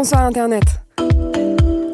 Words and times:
Bonsoir 0.00 0.22
Internet. 0.22 0.62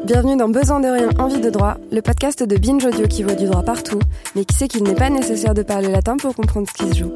Bienvenue 0.05 0.37
dans 0.37 0.47
Besoin 0.47 0.79
de 0.79 0.87
rien, 0.87 1.09
envie 1.17 1.41
de 1.41 1.49
droit, 1.49 1.77
le 1.91 2.03
podcast 2.03 2.43
de 2.43 2.55
Binge 2.55 2.85
Audio 2.85 3.07
qui 3.07 3.23
voit 3.23 3.33
du 3.33 3.47
droit 3.47 3.63
partout, 3.63 3.97
mais 4.35 4.45
qui 4.45 4.55
sait 4.55 4.67
qu'il 4.67 4.83
n'est 4.83 4.93
pas 4.93 5.09
nécessaire 5.09 5.55
de 5.55 5.63
parler 5.63 5.87
latin 5.87 6.15
pour 6.15 6.35
comprendre 6.35 6.67
ce 6.69 6.83
qui 6.83 6.89
se 6.91 6.99
joue. 6.99 7.11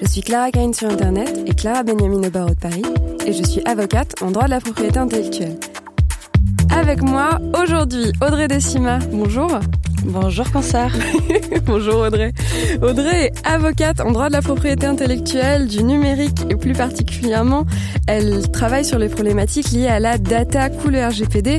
Je 0.00 0.06
suis 0.06 0.20
Clara 0.20 0.52
Cain 0.52 0.72
sur 0.74 0.88
Internet 0.88 1.40
et 1.44 1.54
Clara 1.54 1.82
Benjamin 1.82 2.22
au 2.22 2.30
barreau 2.30 2.50
de 2.50 2.54
Paris, 2.54 2.84
et 3.26 3.32
je 3.32 3.42
suis 3.42 3.64
avocate 3.64 4.14
en 4.22 4.30
droit 4.30 4.44
de 4.44 4.50
la 4.50 4.60
propriété 4.60 5.00
intellectuelle. 5.00 5.58
Avec 6.70 7.02
moi 7.02 7.40
aujourd'hui 7.60 8.12
Audrey 8.24 8.46
Decima. 8.46 9.00
Bonjour. 9.10 9.50
Bonjour 10.04 10.50
Cancer. 10.50 10.92
Bonjour 11.66 12.00
Audrey. 12.00 12.32
Audrey 12.82 13.26
est 13.26 13.46
avocate 13.46 14.00
en 14.00 14.10
droit 14.10 14.28
de 14.28 14.32
la 14.32 14.42
propriété 14.42 14.86
intellectuelle, 14.86 15.68
du 15.68 15.84
numérique 15.84 16.38
et 16.50 16.56
plus 16.56 16.72
particulièrement, 16.72 17.66
elle 18.06 18.50
travaille 18.50 18.84
sur 18.84 18.98
les 18.98 19.08
problématiques 19.08 19.70
liées 19.70 19.86
à 19.86 20.00
la 20.00 20.18
data 20.18 20.70
couleur 20.70 21.10
RGPD 21.10 21.58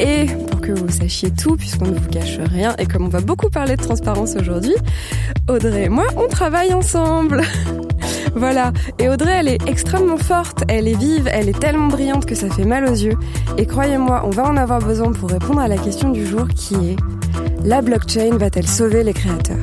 et 0.00 0.26
pour 0.50 0.60
que 0.60 0.72
vous 0.72 0.88
sachiez 0.90 1.30
tout, 1.30 1.56
puisqu'on 1.56 1.86
ne 1.86 1.98
vous 1.98 2.08
cache 2.08 2.38
rien 2.38 2.74
et 2.78 2.86
comme 2.86 3.06
on 3.06 3.10
va 3.10 3.20
beaucoup 3.20 3.50
parler 3.50 3.76
de 3.76 3.82
transparence 3.82 4.36
aujourd'hui, 4.36 4.74
Audrey 5.48 5.84
et 5.84 5.88
moi, 5.88 6.06
on 6.16 6.28
travaille 6.28 6.72
ensemble. 6.72 7.42
Voilà. 8.34 8.72
Et 8.98 9.08
Audrey, 9.08 9.32
elle 9.32 9.48
est 9.48 9.66
extrêmement 9.66 10.18
forte, 10.18 10.62
elle 10.68 10.88
est 10.88 10.98
vive, 10.98 11.26
elle 11.32 11.48
est 11.48 11.58
tellement 11.58 11.88
brillante 11.88 12.26
que 12.26 12.34
ça 12.34 12.50
fait 12.50 12.66
mal 12.66 12.84
aux 12.84 12.94
yeux. 12.94 13.16
Et 13.56 13.64
croyez-moi, 13.64 14.24
on 14.26 14.30
va 14.30 14.44
en 14.44 14.58
avoir 14.58 14.80
besoin 14.80 15.10
pour 15.12 15.30
répondre 15.30 15.60
à 15.60 15.68
la 15.68 15.78
question 15.78 16.10
du 16.10 16.26
jour 16.26 16.46
qui 16.48 16.74
est 16.74 16.96
la 17.66 17.82
blockchain 17.82 18.38
va-t-elle 18.38 18.68
sauver 18.68 19.02
les 19.02 19.12
créateurs? 19.12 19.56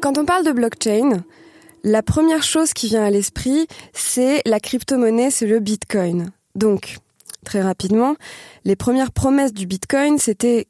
Quand 0.00 0.16
on 0.16 0.24
parle 0.24 0.46
de 0.46 0.52
blockchain, 0.52 1.22
la 1.84 2.02
première 2.02 2.42
chose 2.42 2.72
qui 2.72 2.88
vient 2.88 3.04
à 3.04 3.10
l'esprit, 3.10 3.66
c'est 3.92 4.40
la 4.46 4.58
crypto-monnaie, 4.58 5.30
c'est 5.30 5.46
le 5.46 5.60
Bitcoin. 5.60 6.30
Donc, 6.54 6.96
très 7.44 7.60
rapidement, 7.60 8.16
les 8.64 8.74
premières 8.74 9.12
promesses 9.12 9.52
du 9.52 9.66
Bitcoin, 9.66 10.16
c'était 10.16 10.66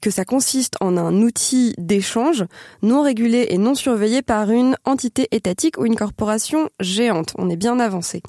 que 0.00 0.10
ça 0.10 0.24
consiste 0.24 0.74
en 0.80 0.96
un 0.96 1.22
outil 1.22 1.74
d'échange 1.78 2.44
non 2.82 3.02
régulé 3.02 3.46
et 3.50 3.58
non 3.58 3.74
surveillé 3.74 4.22
par 4.22 4.50
une 4.50 4.76
entité 4.84 5.28
étatique 5.30 5.78
ou 5.78 5.86
une 5.86 5.96
corporation 5.96 6.70
géante. 6.80 7.32
On 7.38 7.50
est 7.50 7.56
bien 7.56 7.78
avancé. 7.78 8.22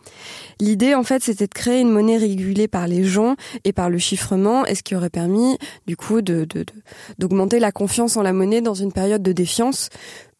L'idée, 0.59 0.95
en 0.95 1.03
fait, 1.03 1.23
c'était 1.23 1.47
de 1.47 1.53
créer 1.53 1.81
une 1.81 1.91
monnaie 1.91 2.17
régulée 2.17 2.67
par 2.67 2.87
les 2.87 3.03
gens 3.03 3.35
et 3.63 3.73
par 3.73 3.89
le 3.89 3.97
chiffrement, 3.97 4.65
et 4.65 4.75
ce 4.75 4.83
qui 4.83 4.95
aurait 4.95 5.09
permis, 5.09 5.57
du 5.85 5.95
coup, 5.95 6.21
d'augmenter 6.21 7.59
la 7.59 7.71
confiance 7.71 8.17
en 8.17 8.21
la 8.21 8.33
monnaie 8.33 8.61
dans 8.61 8.73
une 8.73 8.91
période 8.91 9.23
de 9.23 9.31
défiance 9.31 9.89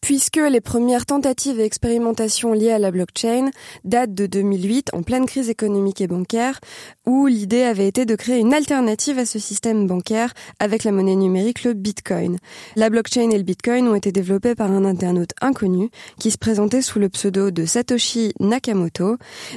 puisque 0.00 0.36
les 0.36 0.60
premières 0.60 1.06
tentatives 1.06 1.60
et 1.60 1.64
expérimentations 1.64 2.52
liées 2.52 2.70
à 2.70 2.78
la 2.78 2.90
blockchain 2.90 3.50
datent 3.84 4.14
de 4.14 4.26
2008, 4.26 4.90
en 4.92 5.02
pleine 5.02 5.26
crise 5.26 5.50
économique 5.50 6.00
et 6.00 6.06
bancaire, 6.06 6.60
où 7.06 7.26
l'idée 7.26 7.62
avait 7.62 7.88
été 7.88 8.06
de 8.06 8.16
créer 8.16 8.38
une 8.38 8.54
alternative 8.54 9.18
à 9.18 9.26
ce 9.26 9.38
système 9.38 9.86
bancaire 9.86 10.32
avec 10.58 10.84
la 10.84 10.92
monnaie 10.92 11.16
numérique, 11.16 11.64
le 11.64 11.74
Bitcoin. 11.74 12.38
La 12.76 12.90
blockchain 12.90 13.30
et 13.30 13.36
le 13.36 13.42
Bitcoin 13.44 13.88
ont 13.88 13.94
été 13.94 14.12
développés 14.12 14.54
par 14.54 14.70
un 14.70 14.84
internaute 14.84 15.32
inconnu 15.40 15.90
qui 16.18 16.30
se 16.30 16.38
présentait 16.38 16.82
sous 16.82 16.98
le 16.98 17.08
pseudo 17.08 17.50
de 17.50 17.66
Satoshi 17.66 18.32
Nakamoto. 18.40 19.16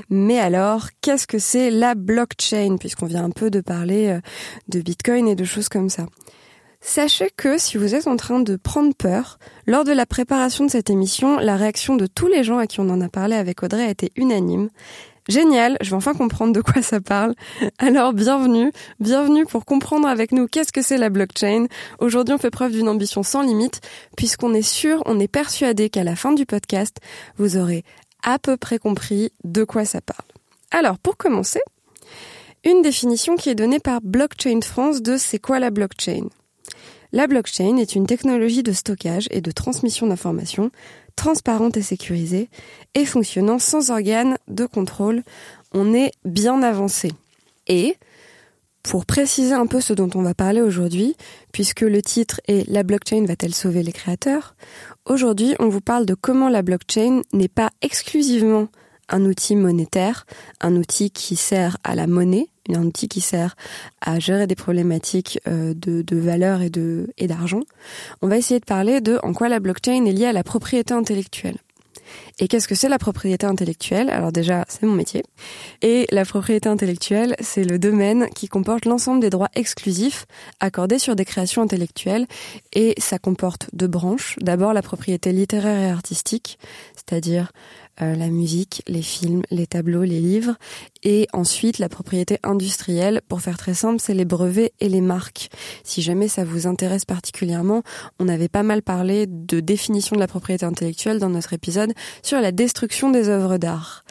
Mais 0.09 0.39
alors, 0.39 0.87
qu'est-ce 1.01 1.27
que 1.27 1.39
c'est 1.39 1.71
la 1.71 1.95
blockchain, 1.95 2.77
puisqu'on 2.77 3.05
vient 3.05 3.23
un 3.23 3.31
peu 3.31 3.49
de 3.49 3.61
parler 3.61 4.07
euh, 4.07 4.19
de 4.67 4.81
Bitcoin 4.81 5.27
et 5.27 5.35
de 5.35 5.43
choses 5.43 5.69
comme 5.69 5.89
ça? 5.89 6.07
Sachez 6.83 7.29
que 7.37 7.59
si 7.59 7.77
vous 7.77 7.93
êtes 7.93 8.07
en 8.07 8.17
train 8.17 8.39
de 8.39 8.55
prendre 8.55 8.95
peur, 8.95 9.37
lors 9.67 9.83
de 9.83 9.91
la 9.91 10.07
préparation 10.07 10.65
de 10.65 10.71
cette 10.71 10.89
émission, 10.89 11.37
la 11.37 11.55
réaction 11.55 11.95
de 11.95 12.07
tous 12.07 12.27
les 12.27 12.43
gens 12.43 12.57
à 12.57 12.65
qui 12.65 12.79
on 12.79 12.89
en 12.89 13.01
a 13.01 13.07
parlé 13.07 13.35
avec 13.35 13.61
Audrey 13.61 13.83
a 13.83 13.89
été 13.89 14.11
unanime. 14.15 14.69
Génial, 15.29 15.77
je 15.81 15.91
vais 15.91 15.95
enfin 15.95 16.15
comprendre 16.15 16.53
de 16.53 16.61
quoi 16.61 16.81
ça 16.81 16.99
parle. 16.99 17.35
Alors 17.77 18.13
bienvenue, 18.13 18.71
bienvenue 18.99 19.45
pour 19.45 19.63
comprendre 19.63 20.07
avec 20.07 20.31
nous 20.31 20.47
qu'est-ce 20.47 20.73
que 20.73 20.81
c'est 20.81 20.97
la 20.97 21.11
blockchain. 21.11 21.67
Aujourd'hui 21.99 22.33
on 22.33 22.39
fait 22.39 22.49
preuve 22.49 22.71
d'une 22.71 22.89
ambition 22.89 23.21
sans 23.21 23.43
limite 23.43 23.79
puisqu'on 24.17 24.55
est 24.55 24.63
sûr, 24.63 25.03
on 25.05 25.19
est 25.19 25.27
persuadé 25.27 25.91
qu'à 25.91 26.03
la 26.03 26.15
fin 26.15 26.33
du 26.33 26.47
podcast, 26.47 26.97
vous 27.37 27.57
aurez 27.57 27.85
à 28.23 28.39
peu 28.39 28.57
près 28.57 28.79
compris 28.79 29.31
de 29.43 29.63
quoi 29.63 29.85
ça 29.85 30.01
parle. 30.01 30.27
Alors 30.71 30.97
pour 30.97 31.15
commencer, 31.15 31.61
une 32.63 32.81
définition 32.81 33.35
qui 33.35 33.49
est 33.49 33.55
donnée 33.55 33.79
par 33.79 34.01
Blockchain 34.01 34.61
France 34.61 35.03
de 35.03 35.17
c'est 35.17 35.39
quoi 35.39 35.59
la 35.59 35.69
blockchain? 35.69 36.27
La 37.13 37.27
blockchain 37.27 37.77
est 37.77 37.95
une 37.95 38.07
technologie 38.07 38.63
de 38.63 38.71
stockage 38.71 39.27
et 39.31 39.41
de 39.41 39.51
transmission 39.51 40.07
d'informations 40.07 40.71
transparente 41.15 41.77
et 41.77 41.81
sécurisée 41.81 42.49
et 42.95 43.05
fonctionnant 43.05 43.59
sans 43.59 43.91
organe 43.91 44.37
de 44.47 44.65
contrôle. 44.65 45.23
On 45.73 45.93
est 45.93 46.11
bien 46.25 46.63
avancé. 46.63 47.11
Et, 47.67 47.95
pour 48.83 49.05
préciser 49.05 49.53
un 49.53 49.67
peu 49.67 49.79
ce 49.79 49.93
dont 49.93 50.09
on 50.15 50.23
va 50.23 50.33
parler 50.33 50.61
aujourd'hui, 50.61 51.15
puisque 51.51 51.81
le 51.81 52.01
titre 52.01 52.41
est 52.47 52.67
La 52.67 52.83
blockchain 52.83 53.25
va-t-elle 53.27 53.53
sauver 53.53 53.83
les 53.83 53.91
créateurs? 53.91 54.55
Aujourd'hui, 55.05 55.53
on 55.59 55.69
vous 55.69 55.81
parle 55.81 56.05
de 56.05 56.15
comment 56.15 56.49
la 56.49 56.63
blockchain 56.63 57.21
n'est 57.33 57.47
pas 57.47 57.69
exclusivement 57.81 58.69
un 59.09 59.25
outil 59.25 59.55
monétaire, 59.55 60.25
un 60.61 60.75
outil 60.75 61.11
qui 61.11 61.35
sert 61.35 61.77
à 61.83 61.93
la 61.93 62.07
monnaie, 62.07 62.47
un 62.75 62.83
outil 62.83 63.07
qui 63.07 63.21
sert 63.21 63.55
à 64.01 64.19
gérer 64.19 64.47
des 64.47 64.55
problématiques 64.55 65.39
euh, 65.47 65.73
de, 65.73 66.01
de 66.01 66.17
valeur 66.17 66.61
et 66.61 66.69
de 66.69 67.09
et 67.17 67.27
d'argent. 67.27 67.61
On 68.21 68.27
va 68.27 68.37
essayer 68.37 68.59
de 68.59 68.65
parler 68.65 69.01
de 69.01 69.19
en 69.23 69.33
quoi 69.33 69.49
la 69.49 69.59
blockchain 69.59 70.05
est 70.05 70.11
liée 70.11 70.25
à 70.25 70.33
la 70.33 70.43
propriété 70.43 70.93
intellectuelle. 70.93 71.57
Et 72.39 72.47
qu'est-ce 72.47 72.67
que 72.67 72.75
c'est 72.75 72.89
la 72.89 72.97
propriété 72.97 73.45
intellectuelle? 73.45 74.09
Alors 74.09 74.31
déjà, 74.31 74.65
c'est 74.67 74.85
mon 74.85 74.93
métier. 74.93 75.23
Et 75.81 76.07
la 76.11 76.25
propriété 76.25 76.67
intellectuelle, 76.67 77.35
c'est 77.39 77.63
le 77.63 77.79
domaine 77.79 78.27
qui 78.35 78.47
comporte 78.47 78.85
l'ensemble 78.85 79.21
des 79.21 79.29
droits 79.29 79.49
exclusifs 79.53 80.25
accordés 80.59 80.99
sur 80.99 81.15
des 81.15 81.25
créations 81.25 81.61
intellectuelles. 81.61 82.27
Et 82.73 82.95
ça 82.97 83.19
comporte 83.19 83.67
deux 83.73 83.87
branches. 83.87 84.37
D'abord 84.41 84.73
la 84.73 84.81
propriété 84.81 85.31
littéraire 85.31 85.79
et 85.79 85.91
artistique, 85.91 86.57
c'est-à-dire 86.95 87.51
euh, 88.01 88.15
la 88.15 88.29
musique, 88.29 88.83
les 88.87 89.01
films, 89.01 89.41
les 89.51 89.67
tableaux, 89.67 90.03
les 90.03 90.19
livres, 90.19 90.55
et 91.03 91.27
ensuite 91.33 91.79
la 91.79 91.89
propriété 91.89 92.37
industrielle. 92.43 93.21
Pour 93.27 93.41
faire 93.41 93.57
très 93.57 93.73
simple, 93.73 93.99
c'est 93.99 94.13
les 94.13 94.25
brevets 94.25 94.73
et 94.79 94.89
les 94.89 95.01
marques. 95.01 95.49
Si 95.83 96.01
jamais 96.01 96.27
ça 96.27 96.43
vous 96.43 96.67
intéresse 96.67 97.05
particulièrement, 97.05 97.83
on 98.19 98.27
avait 98.27 98.47
pas 98.47 98.63
mal 98.63 98.81
parlé 98.81 99.25
de 99.27 99.59
définition 99.59 100.15
de 100.15 100.21
la 100.21 100.27
propriété 100.27 100.65
intellectuelle 100.65 101.19
dans 101.19 101.29
notre 101.29 101.53
épisode 101.53 101.93
sur 102.23 102.39
la 102.39 102.51
destruction 102.51 103.11
des 103.11 103.29
œuvres 103.29 103.57
d'art. 103.57 104.03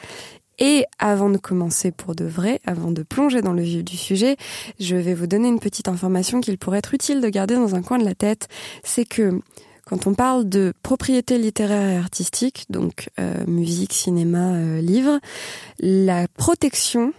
Et 0.61 0.85
avant 0.99 1.31
de 1.31 1.39
commencer 1.39 1.91
pour 1.91 2.15
de 2.15 2.27
vrai, 2.27 2.61
avant 2.67 2.91
de 2.91 3.03
plonger 3.03 3.41
dans 3.41 3.55
le 3.55 3.63
vif 3.63 3.83
du 3.83 3.97
sujet, 3.97 4.37
je 4.79 4.95
vais 4.95 5.15
vous 5.15 5.27
donner 5.27 5.49
une 5.49 5.59
petite 5.59 5.89
information 5.89 6.43
qu'il 6.43 6.59
pourrait 6.59 6.79
être 6.79 6.93
utile 6.93 7.23
de 7.23 7.29
garder 7.31 7.55
dans 7.55 7.75
un 7.75 7.83
coin 7.83 7.97
de 7.97 8.05
la 8.05 8.15
tête. 8.15 8.49
C'est 8.85 9.07
que 9.07 9.41
quand 9.91 10.07
on 10.07 10.15
parle 10.15 10.49
de 10.49 10.73
propriété 10.85 11.37
littéraire 11.37 11.91
et 11.91 11.97
artistique, 11.97 12.65
donc 12.71 13.09
euh, 13.19 13.45
musique, 13.49 13.93
cinéma, 13.93 14.53
euh, 14.53 14.81
livre, 14.81 15.19
la 15.81 16.29
protection 16.29 17.13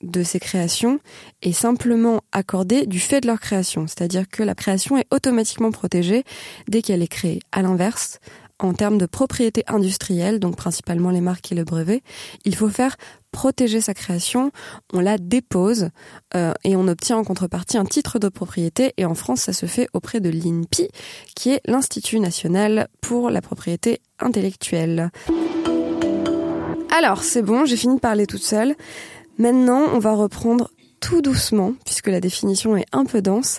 de 0.00 0.22
ces 0.22 0.40
créations 0.40 1.00
est 1.42 1.52
simplement 1.52 2.22
accordée 2.32 2.86
du 2.86 2.98
fait 2.98 3.20
de 3.20 3.26
leur 3.26 3.40
création. 3.40 3.86
C'est-à-dire 3.86 4.26
que 4.26 4.42
la 4.42 4.54
création 4.54 4.96
est 4.96 5.06
automatiquement 5.10 5.70
protégée 5.70 6.24
dès 6.66 6.80
qu'elle 6.80 7.02
est 7.02 7.08
créée. 7.08 7.40
À 7.52 7.60
l'inverse, 7.60 8.20
en 8.58 8.72
termes 8.72 8.96
de 8.96 9.06
propriété 9.06 9.62
industrielle, 9.66 10.40
donc 10.40 10.56
principalement 10.56 11.10
les 11.10 11.20
marques 11.20 11.52
et 11.52 11.54
le 11.54 11.64
brevet, 11.64 12.02
il 12.46 12.54
faut 12.56 12.70
faire 12.70 12.96
protéger 13.34 13.80
sa 13.80 13.94
création, 13.94 14.52
on 14.92 15.00
la 15.00 15.18
dépose 15.18 15.90
euh, 16.36 16.52
et 16.62 16.76
on 16.76 16.86
obtient 16.86 17.18
en 17.18 17.24
contrepartie 17.24 17.76
un 17.76 17.84
titre 17.84 18.20
de 18.20 18.28
propriété. 18.28 18.94
Et 18.96 19.04
en 19.04 19.16
France, 19.16 19.40
ça 19.40 19.52
se 19.52 19.66
fait 19.66 19.88
auprès 19.92 20.20
de 20.20 20.30
l'INPI, 20.30 20.88
qui 21.34 21.50
est 21.50 21.60
l'Institut 21.66 22.20
national 22.20 22.86
pour 23.00 23.30
la 23.30 23.42
propriété 23.42 24.00
intellectuelle. 24.20 25.10
Alors, 26.96 27.24
c'est 27.24 27.42
bon, 27.42 27.66
j'ai 27.66 27.76
fini 27.76 27.96
de 27.96 28.00
parler 28.00 28.28
toute 28.28 28.44
seule. 28.44 28.76
Maintenant, 29.36 29.82
on 29.92 29.98
va 29.98 30.14
reprendre 30.14 30.70
tout 31.00 31.20
doucement, 31.20 31.74
puisque 31.84 32.06
la 32.06 32.20
définition 32.20 32.76
est 32.76 32.86
un 32.92 33.04
peu 33.04 33.20
dense. 33.20 33.58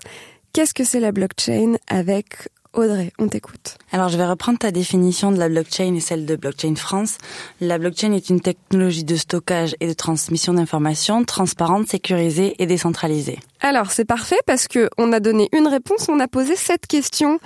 Qu'est-ce 0.54 0.74
que 0.74 0.86
c'est 0.86 1.02
la 1.02 1.12
blockchain 1.12 1.76
avec 1.90 2.48
Audrey, 2.76 3.14
on 3.20 3.30
t'écoute. 3.30 3.78
Alors, 3.94 4.10
je 4.10 4.18
vais 4.18 4.26
reprendre 4.26 4.60
ta 4.60 4.72
définition 4.72 5.32
de 5.32 5.38
la 5.38 5.48
blockchain 5.48 5.96
et 5.96 6.02
celle 6.02 6.26
de 6.26 6.36
Blockchain 6.36 6.76
France. 6.76 7.18
La 7.62 7.78
blockchain 7.78 8.12
est 8.12 8.30
une 8.30 8.42
technologie 8.42 9.06
de 9.06 9.16
stockage 9.16 9.76
et 9.80 9.88
de 9.88 9.94
transmission 9.94 10.54
d'informations 10.54 11.24
transparente, 11.24 11.88
sécurisée 11.88 12.56
et 12.60 12.66
décentralisée. 12.66 13.40
Alors, 13.62 13.92
c'est 13.92 14.06
parfait 14.06 14.40
parce 14.46 14.68
que 14.68 14.90
on 14.98 15.14
a 15.14 15.22
donné 15.22 15.48
une 15.54 15.68
réponse, 15.68 16.10
on 16.10 16.20
a 16.20 16.28
posé 16.28 16.56
cette 16.58 16.86
question. 16.86 17.40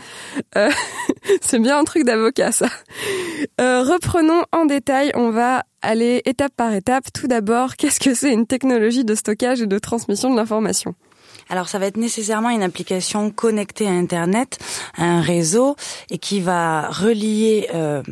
Euh, 0.58 0.72
c'est 1.42 1.60
bien 1.60 1.78
un 1.78 1.84
truc 1.84 2.06
d'avocat, 2.06 2.52
ça. 2.52 2.68
Euh, 3.62 3.84
reprenons 3.84 4.44
en 4.52 4.66
détail, 4.66 5.12
on 5.14 5.30
va 5.30 5.64
aller 5.81 6.22
étape 6.26 6.54
par 6.56 6.74
étape. 6.74 7.06
Tout 7.14 7.28
d'abord, 7.28 7.76
qu'est-ce 7.76 8.00
que 8.00 8.16
c'est 8.16 8.34
une 8.34 8.48
technologie 8.48 9.06
de 9.06 9.14
stockage 9.14 9.62
et 9.62 9.68
de 9.68 9.80
transmission 9.80 10.31
de 10.31 10.36
l'information? 10.36 10.96
Alors 11.50 11.68
ça 11.68 11.80
va 11.80 11.88
être 11.88 11.98
nécessairement 11.98 12.50
une 12.50 12.63
application 12.63 13.31
connectée 13.31 13.88
à 13.88 13.92
Internet, 13.92 14.60
à 14.96 15.06
un 15.06 15.22
réseau, 15.22 15.75
et 16.12 16.19
qui 16.19 16.40
va 16.40 16.90
relier 16.90 17.68
euh, 17.74 18.04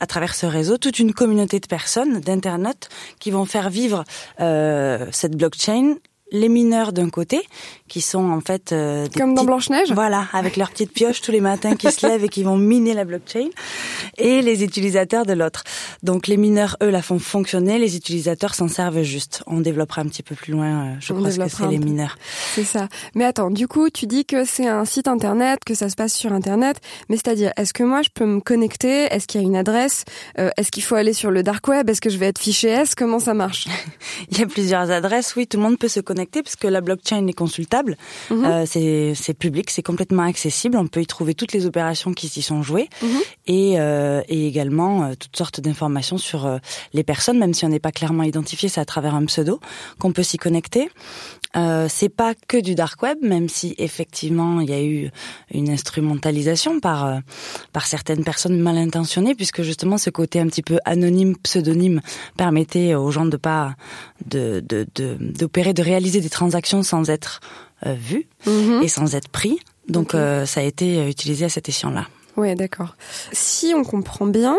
à 0.00 0.06
travers 0.06 0.34
ce 0.34 0.46
réseau 0.46 0.78
toute 0.78 0.98
une 0.98 1.12
communauté 1.12 1.60
de 1.60 1.66
personnes, 1.66 2.20
d'internautes, 2.20 2.88
qui 3.20 3.30
vont 3.30 3.44
faire 3.44 3.70
vivre 3.70 4.04
euh, 4.40 5.06
cette 5.12 5.36
blockchain 5.36 5.94
les 6.32 6.48
mineurs 6.48 6.92
d'un 6.92 7.10
côté, 7.10 7.42
qui 7.88 8.00
sont 8.00 8.30
en 8.30 8.40
fait 8.40 8.72
euh, 8.72 9.06
des 9.06 9.20
comme 9.20 9.34
dans 9.34 9.44
Blanche 9.44 9.68
Neige. 9.68 9.92
Voilà, 9.92 10.26
avec 10.32 10.56
leurs 10.56 10.70
petites 10.70 10.92
pioches 10.92 11.20
tous 11.20 11.30
les 11.30 11.42
matins 11.42 11.76
qui 11.76 11.92
se 11.92 12.06
lèvent 12.06 12.24
et 12.24 12.28
qui 12.28 12.42
vont 12.42 12.56
miner 12.56 12.94
la 12.94 13.04
blockchain, 13.04 13.48
et 14.16 14.40
les 14.40 14.64
utilisateurs 14.64 15.26
de 15.26 15.34
l'autre. 15.34 15.62
Donc 16.02 16.26
les 16.26 16.38
mineurs, 16.38 16.76
eux, 16.82 16.88
la 16.88 17.02
font 17.02 17.18
fonctionner, 17.18 17.78
les 17.78 17.96
utilisateurs 17.96 18.54
s'en 18.54 18.68
servent 18.68 19.02
juste. 19.02 19.42
On 19.46 19.60
développera 19.60 20.00
un 20.00 20.06
petit 20.06 20.22
peu 20.22 20.34
plus 20.34 20.52
loin, 20.52 20.86
euh, 20.86 20.94
je 21.00 21.12
crois 21.12 21.28
que 21.28 21.48
c'est 21.48 21.68
les 21.68 21.78
mineurs. 21.78 22.16
C'est 22.54 22.64
ça. 22.64 22.88
Mais 23.14 23.24
attends, 23.24 23.50
du 23.50 23.68
coup, 23.68 23.90
tu 23.90 24.06
dis 24.06 24.24
que 24.24 24.46
c'est 24.46 24.66
un 24.66 24.86
site 24.86 25.08
internet, 25.08 25.60
que 25.66 25.74
ça 25.74 25.90
se 25.90 25.96
passe 25.96 26.14
sur 26.14 26.32
internet, 26.32 26.78
mais 27.10 27.16
c'est-à-dire, 27.16 27.52
est-ce 27.58 27.74
que 27.74 27.82
moi 27.82 28.00
je 28.00 28.08
peux 28.12 28.26
me 28.26 28.40
connecter? 28.40 29.04
Est-ce 29.12 29.26
qu'il 29.26 29.42
y 29.42 29.44
a 29.44 29.46
une 29.46 29.56
adresse? 29.56 30.04
Euh, 30.38 30.48
Est-ce 30.56 30.70
qu'il 30.70 30.82
faut 30.82 30.94
aller 30.94 31.12
sur 31.12 31.30
le 31.30 31.42
dark 31.42 31.68
web? 31.68 31.90
Est-ce 31.90 32.00
que 32.00 32.08
je 32.08 32.16
vais 32.16 32.26
être 32.28 32.38
fiché? 32.38 32.68
S 32.68 32.94
Comment 32.94 33.18
ça 33.18 33.34
marche? 33.34 33.68
Il 34.30 34.38
y 34.38 34.42
a 34.42 34.46
plusieurs 34.46 34.90
adresses. 34.90 35.36
Oui, 35.36 35.46
tout 35.46 35.58
le 35.58 35.62
monde 35.64 35.78
peut 35.78 35.88
se 35.88 36.00
connecter 36.00 36.21
puisque 36.30 36.64
la 36.64 36.80
blockchain 36.80 37.26
est 37.26 37.32
consultable. 37.32 37.96
Mhm. 38.30 38.44
Euh, 38.44 39.14
c'est 39.14 39.34
public, 39.34 39.70
c'est 39.70 39.82
complètement 39.82 40.22
accessible. 40.22 40.76
On 40.76 40.86
peut 40.86 41.00
y 41.00 41.06
trouver 41.06 41.34
toutes 41.34 41.52
les 41.52 41.66
opérations 41.66 42.12
qui 42.12 42.28
s'y 42.28 42.42
sont 42.42 42.62
jouées 42.62 42.88
mhm. 43.02 43.20
et, 43.46 43.80
euh, 43.80 44.22
et 44.28 44.46
également 44.46 45.04
euh, 45.04 45.12
toutes 45.18 45.36
sortes 45.36 45.60
d'informations 45.60 46.18
sur 46.18 46.60
les 46.92 47.04
personnes, 47.04 47.38
même 47.38 47.54
si 47.54 47.64
on 47.64 47.68
n'est 47.68 47.80
pas 47.80 47.92
clairement 47.92 48.22
identifié, 48.22 48.68
c'est 48.68 48.80
à 48.80 48.84
travers 48.84 49.14
un 49.14 49.24
pseudo 49.26 49.60
qu'on 49.98 50.12
peut 50.12 50.22
s'y 50.22 50.36
connecter. 50.36 50.90
Euh, 51.56 51.86
c'est 51.88 52.08
pas 52.08 52.34
que 52.48 52.56
du 52.56 52.74
dark 52.74 53.02
web, 53.02 53.18
même 53.20 53.48
si 53.48 53.74
effectivement 53.78 54.60
il 54.60 54.70
y 54.70 54.72
a 54.72 54.82
eu 54.82 55.10
une 55.50 55.68
instrumentalisation 55.68 56.80
par 56.80 57.06
euh, 57.06 57.18
par 57.72 57.86
certaines 57.86 58.24
personnes 58.24 58.58
mal 58.58 58.78
intentionnées, 58.78 59.34
puisque 59.34 59.62
justement 59.62 59.98
ce 59.98 60.10
côté 60.10 60.40
un 60.40 60.46
petit 60.46 60.62
peu 60.62 60.78
anonyme, 60.84 61.36
pseudonyme, 61.36 62.00
permettait 62.36 62.94
aux 62.94 63.10
gens 63.10 63.26
de 63.26 63.36
pas 63.36 63.74
de 64.26 64.60
d'opérer, 64.60 65.72
de, 65.72 65.82
de, 65.82 65.86
réaliser 65.86 66.20
des 66.20 66.30
transactions 66.30 66.82
sans 66.82 67.10
être 67.10 67.40
euh, 67.86 67.94
vus 67.94 68.26
mm-hmm. 68.46 68.82
et 68.82 68.88
sans 68.88 69.14
être 69.14 69.28
pris. 69.28 69.58
Donc 69.88 70.14
euh, 70.14 70.46
ça 70.46 70.60
a 70.60 70.64
été 70.64 71.08
utilisé 71.08 71.44
à 71.44 71.48
cet 71.48 71.68
escient-là. 71.68 72.06
Ouais, 72.36 72.54
d'accord. 72.54 72.96
Si 73.32 73.74
on 73.76 73.84
comprend 73.84 74.26
bien, 74.26 74.56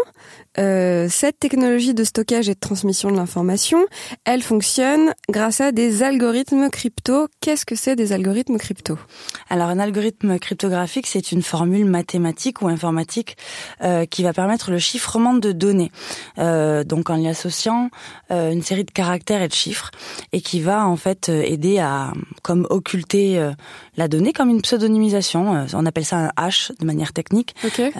euh, 0.58 1.08
cette 1.10 1.40
technologie 1.40 1.94
de 1.94 2.04
stockage 2.04 2.50
et 2.50 2.54
de 2.54 2.60
transmission 2.60 3.12
de 3.12 3.16
l'information, 3.16 3.86
elle 4.26 4.42
fonctionne 4.42 5.14
grâce 5.30 5.62
à 5.62 5.72
des 5.72 6.04
algorithmes 6.04 6.70
crypto. 6.70 7.28
Qu'est-ce 7.42 7.66
que 7.66 7.76
c'est 7.76 7.96
des 7.96 8.12
algorithmes 8.14 8.58
crypto? 8.58 8.98
Alors 9.50 9.70
un 9.70 9.80
algorithme 9.80 10.40
cryptographique, 10.40 11.08
c'est 11.08 11.32
une 11.32 11.42
formule 11.42 11.86
mathématique 11.86 12.62
ou 12.62 12.68
informatique 12.68 13.38
euh, 13.84 14.06
qui 14.06 14.24
va 14.24 14.34
permettre 14.34 14.72
le 14.72 14.80
chiffrement 14.80 15.34
de 15.34 15.52
données. 15.52 15.92
Euh, 16.38 16.84
donc 16.84 17.10
en 17.10 17.16
y 17.18 17.28
associant 17.28 17.90
euh, 18.32 18.52
une 18.52 18.62
série 18.62 18.84
de 18.84 18.92
caractères 18.92 19.42
et 19.42 19.48
de 19.48 19.54
chiffres, 19.54 19.92
et 20.32 20.42
qui 20.42 20.60
va 20.60 20.88
en 20.88 20.96
fait 20.96 21.30
euh, 21.30 21.42
aider 21.44 21.80
à 21.80 22.14
comme 22.42 22.68
occulter 22.70 23.40
euh, 23.40 23.52
la 23.98 24.08
donnée 24.08 24.34
comme 24.34 24.50
une 24.50 24.62
pseudonymisation. 24.62 25.66
on 25.74 25.86
appelle 25.86 26.06
ça 26.06 26.18
un 26.18 26.32
hash 26.36 26.72
de 26.80 26.86
manière 26.86 27.14
technique. 27.14 27.56
Okay. 27.66 27.92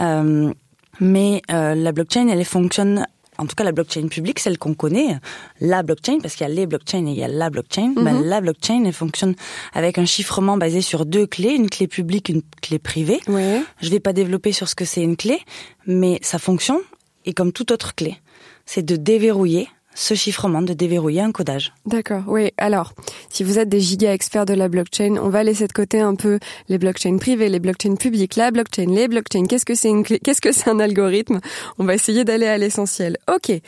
Mais 1.00 1.42
euh, 1.52 1.76
la 1.76 1.92
blockchain, 1.92 2.28
elle 2.28 2.46
fonctionne 2.46 3.06
en 3.38 3.46
tout 3.46 3.56
cas 3.56 3.64
la 3.64 3.72
blockchain 3.72 4.08
publique, 4.08 4.40
celle 4.40 4.58
qu'on 4.58 4.74
connaît, 4.74 5.18
la 5.60 5.84
blockchain, 5.84 6.20
parce 6.22 6.36
qu'il 6.36 6.48
y 6.48 6.50
a 6.52 6.54
les 6.54 6.68
blockchains 6.68 7.06
et 7.08 7.12
il 7.12 7.18
y 7.18 7.24
a 7.24 7.28
la 7.28 7.50
blockchain, 7.50 7.94
ben, 7.96 8.22
la 8.22 8.42
blockchain, 8.42 8.84
elle 8.86 8.94
fonctionne 8.94 9.36
avec 9.74 9.98
un 9.98 10.06
chiffrement 10.06 10.58
basé 10.58 10.82
sur 10.82 11.06
deux 11.06 11.26
clés, 11.26 11.54
une 11.54 11.70
clé 11.70 11.88
publique, 11.88 12.30
une 12.30 12.42
clé 12.62 12.80
privée. 12.80 13.20
Ouais. 13.28 13.62
Je 13.82 13.90
vais 13.90 14.00
pas 14.00 14.14
développer 14.14 14.52
sur 14.52 14.70
ce 14.70 14.76
que 14.76 14.86
c'est 14.86 15.02
une 15.02 15.18
clé, 15.18 15.40
mais 15.88 16.20
ça 16.22 16.40
fonctionne, 16.40 16.80
et 17.26 17.34
comme 17.34 17.52
toute 17.52 17.72
autre 17.72 17.96
clé, 17.96 18.18
c'est 18.66 18.86
de 18.86 18.96
déverrouiller 18.96 19.68
ce 19.96 20.14
chiffrement, 20.14 20.62
de 20.62 20.74
déverrouiller 20.74 21.22
un 21.22 21.32
codage. 21.32 21.74
D'accord, 21.86 22.24
oui. 22.28 22.52
Alors, 22.58 22.94
si 23.30 23.44
vous 23.44 23.60
êtes 23.60 23.70
des 23.70 23.80
giga 23.80 24.14
experts 24.14 24.46
de 24.46 24.54
la 24.54 24.68
blockchain, 24.70 25.18
on 25.22 25.30
va 25.30 25.44
laisser 25.44 25.68
de 25.68 25.74
côté 25.74 26.00
un 26.00 26.16
peu 26.16 26.40
les 26.70 26.78
blockchains 26.78 27.18
privées, 27.18 27.50
les 27.50 27.60
blockchains 27.60 27.96
publiques, 27.96 28.36
la 28.36 28.52
blockchain, 28.52 28.88
les 28.88 29.08
blockchains. 29.08 29.46
Qu'est-ce 29.46 29.66
que 29.66 29.76
c'est 29.76 29.90
une 29.90 30.04
Qu'est-ce 30.04 30.42
que 30.42 30.52
c'est 30.52 30.70
un 30.70 30.80
algorithme? 30.80 31.40
On 31.78 31.86
va 31.86 31.94
essayer 31.94 32.24
d'aller 32.24 32.48
à 32.48 32.58
l'essentiel. 32.58 33.18
Ok. 33.34 33.50
Et 33.50 33.62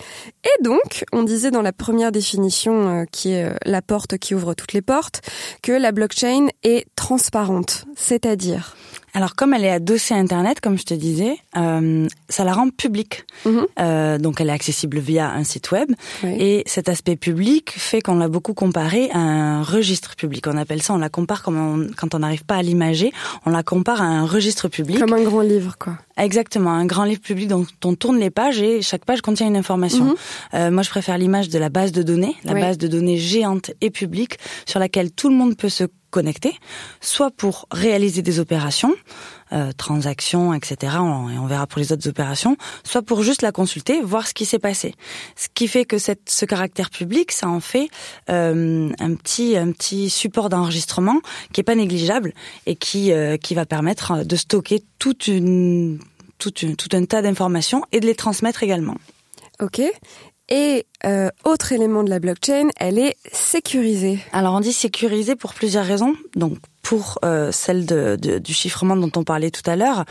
donc, 0.62 1.06
on 1.12 1.24
disait 1.24 1.51
dans 1.51 1.62
la 1.62 1.74
première 1.74 2.12
définition, 2.12 3.01
euh, 3.01 3.06
qui 3.12 3.31
est 3.31 3.45
euh, 3.45 3.56
la 3.66 3.81
porte 3.81 4.18
qui 4.18 4.36
ouvre 4.36 4.54
toutes 4.54 4.74
les 4.74 4.81
portes, 4.81 5.22
que 5.62 5.72
la 5.72 5.92
blockchain 5.92 6.48
est 6.63 6.86
transparente, 6.95 7.86
c'est-à-dire 7.95 8.75
alors 9.15 9.35
comme 9.35 9.53
elle 9.53 9.63
est 9.63 9.71
adossée 9.71 10.13
à 10.13 10.17
Internet, 10.17 10.59
comme 10.59 10.77
je 10.77 10.83
te 10.83 10.94
disais, 10.94 11.38
euh, 11.56 12.06
ça 12.27 12.44
la 12.44 12.53
rend 12.53 12.69
publique. 12.69 13.23
Mhm. 13.45 13.65
Euh, 13.79 14.17
donc 14.17 14.41
elle 14.41 14.50
est 14.50 14.53
accessible 14.53 15.00
via 15.00 15.31
un 15.31 15.45
site 15.45 15.71
web. 15.71 15.89
Et 16.23 16.63
cet 16.65 16.89
aspect 16.89 17.15
public 17.15 17.73
fait 17.77 18.01
qu'on 18.01 18.17
l'a 18.17 18.27
beaucoup 18.27 18.53
comparé 18.53 19.09
à 19.12 19.19
un 19.19 19.63
registre 19.63 20.17
public. 20.17 20.45
On 20.47 20.57
appelle 20.57 20.81
ça, 20.81 20.94
on 20.94 20.97
la 20.97 21.07
compare 21.07 21.44
comme 21.44 21.91
quand 21.95 22.13
on 22.13 22.19
n'arrive 22.19 22.44
pas 22.44 22.56
à 22.56 22.62
l'imager, 22.62 23.13
on 23.45 23.51
la 23.51 23.63
compare 23.63 24.01
à 24.01 24.06
un 24.06 24.25
registre 24.25 24.67
public. 24.67 25.00
Comme 25.00 25.13
un 25.13 25.23
grand 25.23 25.41
livre, 25.41 25.77
quoi. 25.79 25.94
Exactement, 26.17 26.71
un 26.71 26.85
grand 26.85 27.06
livre 27.06 27.21
public 27.21 27.47
dont 27.47 27.65
on 27.83 27.95
tourne 27.95 28.19
les 28.19 28.29
pages 28.29 28.62
et 28.62 28.81
chaque 28.81 29.06
page 29.06 29.21
contient 29.21 29.47
une 29.47 29.57
information. 29.57 30.06
Mhm. 30.06 30.15
Euh, 30.56 30.71
moi, 30.71 30.83
je 30.83 30.89
préfère 30.89 31.17
l'image 31.17 31.50
de 31.50 31.59
la 31.59 31.69
base 31.69 31.94
de 31.94 32.03
données, 32.03 32.35
la 32.44 32.53
base 32.53 32.77
de 32.77 32.88
données 32.88 33.17
géante 33.17 33.71
et 33.79 33.89
publique 33.89 34.39
sur 34.65 34.79
laquelle 34.79 35.12
tout 35.12 35.29
le 35.29 35.35
monde 35.35 35.56
peut 35.56 35.69
se 35.69 35.85
connecter, 36.15 36.53
soit 37.01 37.29
pour 37.29 37.67
réaliser 37.71 38.21
des 38.21 38.39
opérations, 38.39 38.94
euh, 39.51 39.73
transactions, 39.73 40.53
etc. 40.53 40.94
Et 41.33 41.38
on 41.38 41.45
verra 41.45 41.67
pour 41.67 41.79
les 41.79 41.91
autres 41.91 42.07
opérations, 42.07 42.56
soit 42.85 43.01
pour 43.01 43.21
juste 43.21 43.41
la 43.41 43.51
consulter, 43.51 44.01
voir 44.01 44.25
ce 44.25 44.33
qui 44.33 44.45
s'est 44.45 44.63
passé. 44.69 44.95
Ce 45.35 45.47
qui 45.53 45.67
fait 45.67 45.83
que 45.83 45.97
cette, 45.97 46.29
ce 46.29 46.45
caractère 46.45 46.89
public, 46.89 47.33
ça 47.33 47.50
en 47.50 47.59
fait 47.59 47.89
euh, 48.29 48.89
un 48.97 49.13
petit 49.15 49.57
un 49.57 49.73
petit 49.73 50.09
support 50.09 50.47
d'enregistrement 50.47 51.19
qui 51.51 51.59
est 51.59 51.65
pas 51.65 51.75
négligeable 51.75 52.33
et 52.65 52.77
qui 52.77 53.12
euh, 53.12 53.35
qui 53.35 53.53
va 53.53 53.65
permettre 53.65 54.23
de 54.23 54.35
stocker 54.38 54.81
une, 55.27 56.00
tout 56.38 56.89
un 56.94 57.06
tas 57.06 57.21
d'informations 57.21 57.83
et 57.91 58.00
de 58.00 58.06
les 58.06 58.15
transmettre 58.15 58.63
également. 58.63 58.95
Ok. 59.62 59.81
Et 60.50 60.86
euh, 61.06 61.30
autre 61.44 61.71
élément 61.71 62.03
de 62.03 62.09
la 62.09 62.19
blockchain, 62.19 62.69
elle 62.77 63.00
est 63.00 63.15
sécurisée. 63.31 64.19
Alors 64.31 64.53
on 64.53 64.59
dit 64.59 64.74
sécurisée 64.74 65.36
pour 65.36 65.53
plusieurs 65.53 65.86
raisons. 65.86 66.15
Donc 66.36 66.57
pour 66.83 67.18
euh, 67.25 67.51
celle 67.51 67.86
de, 67.86 68.15
de, 68.15 68.38
du 68.38 68.53
chiffrement 68.53 68.95
dont 68.95 69.12
on 69.15 69.24
parlait 69.24 69.50
tout 69.50 69.68
à 69.69 69.75
l'heure, 69.75 70.06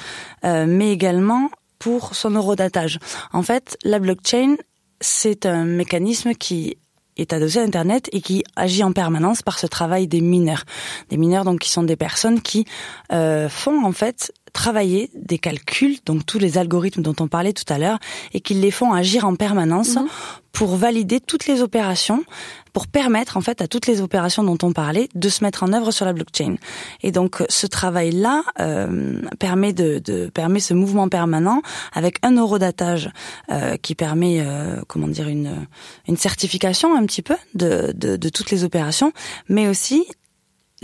euh, 0.44 0.66
mais 0.66 0.90
également 0.92 1.50
pour 1.78 2.16
son 2.16 2.30
eurodatage. 2.30 2.99
En 3.32 3.42
fait, 3.42 3.76
la 3.85 4.00
blockchain, 4.00 4.56
c'est 5.00 5.47
un 5.47 5.64
mécanisme 5.64 6.35
qui 6.35 6.78
est 7.16 7.32
adossé 7.32 7.61
à 7.61 7.62
Internet 7.62 8.09
et 8.12 8.20
qui 8.20 8.42
agit 8.56 8.82
en 8.82 8.92
permanence 8.92 9.42
par 9.42 9.59
ce 9.59 9.66
travail 9.66 10.09
des 10.09 10.20
mineurs. 10.20 10.64
Des 11.11 11.16
mineurs 11.16 11.44
donc 11.44 11.61
qui 11.61 11.70
sont 11.70 11.85
des 11.85 11.97
personnes 11.97 12.40
qui 12.40 12.64
euh, 13.12 13.49
font 13.49 13.85
en 13.85 13.92
fait 13.92 14.32
travailler 14.54 15.11
des 15.14 15.37
calculs, 15.37 15.99
donc 16.06 16.25
tous 16.25 16.38
les 16.38 16.56
algorithmes 16.56 17.02
dont 17.02 17.16
on 17.20 17.28
parlait 17.28 17.52
tout 17.52 17.70
à 17.70 17.76
l'heure, 17.76 17.99
et 18.32 18.40
qui 18.40 18.54
les 18.54 18.70
font 18.70 18.94
agir 18.94 19.26
en 19.26 19.34
permanence 19.34 19.96
mhm. 19.96 20.06
pour 20.52 20.76
valider 20.76 21.20
toutes 21.20 21.46
les 21.46 21.61
opérations, 21.61 22.25
pour 22.73 22.87
permettre 22.87 23.37
en 23.37 23.40
fait 23.40 23.61
à 23.61 23.66
toutes 23.66 23.87
les 23.88 24.00
opérations 24.00 24.44
dont 24.44 24.56
on 24.62 24.73
parlait 24.73 25.08
de 25.14 25.28
se 25.28 25.42
mettre 25.42 25.64
en 25.64 25.73
œuvre 25.73 25.90
sur 25.90 26.06
la 26.06 26.12
blockchain. 26.12 26.54
Et 27.02 27.11
donc 27.11 27.42
ce 27.49 27.66
travail-là 27.66 28.42
euh, 28.61 29.20
permet 29.40 29.73
de, 29.73 29.99
de, 29.99 30.30
permet 30.32 30.61
ce 30.61 30.73
mouvement 30.73 31.08
permanent 31.08 31.61
avec 31.92 32.18
un 32.23 32.37
eurodatage 32.37 33.11
euh, 33.50 33.76
qui 33.76 33.96
permet 33.96 34.40
euh, 34.40 34.80
comment 34.87 35.08
dire 35.08 35.28
une 35.28 35.66
une 36.06 36.16
certification 36.16 36.96
un 36.96 37.04
petit 37.06 37.23
peu 37.23 37.37
de, 37.54 37.92
de, 37.94 38.16
de 38.16 38.28
toutes 38.28 38.50
les 38.52 38.62
opérations, 38.62 39.12
mais 39.49 39.68
aussi 39.68 40.06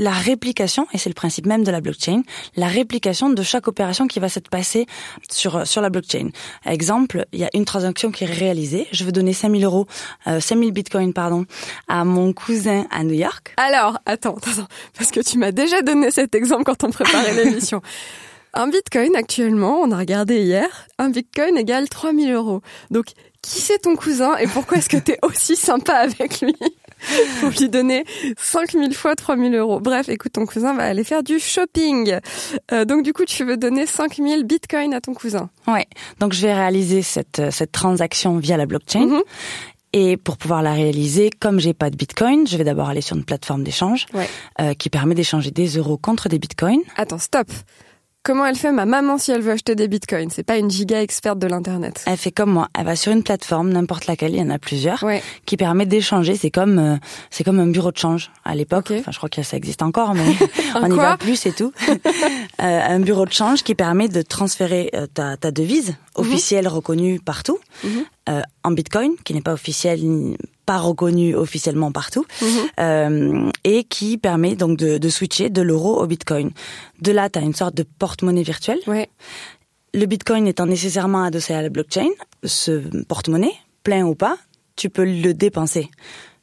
la 0.00 0.12
réplication, 0.12 0.86
et 0.94 0.98
c'est 0.98 1.10
le 1.10 1.14
principe 1.14 1.46
même 1.46 1.62
de 1.62 1.70
la 1.70 1.82
blockchain, 1.82 2.22
la 2.56 2.68
réplication 2.68 3.28
de 3.28 3.42
chaque 3.42 3.68
opération 3.68 4.06
qui 4.06 4.18
va 4.18 4.30
s'être 4.30 4.48
passée 4.48 4.86
sur, 5.30 5.66
sur 5.66 5.82
la 5.82 5.90
blockchain. 5.90 6.30
Exemple, 6.64 7.26
il 7.32 7.40
y 7.40 7.44
a 7.44 7.50
une 7.52 7.66
transaction 7.66 8.10
qui 8.10 8.24
est 8.24 8.32
réalisée, 8.32 8.88
je 8.92 9.04
veux 9.04 9.12
donner 9.12 9.34
5000 9.34 9.62
euros, 9.62 9.86
euh, 10.26 10.40
5000 10.40 10.72
bitcoins, 10.72 11.12
pardon, 11.12 11.44
à 11.86 12.04
mon 12.04 12.32
cousin 12.32 12.86
à 12.90 13.04
New 13.04 13.14
York. 13.14 13.54
Alors, 13.58 13.98
attends, 14.06 14.36
attends, 14.36 14.66
parce 14.96 15.10
que 15.10 15.20
tu 15.20 15.36
m'as 15.36 15.52
déjà 15.52 15.82
donné 15.82 16.10
cet 16.10 16.34
exemple 16.34 16.64
quand 16.64 16.82
on 16.82 16.90
préparait 16.90 17.34
l'émission. 17.44 17.82
Un 18.54 18.68
bitcoin 18.68 19.14
actuellement, 19.14 19.80
on 19.82 19.92
a 19.92 19.98
regardé 19.98 20.40
hier, 20.40 20.88
un 20.98 21.10
bitcoin 21.10 21.58
égale 21.58 21.90
3000 21.90 22.32
euros. 22.32 22.62
Donc, 22.90 23.12
qui 23.42 23.60
c'est 23.60 23.78
ton 23.78 23.96
cousin 23.96 24.36
et 24.36 24.46
pourquoi 24.46 24.78
est-ce 24.78 24.88
que 24.88 24.96
tu 24.96 25.12
es 25.12 25.18
aussi 25.22 25.56
sympa 25.56 25.94
avec 25.94 26.40
lui? 26.40 26.54
pour 27.40 27.50
lui 27.50 27.68
donner 27.68 28.04
5000 28.38 28.94
fois 28.94 29.14
3000 29.16 29.54
euros. 29.54 29.80
Bref, 29.80 30.08
écoute, 30.08 30.32
ton 30.32 30.46
cousin 30.46 30.74
va 30.74 30.84
aller 30.84 31.04
faire 31.04 31.22
du 31.22 31.38
shopping. 31.38 32.18
Euh, 32.72 32.84
donc 32.84 33.02
du 33.02 33.12
coup, 33.12 33.24
tu 33.24 33.44
veux 33.44 33.56
donner 33.56 33.86
5000 33.86 34.44
bitcoins 34.44 34.94
à 34.94 35.00
ton 35.00 35.14
cousin. 35.14 35.50
Ouais. 35.66 35.86
Donc 36.18 36.32
je 36.32 36.42
vais 36.42 36.54
réaliser 36.54 37.02
cette, 37.02 37.42
cette 37.50 37.72
transaction 37.72 38.38
via 38.38 38.56
la 38.56 38.66
blockchain. 38.66 39.06
Mhm. 39.06 39.22
Et 39.92 40.16
pour 40.16 40.36
pouvoir 40.36 40.62
la 40.62 40.72
réaliser, 40.72 41.30
comme 41.40 41.58
j'ai 41.58 41.74
pas 41.74 41.90
de 41.90 41.96
Bitcoin, 41.96 42.46
je 42.46 42.56
vais 42.56 42.62
d'abord 42.62 42.88
aller 42.88 43.00
sur 43.00 43.16
une 43.16 43.24
plateforme 43.24 43.64
d'échange 43.64 44.06
Ouais. 44.14 44.28
euh, 44.60 44.72
qui 44.74 44.88
permet 44.88 45.16
d'échanger 45.16 45.50
des 45.50 45.66
euros 45.78 45.96
contre 45.96 46.28
des 46.28 46.38
Bitcoins. 46.38 46.82
Attends, 46.96 47.18
stop. 47.18 47.48
Comment 48.22 48.44
elle 48.44 48.54
fait 48.56 48.70
ma 48.70 48.84
maman 48.84 49.16
si 49.16 49.32
elle 49.32 49.40
veut 49.40 49.52
acheter 49.52 49.74
des 49.74 49.88
bitcoins? 49.88 50.28
C'est 50.30 50.42
pas 50.42 50.58
une 50.58 50.70
giga 50.70 51.00
experte 51.00 51.38
de 51.38 51.46
l'internet. 51.46 52.04
Elle 52.06 52.18
fait 52.18 52.30
comme 52.30 52.50
moi, 52.50 52.68
elle 52.78 52.84
va 52.84 52.94
sur 52.94 53.12
une 53.12 53.22
plateforme, 53.22 53.70
n'importe 53.70 54.06
laquelle, 54.06 54.32
il 54.34 54.38
y 54.38 54.42
en 54.42 54.50
a 54.50 54.58
plusieurs, 54.58 55.02
Ouais. 55.02 55.22
qui 55.46 55.56
permet 55.56 55.86
d'échanger. 55.86 56.36
C'est 56.36 56.50
comme 56.50 56.78
euh, 56.78 56.96
c'est 57.30 57.44
comme 57.44 57.58
un 57.60 57.66
bureau 57.68 57.90
de 57.92 57.96
change 57.96 58.30
à 58.44 58.54
l'époque. 58.54 58.92
Enfin, 58.94 59.10
je 59.10 59.16
crois 59.16 59.30
que 59.30 59.42
ça 59.42 59.56
existe 59.56 59.80
encore, 59.80 60.12
mais 60.14 60.20
on 60.74 60.88
n'y 60.88 60.94
quoi 60.96 61.10
va 61.10 61.16
plus, 61.16 61.36
c'est 61.36 61.52
tout. 61.56 61.72
Euh, 62.62 62.80
un 62.88 63.00
bureau 63.00 63.24
de 63.24 63.32
change 63.32 63.62
qui 63.62 63.74
permet 63.74 64.08
de 64.08 64.20
transférer 64.20 64.90
euh, 64.94 65.06
ta, 65.06 65.38
ta 65.38 65.50
devise 65.50 65.94
officielle 66.14 66.68
reconnue 66.68 67.18
partout 67.18 67.58
Mhm. 67.82 68.04
Euh, 68.28 68.42
en 68.64 68.70
Bitcoin, 68.72 69.12
qui 69.24 69.34
n'est 69.34 69.40
pas 69.40 69.52
officielle, 69.52 70.00
ni- 70.04 70.36
pas 70.66 70.78
reconnue 70.78 71.34
officiellement 71.34 71.90
partout, 71.90 72.24
Mhm. 72.42 72.48
euh, 72.80 73.50
et 73.64 73.84
qui 73.84 74.18
permet 74.18 74.54
donc 74.56 74.76
de, 74.78 74.98
de 74.98 75.08
switcher 75.08 75.50
de 75.50 75.62
l'euro 75.62 76.00
au 76.00 76.06
Bitcoin. 76.06 76.50
De 77.00 77.12
là, 77.12 77.28
tu 77.30 77.38
as 77.38 77.42
une 77.42 77.54
sorte 77.54 77.74
de 77.74 77.82
porte-monnaie 77.82 78.42
virtuelle. 78.42 78.78
Ouais. 78.86 79.08
Le 79.94 80.06
Bitcoin 80.06 80.46
étant 80.46 80.66
nécessairement 80.66 81.24
adossé 81.24 81.54
à 81.54 81.62
la 81.62 81.68
blockchain, 81.70 82.08
ce 82.44 82.72
porte-monnaie, 83.04 83.54
plein 83.82 84.04
ou 84.04 84.14
pas, 84.14 84.36
tu 84.76 84.90
peux 84.90 85.04
le 85.04 85.34
dépenser 85.34 85.90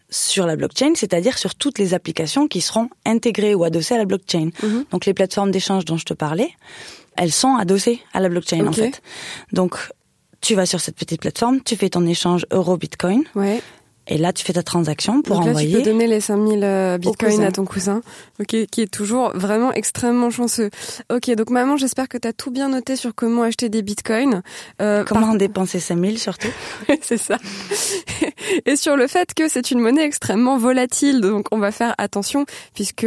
sur 0.09 0.45
la 0.45 0.55
blockchain, 0.55 0.93
c'est-à-dire 0.95 1.37
sur 1.37 1.55
toutes 1.55 1.79
les 1.79 1.93
applications 1.93 2.47
qui 2.47 2.59
seront 2.61 2.89
intégrées 3.05 3.55
ou 3.55 3.63
adossées 3.63 3.95
à 3.95 3.97
la 3.97 4.05
blockchain. 4.05 4.49
Mhm. 4.63 4.85
Donc 4.91 5.05
les 5.05 5.13
plateformes 5.13 5.51
d'échange 5.51 5.85
dont 5.85 5.97
je 5.97 6.05
te 6.05 6.13
parlais, 6.13 6.49
elles 7.15 7.31
sont 7.31 7.55
adossées 7.55 8.01
à 8.13 8.19
la 8.19 8.29
blockchain 8.29 8.65
en 8.67 8.71
fait. 8.73 9.01
Donc 9.53 9.75
tu 10.47 10.55
vas 10.55 10.65
sur 10.65 10.79
cette 10.79 10.95
petite 10.95 11.19
plateforme, 11.21 11.61
tu 11.61 11.75
fais 11.75 11.89
ton 11.89 12.05
échange 12.05 12.45
euro-bitcoin, 12.51 13.23
Ouais. 13.35 13.61
et 14.07 14.17
là 14.17 14.31
tu 14.31 14.45
fais 14.45 14.53
ta 14.53 14.63
transaction 14.63 15.21
pour 15.21 15.35
Donc 15.37 15.45
là, 15.45 15.51
envoyer. 15.51 15.71
tu 15.71 15.77
peux 15.77 15.83
donner 15.91 16.07
les 16.07 16.21
5000 16.21 16.63
euh, 16.63 16.97
bitcoins 16.97 17.43
à 17.43 17.51
ton 17.51 17.65
cousin, 17.65 18.01
ok, 18.39 18.55
qui 18.71 18.81
est 18.81 18.91
toujours 18.91 19.31
vraiment 19.35 19.73
extrêmement 19.73 20.29
chanceux. 20.29 20.69
Ok, 21.13 21.29
donc 21.35 21.49
maman, 21.49 21.75
j'espère 21.75 22.07
que 22.07 22.17
tu 22.17 22.27
as 22.27 22.33
tout 22.33 22.49
bien 22.51 22.69
noté 22.69 22.95
sur 22.95 23.13
comment 23.13 23.43
acheter 23.43 23.67
des 23.67 23.81
bitcoins. 23.81 24.41
Euh, 24.81 25.03
Comment 25.05 25.35
dépenser 25.35 25.79
5000 25.81 26.17
surtout 26.17 26.47
par- 26.87 26.95
c'est 27.01 27.17
ça. 27.17 27.37
Et 28.65 28.75
sur 28.77 28.95
le 28.95 29.07
fait 29.07 29.33
que 29.33 29.49
c'est 29.49 29.71
une 29.71 29.79
monnaie 29.79 30.05
extrêmement 30.05 30.57
volatile, 30.57 31.19
donc 31.19 31.47
on 31.51 31.57
va 31.57 31.71
faire 31.71 31.93
attention 31.97 32.45
puisque 32.73 33.05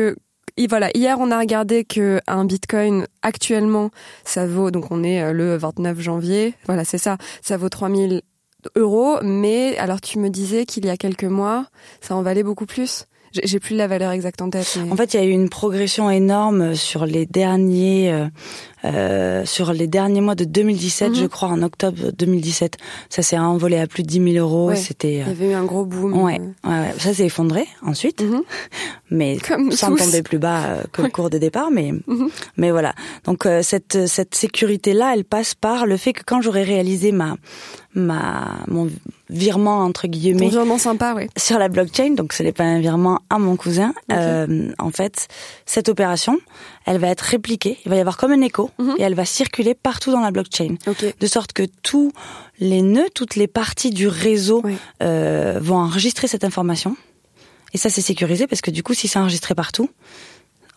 voilà, 0.67 0.91
hier 0.95 1.19
on 1.21 1.31
a 1.31 1.39
regardé 1.39 1.85
que 1.85 2.21
un 2.27 2.45
bitcoin 2.45 3.07
actuellement 3.23 3.91
ça 4.25 4.47
vaut 4.47 4.71
donc 4.71 4.91
on 4.91 5.03
est 5.03 5.23
euh, 5.23 5.33
le 5.33 5.57
29 5.57 6.01
janvier, 6.01 6.55
voilà 6.67 6.85
c'est 6.85 6.99
ça, 6.99 7.19
ça 7.43 7.57
vaut 7.57 7.69
3000 7.69 8.23
euros, 8.77 9.19
mais 9.23 9.77
alors 9.79 10.01
tu 10.01 10.19
me 10.19 10.29
disais 10.29 10.67
qu'il 10.67 10.85
y 10.87 10.91
a 10.91 10.97
quelques 10.97 11.25
mois 11.25 11.67
ça 12.01 12.15
en 12.15 12.23
valait 12.23 12.43
beaucoup 12.43 12.67
plus. 12.67 13.07
J'ai 13.33 13.61
plus 13.61 13.77
la 13.77 13.87
valeur 13.87 14.11
exacte 14.13 14.43
en 14.43 14.51
tête. 14.51 14.77
Mais... 14.85 14.91
En 14.91 14.97
fait, 14.97 15.15
il 15.15 15.21
y 15.21 15.23
a 15.23 15.27
eu 15.27 15.31
une 15.31 15.49
progression 15.49 16.11
énorme 16.11 16.75
sur 16.75 17.07
les 17.07 17.27
derniers, 17.27 18.11
euh, 18.13 18.27
euh, 18.85 19.45
sur 19.45 19.73
les 19.73 19.87
derniers 19.87 20.21
mois 20.21 20.35
de 20.35 20.45
2017, 20.45 21.11
Mhm. 21.11 21.15
je 21.15 21.27
crois, 21.27 21.49
en 21.49 21.63
octobre 21.63 22.11
2017. 22.19 22.77
Ça 23.09 23.23
s'est 23.23 23.39
envolé 23.39 23.79
à 23.79 23.87
plus 23.87 24.03
de 24.03 24.09
10 24.09 24.33
000 24.33 24.45
euros. 24.45 24.69
Ouais. 24.71 24.77
C'était, 24.77 25.13
il 25.15 25.19
y 25.19 25.23
avait 25.23 25.51
eu 25.51 25.55
un 25.55 25.65
gros 25.65 25.85
boom. 25.85 26.13
ouais, 26.23 26.41
ouais, 26.41 26.71
ouais. 26.71 26.95
ça 26.99 27.15
s'est 27.15 27.27
effondré 27.27 27.67
ensuite, 27.87 28.21
Mhm. 28.23 28.43
mais 29.11 29.39
Comme 29.47 29.71
sans 29.73 29.91
tous. 29.95 30.05
tomber 30.05 30.23
plus 30.23 30.39
bas 30.39 30.65
euh, 30.67 30.83
que 30.93 31.03
le 31.03 31.09
cours 31.09 31.31
de 31.31 31.39
départ. 31.39 31.71
Mais, 31.71 31.93
Mhm. 32.07 32.29
mais 32.57 32.71
voilà. 32.73 32.95
Donc 33.25 33.47
euh, 33.47 33.63
cette 33.63 34.07
cette 34.09 34.35
sécurité 34.35 34.93
là, 34.93 35.13
elle 35.15 35.25
passe 35.25 35.55
par 35.55 35.87
le 35.87 35.97
fait 35.97 36.13
que 36.13 36.23
quand 36.27 36.41
j'aurai 36.41 36.63
réalisé 36.65 37.13
ma 37.13 37.37
ma 37.95 38.59
mon 38.69 38.89
virement 39.29 39.81
entre 39.81 40.07
guillemets 40.07 40.51
sympa, 40.79 41.15
sur 41.37 41.59
la 41.59 41.69
blockchain, 41.69 42.11
donc 42.11 42.33
ce 42.33 42.43
n'est 42.43 42.53
pas 42.53 42.65
un 42.65 42.81
virement 42.81 43.21
à 43.31 43.39
mon 43.39 43.57
cousin. 43.57 43.93
Euh, 44.13 44.71
en 44.79 44.91
fait, 44.91 45.29
cette 45.67 45.89
opération, 45.89 46.39
elle 46.87 46.99
va 46.99 47.09
être 47.09 47.21
répliquée. 47.23 47.79
Il 47.85 47.91
va 47.91 47.97
y 47.97 48.01
avoir 48.01 48.17
comme 48.17 48.33
un 48.33 48.41
écho 48.43 48.71
Mhm. 48.79 48.95
et 48.99 49.03
elle 49.03 49.15
va 49.15 49.25
circuler 49.25 49.75
partout 49.75 50.13
dans 50.13 50.21
la 50.21 50.31
blockchain, 50.31 50.77
de 51.21 51.27
sorte 51.27 51.53
que 51.53 51.65
tous 51.83 52.13
les 52.59 52.83
nœuds, 52.83 53.09
toutes 53.15 53.37
les 53.37 53.47
parties 53.49 53.91
du 53.91 54.07
réseau 54.09 54.63
euh, 55.03 55.59
vont 55.61 55.77
enregistrer 55.77 56.29
cette 56.29 56.45
information. 56.45 56.97
Et 57.73 57.79
ça, 57.79 57.89
c'est 57.89 58.01
sécurisé 58.01 58.47
parce 58.47 58.61
que 58.63 58.71
du 58.71 58.83
coup, 58.83 58.95
si 58.95 59.07
c'est 59.09 59.19
enregistré 59.19 59.55
partout, 59.55 59.89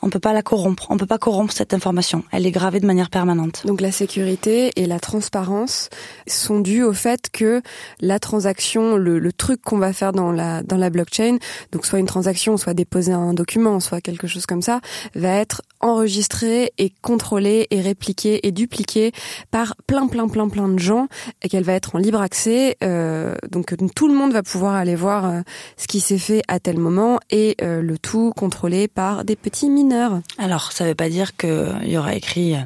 on 0.03 0.09
peut 0.09 0.19
pas 0.19 0.33
la 0.33 0.43
corrompre. 0.43 0.87
On 0.89 0.97
peut 0.97 1.05
pas 1.05 1.17
corrompre 1.17 1.53
cette 1.53 1.73
information. 1.73 2.23
Elle 2.31 2.45
est 2.45 2.51
gravée 2.51 2.81
de 2.81 2.85
manière 2.85 3.09
permanente. 3.09 3.65
Donc 3.65 3.79
la 3.79 3.91
sécurité 3.91 4.71
et 4.75 4.85
la 4.85 4.99
transparence 4.99 5.89
sont 6.27 6.59
dues 6.59 6.83
au 6.83 6.93
fait 6.93 7.29
que 7.31 7.61
la 8.01 8.19
transaction, 8.19 8.97
le, 8.97 9.17
le 9.17 9.31
truc 9.31 9.61
qu'on 9.61 9.77
va 9.77 9.93
faire 9.93 10.11
dans 10.11 10.31
la 10.31 10.61
dans 10.61 10.77
la 10.77 10.89
blockchain, 10.89 11.37
donc 11.71 11.85
soit 11.85 11.99
une 11.99 12.05
transaction, 12.05 12.57
soit 12.57 12.73
déposer 12.73 13.13
un 13.13 13.33
document, 13.33 13.79
soit 13.79 14.01
quelque 14.01 14.27
chose 14.27 14.45
comme 14.45 14.61
ça, 14.61 14.81
va 15.15 15.29
être 15.29 15.61
enregistré 15.83 16.71
et 16.77 16.91
contrôlé 17.01 17.67
et 17.69 17.81
répliqué 17.81 18.47
et 18.47 18.51
dupliqué 18.51 19.11
par 19.51 19.75
plein 19.87 20.07
plein 20.07 20.27
plein 20.27 20.49
plein 20.49 20.67
de 20.67 20.79
gens 20.79 21.07
et 21.41 21.49
qu'elle 21.49 21.63
va 21.63 21.73
être 21.73 21.95
en 21.95 21.99
libre 21.99 22.21
accès. 22.21 22.77
euh, 22.83 23.35
donc 23.51 23.75
tout 23.95 24.07
le 24.07 24.13
monde 24.13 24.33
va 24.33 24.41
pouvoir 24.43 24.73
aller 24.75 24.95
voir 24.95 25.25
euh, 25.25 25.41
ce 25.77 25.87
qui 25.87 25.99
s'est 25.99 26.17
fait 26.17 26.41
à 26.47 26.59
tel 26.59 26.77
moment 26.79 27.19
et 27.29 27.55
euh, 27.61 27.81
le 27.81 27.97
tout 27.97 28.31
contrôlé 28.35 28.87
par 28.87 29.23
des 29.25 29.35
petits 29.35 29.69
mineurs. 29.69 30.19
Alors, 30.37 30.71
ça 30.71 30.85
veut 30.85 30.95
pas 30.95 31.09
dire 31.09 31.35
qu'il 31.37 31.77
y 31.85 31.97
aura 31.97 32.15
écrit 32.15 32.55
euh, 32.55 32.59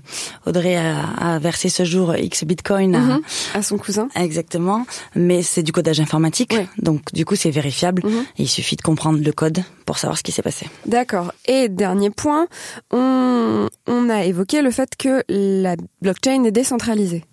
Audrey 0.46 0.76
a, 0.76 1.04
a 1.18 1.40
versé 1.40 1.70
ce 1.70 1.84
jour 1.86 2.16
X 2.16 2.44
bitcoin 2.46 2.96
à, 2.96 3.00
Mhm. 3.00 3.22
À 3.54 3.62
son 3.64 3.78
cousin. 3.78 4.08
Exactement, 4.16 4.86
mais 5.16 5.42
c'est 5.42 5.64
du 5.64 5.72
codage 5.72 6.00
informatique, 6.00 6.54
Ouais. 6.54 6.68
donc 6.78 7.02
du 7.14 7.26
coup 7.26 7.36
c'est 7.36 7.52
vérifiable. 7.52 8.02
Mhm. 8.06 8.26
Il 8.38 8.48
suffit 8.50 8.76
de 8.76 8.82
comprendre 8.82 9.20
le 9.24 9.32
code 9.32 9.64
pour 9.88 9.98
savoir 9.98 10.18
ce 10.18 10.24
qui 10.24 10.32
s'est 10.32 10.44
passé. 10.44 10.70
D'accord. 10.86 11.32
Et 11.48 11.70
dernier 11.70 12.12
point, 12.12 12.48
on, 12.92 13.68
on 13.88 14.10
a 14.10 14.26
évoqué 14.26 14.62
le 14.62 14.70
fait 14.70 14.96
que 14.96 15.24
la 15.30 15.76
blockchain 16.02 16.44
est 16.44 16.52
décentralisée. 16.52 17.24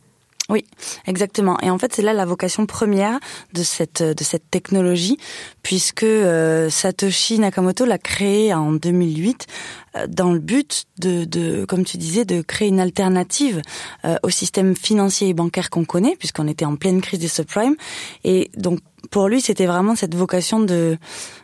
Oui, 0.51 0.65
exactement. 1.07 1.59
Et 1.63 1.71
en 1.71 1.79
fait, 1.79 1.95
c'est 1.95 2.03
là 2.03 2.13
la 2.13 2.27
vocation 2.27 2.67
première 2.67 3.19
de 3.55 3.63
cette 3.63 4.03
de 4.03 4.25
cette 4.25 4.51
technologie, 4.51 5.17
puisque 5.63 6.03
euh, 6.03 6.69
Satoshi 6.69 7.39
Nakamoto 7.39 7.87
l'a 7.87 7.97
créée 7.97 8.53
en 8.53 8.73
2008 8.73 9.47
euh, 9.47 9.84
dans 10.09 10.33
le 10.33 10.41
but 10.41 10.85
de, 10.99 11.25
de, 11.25 11.65
comme 11.65 11.85
tu 11.85 11.97
disais, 11.99 12.25
de 12.25 12.43
créer 12.43 12.69
une 12.69 12.81
alternative 12.81 13.63
euh, 14.05 14.17
au 14.23 14.31
système 14.31 14.75
financier 14.77 15.29
et 15.29 15.35
bancaire 15.35 15.71
qu'on 15.71 15.85
connaît, 15.85 16.17
puisqu'on 16.17 16.49
était 16.49 16.65
en 16.65 16.77
pleine 16.77 17.01
crise 17.01 17.21
des 17.21 17.29
subprimes. 17.29 17.77
Et 18.25 18.51
donc 18.57 18.81
pour 19.11 19.29
lui, 19.29 19.41
c'était 19.43 19.67
vraiment 19.67 19.95
cette 19.95 20.15
vocation 20.15 20.61
de, 20.61 20.97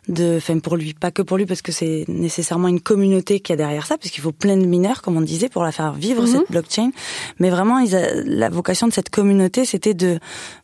de, 0.09 0.37
enfin 0.39 0.59
pour 0.61 0.77
lui, 0.77 0.95
pas 0.95 1.11
que 1.11 1.21
pour 1.21 1.37
lui, 1.37 1.45
parce 1.45 1.61
que 1.61 1.73
c'est 1.73 2.07
nécessairement 2.09 2.69
une 2.69 2.81
communauté 2.81 3.41
qui 3.41 3.53
a 3.53 3.57
derrière 3.57 3.87
ça, 3.87 3.99
puisqu'il 3.99 4.23
faut 4.23 4.33
plein 4.33 4.57
de 4.57 4.65
mineurs, 4.65 5.03
comme 5.03 5.17
on 5.19 5.21
disait, 5.21 5.51
pour 5.51 5.63
la 5.63 5.71
faire 5.71 5.93
vivre 5.93 6.23
Mhm. 6.23 6.27
cette 6.29 6.51
blockchain. 6.51 6.91
Mais 7.39 7.51
vraiment, 7.51 7.79
ils 7.79 7.95
a- 7.95 8.15
la 8.25 8.49
vocation 8.49 8.89
de 8.89 8.93
cette 8.95 9.11
communauté, 9.11 9.65
c'était 9.67 9.93
de, 9.95 10.19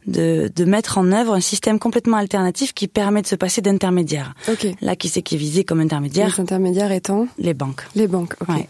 de, 0.06 0.50
de 0.54 0.64
mettre 0.64 0.98
en 0.98 1.10
œuvre 1.12 1.34
un 1.34 1.40
système 1.40 1.78
complètement 1.78 2.16
alternatif 2.16 2.72
qui 2.72 2.88
permet 2.88 3.22
de 3.22 3.26
se 3.26 3.34
passer 3.36 3.60
d'intermédiaires. 3.60 4.34
Ok. 4.48 4.66
Là, 4.80 4.96
qui 4.96 5.08
c'est 5.08 5.22
qui 5.22 5.34
est 5.34 5.38
visé 5.38 5.64
comme 5.64 5.80
intermédiaire 5.80 6.34
Les 6.36 6.40
intermédiaires 6.40 6.92
étant 6.92 7.26
Les 7.38 7.54
banques. 7.54 7.82
les 7.94 8.06
banques. 8.06 8.34
Ok. 8.40 8.48
Ouais. 8.48 8.68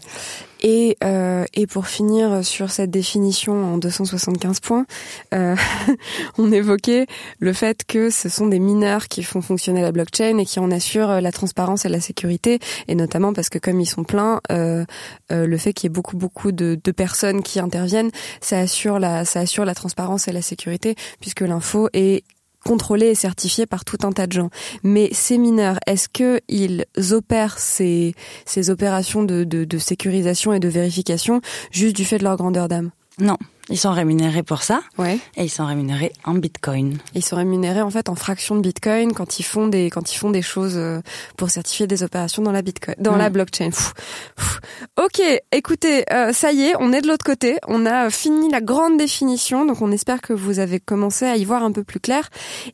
Et, 0.61 0.97
euh, 1.03 1.45
et 1.53 1.67
pour 1.67 1.87
finir 1.87 2.43
sur 2.43 2.71
cette 2.71 2.91
définition 2.91 3.73
en 3.73 3.77
275 3.77 4.59
points, 4.59 4.85
euh, 5.33 5.55
on 6.37 6.51
évoquait 6.51 7.07
le 7.39 7.53
fait 7.53 7.83
que 7.85 8.09
ce 8.09 8.29
sont 8.29 8.47
des 8.47 8.59
mineurs 8.59 9.07
qui 9.07 9.23
font 9.23 9.41
fonctionner 9.41 9.81
la 9.81 9.91
blockchain 9.91 10.37
et 10.37 10.45
qui 10.45 10.59
en 10.59 10.71
assurent 10.71 11.21
la 11.21 11.31
transparence 11.31 11.85
et 11.85 11.89
la 11.89 12.01
sécurité, 12.01 12.59
et 12.87 12.95
notamment 12.95 13.33
parce 13.33 13.49
que 13.49 13.59
comme 13.59 13.79
ils 13.79 13.85
sont 13.85 14.03
pleins, 14.03 14.41
euh, 14.51 14.85
euh, 15.31 15.45
le 15.45 15.57
fait 15.57 15.73
qu'il 15.73 15.87
y 15.87 15.91
ait 15.91 15.93
beaucoup 15.93 16.17
beaucoup 16.17 16.51
de, 16.51 16.79
de 16.81 16.91
personnes 16.91 17.43
qui 17.43 17.59
interviennent, 17.59 18.11
ça 18.41 18.59
assure 18.59 18.99
la 18.99 19.25
ça 19.25 19.41
assure 19.41 19.65
la 19.65 19.75
transparence 19.75 20.27
et 20.27 20.31
la 20.31 20.41
sécurité 20.41 20.95
puisque 21.19 21.41
l'info 21.41 21.89
est 21.93 22.23
contrôlée 22.67 23.07
et 23.07 23.15
certifiée 23.15 23.65
par 23.65 23.85
tout 23.85 23.97
un 24.03 24.11
tas 24.11 24.27
de 24.27 24.33
gens. 24.33 24.49
Mais 24.83 25.09
ces 25.13 25.37
mineurs, 25.37 25.79
est-ce 25.87 26.09
que 26.09 26.41
ils 26.49 26.85
opèrent 27.11 27.59
ces, 27.59 28.13
ces 28.45 28.69
opérations 28.69 29.23
de 29.23 29.77
sécurisation 29.77 30.53
et 30.53 30.59
de 30.59 30.67
vérification 30.67 31.41
juste 31.71 31.95
du 31.95 32.05
fait 32.05 32.17
de 32.17 32.23
leur 32.23 32.35
grandeur 32.35 32.67
d'âme? 32.67 32.91
Non, 33.19 33.37
ils 33.69 33.77
sont 33.77 33.91
rémunérés 33.91 34.43
pour 34.43 34.63
ça 34.63 34.81
Ouais. 34.97 35.19
et 35.35 35.43
ils 35.43 35.49
sont 35.49 35.65
rémunérés 35.65 36.13
en 36.23 36.33
bitcoin. 36.35 36.97
Ils 37.13 37.23
sont 37.23 37.35
rémunérés 37.35 37.81
en 37.81 37.89
fait 37.89 38.09
en 38.09 38.15
fraction 38.15 38.55
de 38.55 38.61
Bitcoin 38.61 39.13
quand 39.13 39.39
ils 39.39 39.43
font 39.43 39.67
des 39.67 39.89
quand 39.89 40.11
ils 40.13 40.17
font 40.17 40.29
des 40.29 40.41
choses 40.41 40.75
euh, 40.77 41.01
pour 41.37 41.49
certifier 41.49 41.87
des 41.87 42.03
opérations 42.03 42.41
dans 42.41 42.51
la 42.51 42.61
Bitcoin, 42.61 42.95
dans 42.99 43.15
Mm. 43.15 43.17
la 43.19 43.29
blockchain. 43.29 43.69
Pfff. 43.69 43.93
Pfff. 44.35 44.59
Ok, 45.03 45.21
écoutez, 45.51 46.05
euh, 46.11 46.33
ça 46.33 46.51
y 46.51 46.63
est, 46.63 46.73
on 46.79 46.91
est 46.93 47.01
de 47.01 47.07
l'autre 47.07 47.25
côté. 47.25 47.57
On 47.67 47.85
a 47.85 48.09
fini 48.09 48.49
la 48.51 48.61
grande 48.61 48.97
définition, 48.97 49.65
donc 49.65 49.81
on 49.81 49.91
espère 49.91 50.21
que 50.21 50.33
vous 50.33 50.59
avez 50.59 50.79
commencé 50.79 51.25
à 51.25 51.35
y 51.35 51.45
voir 51.45 51.63
un 51.63 51.71
peu 51.71 51.83
plus 51.83 51.99
clair. 51.99 52.29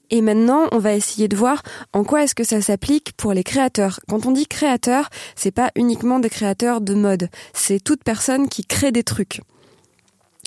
Et 0.10 0.22
maintenant, 0.22 0.68
on 0.72 0.80
va 0.80 0.94
essayer 0.94 1.28
de 1.28 1.36
voir 1.36 1.62
en 1.94 2.04
quoi 2.04 2.24
est-ce 2.24 2.36
que 2.36 2.44
ça 2.44 2.62
s'applique 2.62 3.14
pour 3.18 3.34
les 3.34 3.44
créateurs. 3.44 4.00
Quand 4.08 4.26
on 4.26 4.32
dit 4.32 4.48
créateur, 4.48 5.10
c'est 5.36 5.52
pas 5.52 5.72
uniquement 5.76 6.20
des 6.20 6.30
créateurs 6.30 6.82
de 6.82 6.94
mode, 6.94 7.30
c'est 7.54 7.84
toute 7.84 8.04
personne 8.04 8.48
qui 8.50 8.64
crée 8.66 8.92
des 8.92 9.04
trucs. 9.04 9.42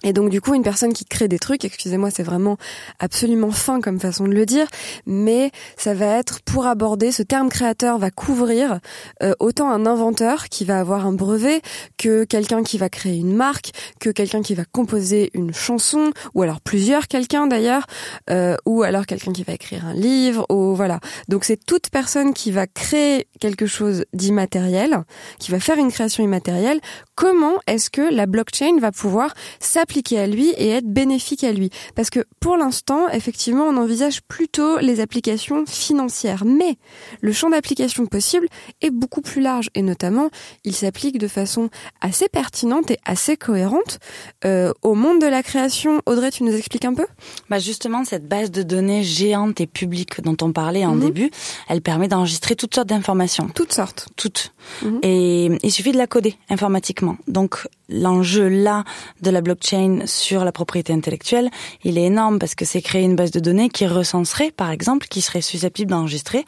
Et 0.06 0.12
donc 0.12 0.30
du 0.30 0.40
coup, 0.40 0.54
une 0.54 0.62
personne 0.62 0.92
qui 0.92 1.04
crée 1.04 1.26
des 1.26 1.40
trucs, 1.40 1.64
excusez-moi, 1.64 2.10
c'est 2.10 2.22
vraiment 2.22 2.56
absolument 3.00 3.50
fin 3.50 3.80
comme 3.80 3.98
façon 3.98 4.28
de 4.28 4.32
le 4.32 4.46
dire, 4.46 4.68
mais 5.04 5.50
ça 5.76 5.94
va 5.94 6.06
être 6.06 6.42
pour 6.42 6.66
aborder 6.66 7.10
ce 7.10 7.24
terme 7.24 7.48
créateur 7.48 7.98
va 7.98 8.12
couvrir 8.12 8.78
euh, 9.24 9.34
autant 9.40 9.68
un 9.68 9.84
inventeur 9.84 10.48
qui 10.48 10.64
va 10.64 10.78
avoir 10.78 11.06
un 11.06 11.12
brevet 11.12 11.60
que 11.98 12.22
quelqu'un 12.22 12.62
qui 12.62 12.78
va 12.78 12.88
créer 12.88 13.16
une 13.16 13.34
marque, 13.34 13.72
que 13.98 14.08
quelqu'un 14.08 14.42
qui 14.42 14.54
va 14.54 14.64
composer 14.64 15.30
une 15.34 15.52
chanson 15.52 16.12
ou 16.34 16.42
alors 16.42 16.60
plusieurs 16.60 17.08
quelqu'un 17.08 17.48
d'ailleurs, 17.48 17.86
euh, 18.30 18.54
ou 18.64 18.84
alors 18.84 19.06
quelqu'un 19.06 19.32
qui 19.32 19.42
va 19.42 19.54
écrire 19.54 19.86
un 19.86 19.94
livre 19.94 20.46
ou 20.50 20.76
voilà. 20.76 21.00
Donc 21.26 21.42
c'est 21.42 21.56
toute 21.56 21.90
personne 21.90 22.32
qui 22.32 22.52
va 22.52 22.68
créer 22.68 23.26
quelque 23.40 23.66
chose 23.66 24.04
d'immatériel, 24.12 25.02
qui 25.40 25.50
va 25.50 25.58
faire 25.58 25.78
une 25.78 25.90
création 25.90 26.22
immatérielle. 26.22 26.78
Comment 27.16 27.56
est-ce 27.66 27.90
que 27.90 28.02
la 28.02 28.26
blockchain 28.26 28.78
va 28.78 28.92
pouvoir 28.92 29.34
s'appliquer 29.58 29.95
à 30.12 30.26
lui 30.26 30.50
et 30.50 30.70
être 30.70 30.86
bénéfique 30.86 31.44
à 31.44 31.52
lui 31.52 31.70
Parce 31.94 32.10
que 32.10 32.20
pour 32.40 32.56
l'instant, 32.56 33.08
effectivement, 33.08 33.64
on 33.64 33.76
envisage 33.76 34.22
plutôt 34.22 34.78
les 34.78 35.00
applications 35.00 35.64
financières, 35.66 36.44
mais 36.44 36.76
le 37.20 37.32
champ 37.32 37.50
d'application 37.50 38.06
possible 38.06 38.48
est 38.80 38.90
beaucoup 38.90 39.20
plus 39.20 39.40
large 39.40 39.70
et 39.74 39.82
notamment, 39.82 40.30
il 40.64 40.74
s'applique 40.74 41.18
de 41.18 41.28
façon 41.28 41.70
assez 42.00 42.28
pertinente 42.28 42.90
et 42.90 42.98
assez 43.04 43.36
cohérente 43.36 43.98
euh, 44.44 44.72
au 44.82 44.94
monde 44.94 45.20
de 45.20 45.26
la 45.26 45.42
création. 45.42 46.00
Audrey, 46.06 46.30
tu 46.30 46.44
nous 46.44 46.54
expliques 46.54 46.84
un 46.84 46.94
peu? 46.94 47.06
Bah 47.50 47.58
justement, 47.58 48.04
cette 48.04 48.28
base 48.28 48.50
de 48.50 48.62
données 48.62 49.02
géante 49.02 49.60
et 49.60 49.66
publique 49.66 50.20
dont 50.22 50.36
on 50.42 50.52
parlait 50.52 50.84
en 50.84 50.94
mhm. 50.94 51.00
début, 51.00 51.30
elle 51.68 51.82
permet 51.82 52.08
d'enregistrer 52.08 52.56
toutes 52.56 52.74
sortes 52.74 52.88
d'informations. 52.88 53.48
Toutes 53.54 53.72
sortes. 53.72 54.08
Toutes. 54.16 54.52
Mhm. 54.82 55.00
Et 55.02 55.58
il 55.62 55.72
suffit 55.72 55.92
de 55.92 55.98
la 55.98 56.06
coder 56.06 56.36
informatiquement. 56.48 57.16
Donc 57.28 57.66
l'enjeu 57.88 58.48
là 58.48 58.84
de 59.22 59.30
la 59.30 59.40
blockchain 59.40 59.85
sur 60.06 60.44
la 60.44 60.52
propriété 60.52 60.92
intellectuelle, 60.92 61.50
il 61.84 61.98
est 61.98 62.04
énorme 62.04 62.38
parce 62.38 62.54
que 62.54 62.64
c'est 62.64 62.82
créer 62.82 63.02
une 63.02 63.16
base 63.16 63.30
de 63.30 63.40
données 63.40 63.68
qui 63.68 63.86
recenserait, 63.86 64.50
par 64.50 64.70
exemple, 64.70 65.06
qui 65.08 65.20
serait 65.20 65.40
susceptible 65.40 65.90
d'enregistrer 65.90 66.44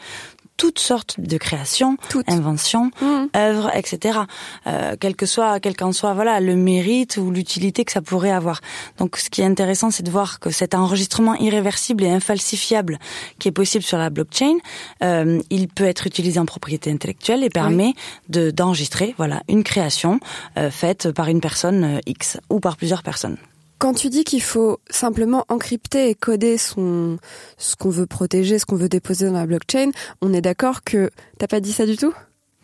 toutes 0.59 0.81
sortes 0.81 1.19
de 1.19 1.39
créations, 1.39 1.97
inventions, 2.27 2.91
mmh. 3.01 3.37
œuvres, 3.37 3.71
etc. 3.75 4.19
Euh, 4.67 4.97
quel 5.01 5.17
que 5.17 5.25
soit, 5.25 5.61
quel 5.61 5.75
qu'en 5.75 5.93
soit, 5.93 6.13
voilà, 6.13 6.41
le 6.41 6.57
mérite 6.57 7.17
ou 7.17 7.31
l'utilité 7.31 7.85
que 7.87 7.93
ça 7.93 8.03
pourrait 8.03 8.33
avoir. 8.33 8.61
Donc, 8.99 9.17
ce 9.17 9.31
qui 9.31 9.41
est 9.41 9.47
intéressant, 9.47 9.91
c'est 9.91 10.03
de 10.03 10.11
voir 10.11 10.41
que 10.41 10.51
cet 10.51 10.75
enregistrement 10.75 11.35
irréversible 11.37 12.05
et 12.05 12.11
infalsifiable 12.11 12.99
qui 13.39 13.49
est 13.49 13.53
possible 13.53 13.85
sur 13.85 13.99
la 13.99 14.11
blockchain, 14.11 14.57
euh, 15.03 15.41
il 15.49 15.69
peut 15.69 15.85
être 15.85 16.07
utilisé 16.07 16.39
en 16.39 16.47
propriété 16.47 16.91
intellectuelle 16.91 17.45
et 17.45 17.51
permet 17.51 17.95
de 18.29 18.51
d'enregistrer, 18.51 19.15
voilà, 19.17 19.43
une 19.49 19.63
création 19.63 20.19
euh, 20.57 20.71
faite 20.71 21.13
par 21.13 21.29
une 21.29 21.41
personne 21.41 21.85
euh, 21.85 22.01
X 22.07 22.39
ou 22.51 22.59
par 22.59 22.77
plusieurs 22.77 23.03
personnes. 23.03 23.37
Quand 23.79 23.95
tu 23.95 24.09
dis 24.09 24.25
qu'il 24.25 24.43
faut 24.43 24.81
simplement 24.91 25.45
encrypter 25.49 26.11
et 26.11 26.15
coder 26.17 26.59
son 26.59 27.19
ce 27.59 27.77
qu'on 27.77 27.91
veut 27.91 28.07
protéger, 28.07 28.59
ce 28.59 28.67
qu'on 28.67 28.75
veut 28.75 28.89
déposer 28.89 29.27
dans 29.27 29.33
la 29.33 29.47
blockchain, 29.47 29.93
on 30.21 30.33
est 30.33 30.41
d'accord 30.41 30.83
que 30.83 31.11
t'as 31.39 31.47
pas 31.47 31.61
dit 31.61 31.73
ça 31.73 31.87
du 31.87 31.97
tout? 31.97 32.13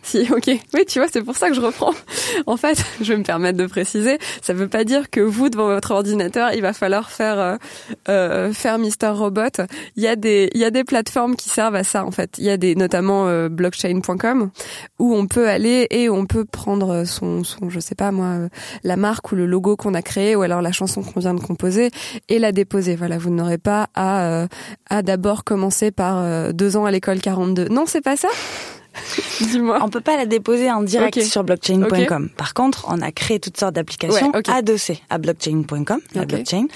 Si, 0.05 0.29
ok. 0.31 0.47
Oui, 0.75 0.85
tu 0.87 0.99
vois, 0.99 1.09
c'est 1.11 1.23
pour 1.23 1.37
ça 1.37 1.49
que 1.49 1.55
je 1.55 1.61
reprends. 1.61 1.93
En 2.47 2.57
fait, 2.57 2.85
je 3.01 3.13
vais 3.13 3.17
me 3.17 3.23
permettre 3.23 3.59
de 3.59 3.67
préciser, 3.67 4.19
ça 4.43 4.53
veut 4.53 4.69
pas 4.69 4.85
dire 4.85 5.09
que 5.11 5.21
vous, 5.21 5.49
devant 5.49 5.67
votre 5.67 5.93
ordinateur, 5.93 6.53
il 6.53 6.61
va 6.61 6.73
falloir 6.73 7.11
faire 7.11 7.39
euh, 7.39 7.57
euh 8.09 8.53
faire 8.53 8.79
Mister 8.79 9.09
Robot. 9.09 9.63
Il 9.97 10.03
y 10.03 10.07
a 10.07 10.17
des 10.17 10.51
il 10.55 10.61
y 10.61 10.65
a 10.65 10.71
des 10.71 10.85
plateformes 10.85 11.37
qui 11.37 11.49
servent 11.49 11.75
à 11.75 11.85
ça 11.85 12.05
en 12.05 12.11
fait. 12.11 12.37
Il 12.39 12.45
y 12.45 12.51
a 12.51 12.57
des 12.57 12.75
notamment 12.75 13.27
euh, 13.29 13.49
blockchain.com 13.49 14.51
où 14.99 15.15
on 15.15 15.27
peut 15.27 15.49
aller 15.49 15.87
et 15.91 16.09
on 16.11 16.27
peut 16.27 16.45
prendre 16.45 17.05
son 17.05 17.43
son 17.45 17.71
je 17.71 17.81
sais 17.81 17.95
pas 17.95 18.13
moi 18.13 18.27
euh, 18.27 18.49
la 18.83 18.97
marque 18.97 19.33
ou 19.33 19.37
le 19.37 19.47
logo 19.47 19.77
qu'on 19.77 19.95
a 19.95 20.03
créé 20.03 20.37
ou 20.37 20.43
alors 20.43 20.61
la 20.61 20.73
chanson 20.73 21.03
qu'on 21.03 21.21
vient 21.21 21.35
de 21.35 21.41
composer 21.41 21.91
et 22.29 22.39
la 22.39 22.53
déposer. 22.53 22.95
Voilà, 22.95 23.17
vous 23.17 23.31
n'aurez 23.31 23.59
pas 23.59 23.89
à 23.95 24.47
à 24.91 25.03
d'abord 25.03 25.45
commencer 25.45 25.91
par 25.91 26.53
deux 26.53 26.77
ans 26.77 26.85
à 26.85 26.91
l'école 26.91 27.21
42. 27.21 27.69
Non, 27.69 27.85
c'est 27.87 28.03
pas 28.03 28.17
ça? 28.17 28.29
Dis-moi. 29.41 29.79
On 29.83 29.89
peut 29.89 30.01
pas 30.01 30.17
la 30.17 30.27
déposer 30.27 30.71
en 30.71 30.83
direct 30.83 31.21
sur 31.23 31.45
blockchain.com. 31.45 32.31
Par 32.37 32.55
contre, 32.55 32.87
on 32.89 33.01
a 33.01 33.13
créé 33.13 33.41
toutes 33.41 33.57
sortes 33.57 33.75
d'applications 33.75 34.33
adossées 34.49 35.01
à 35.11 35.19
blockchain.com, 35.19 36.01
la 36.15 36.25
blockchain, 36.25 36.67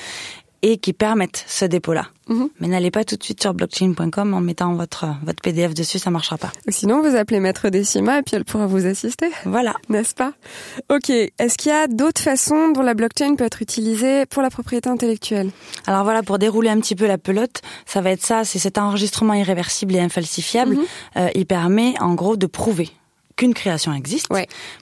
et 0.63 0.79
qui 0.79 0.93
permettent 0.93 1.45
ce 1.47 1.65
dépôt-là. 1.65 2.07
Mhm. 2.29 2.51
Mais 2.61 2.69
n'allez 2.69 2.91
pas 2.91 3.05
tout 3.05 3.17
de 3.17 3.23
suite 3.23 3.41
sur 3.41 3.55
blockchain.com 3.55 4.35
en 4.35 4.41
mettant 4.41 4.75
votre 4.75 5.07
votre 5.25 5.43
PDF 5.43 5.75
dessus, 5.75 5.99
ça 5.99 6.11
marchera 6.11 6.37
pas. 6.37 6.53
Sinon, 6.69 7.01
vous 7.03 7.17
appelez 7.17 7.41
Maître 7.41 7.71
Décima 7.71 8.19
et 8.19 8.23
puis 8.23 8.37
elle 8.37 8.45
pourra 8.45 8.67
vous 8.67 8.87
assister. 8.87 9.29
Voilà, 9.45 9.75
n'est-ce 9.89 10.15
pas? 10.15 10.33
Ok. 10.91 11.11
Est-ce 11.11 11.57
qu'il 11.57 11.71
y 11.71 11.75
a 11.75 11.87
d'autres 11.87 12.21
façons 12.21 12.71
dont 12.71 12.83
la 12.83 12.95
blockchain 12.95 13.35
peut 13.37 13.45
être 13.45 13.63
utilisée 13.63 14.27
pour 14.27 14.43
la 14.43 14.51
propriété 14.51 14.89
intellectuelle? 14.91 15.51
Alors 15.87 16.05
voilà, 16.05 16.23
pour 16.23 16.39
dérouler 16.39 16.69
un 16.69 16.81
petit 16.81 16.97
peu 16.97 17.07
la 17.07 17.19
pelote, 17.19 17.63
ça 17.87 18.01
va 18.01 18.11
être 18.11 18.25
ça, 18.25 18.45
c'est 18.45 18.59
cet 18.59 18.79
enregistrement 18.79 19.35
irréversible 19.35 19.97
et 19.97 20.01
infalsifiable. 20.01 20.75
Mhm. 20.75 20.85
Euh, 21.17 21.29
il 21.35 21.47
permet 21.47 21.95
en 22.01 22.15
gros 22.15 22.37
de 22.37 22.47
prouver 22.47 22.91
qu'une 23.39 23.55
création 23.55 23.95
existe. 23.95 24.27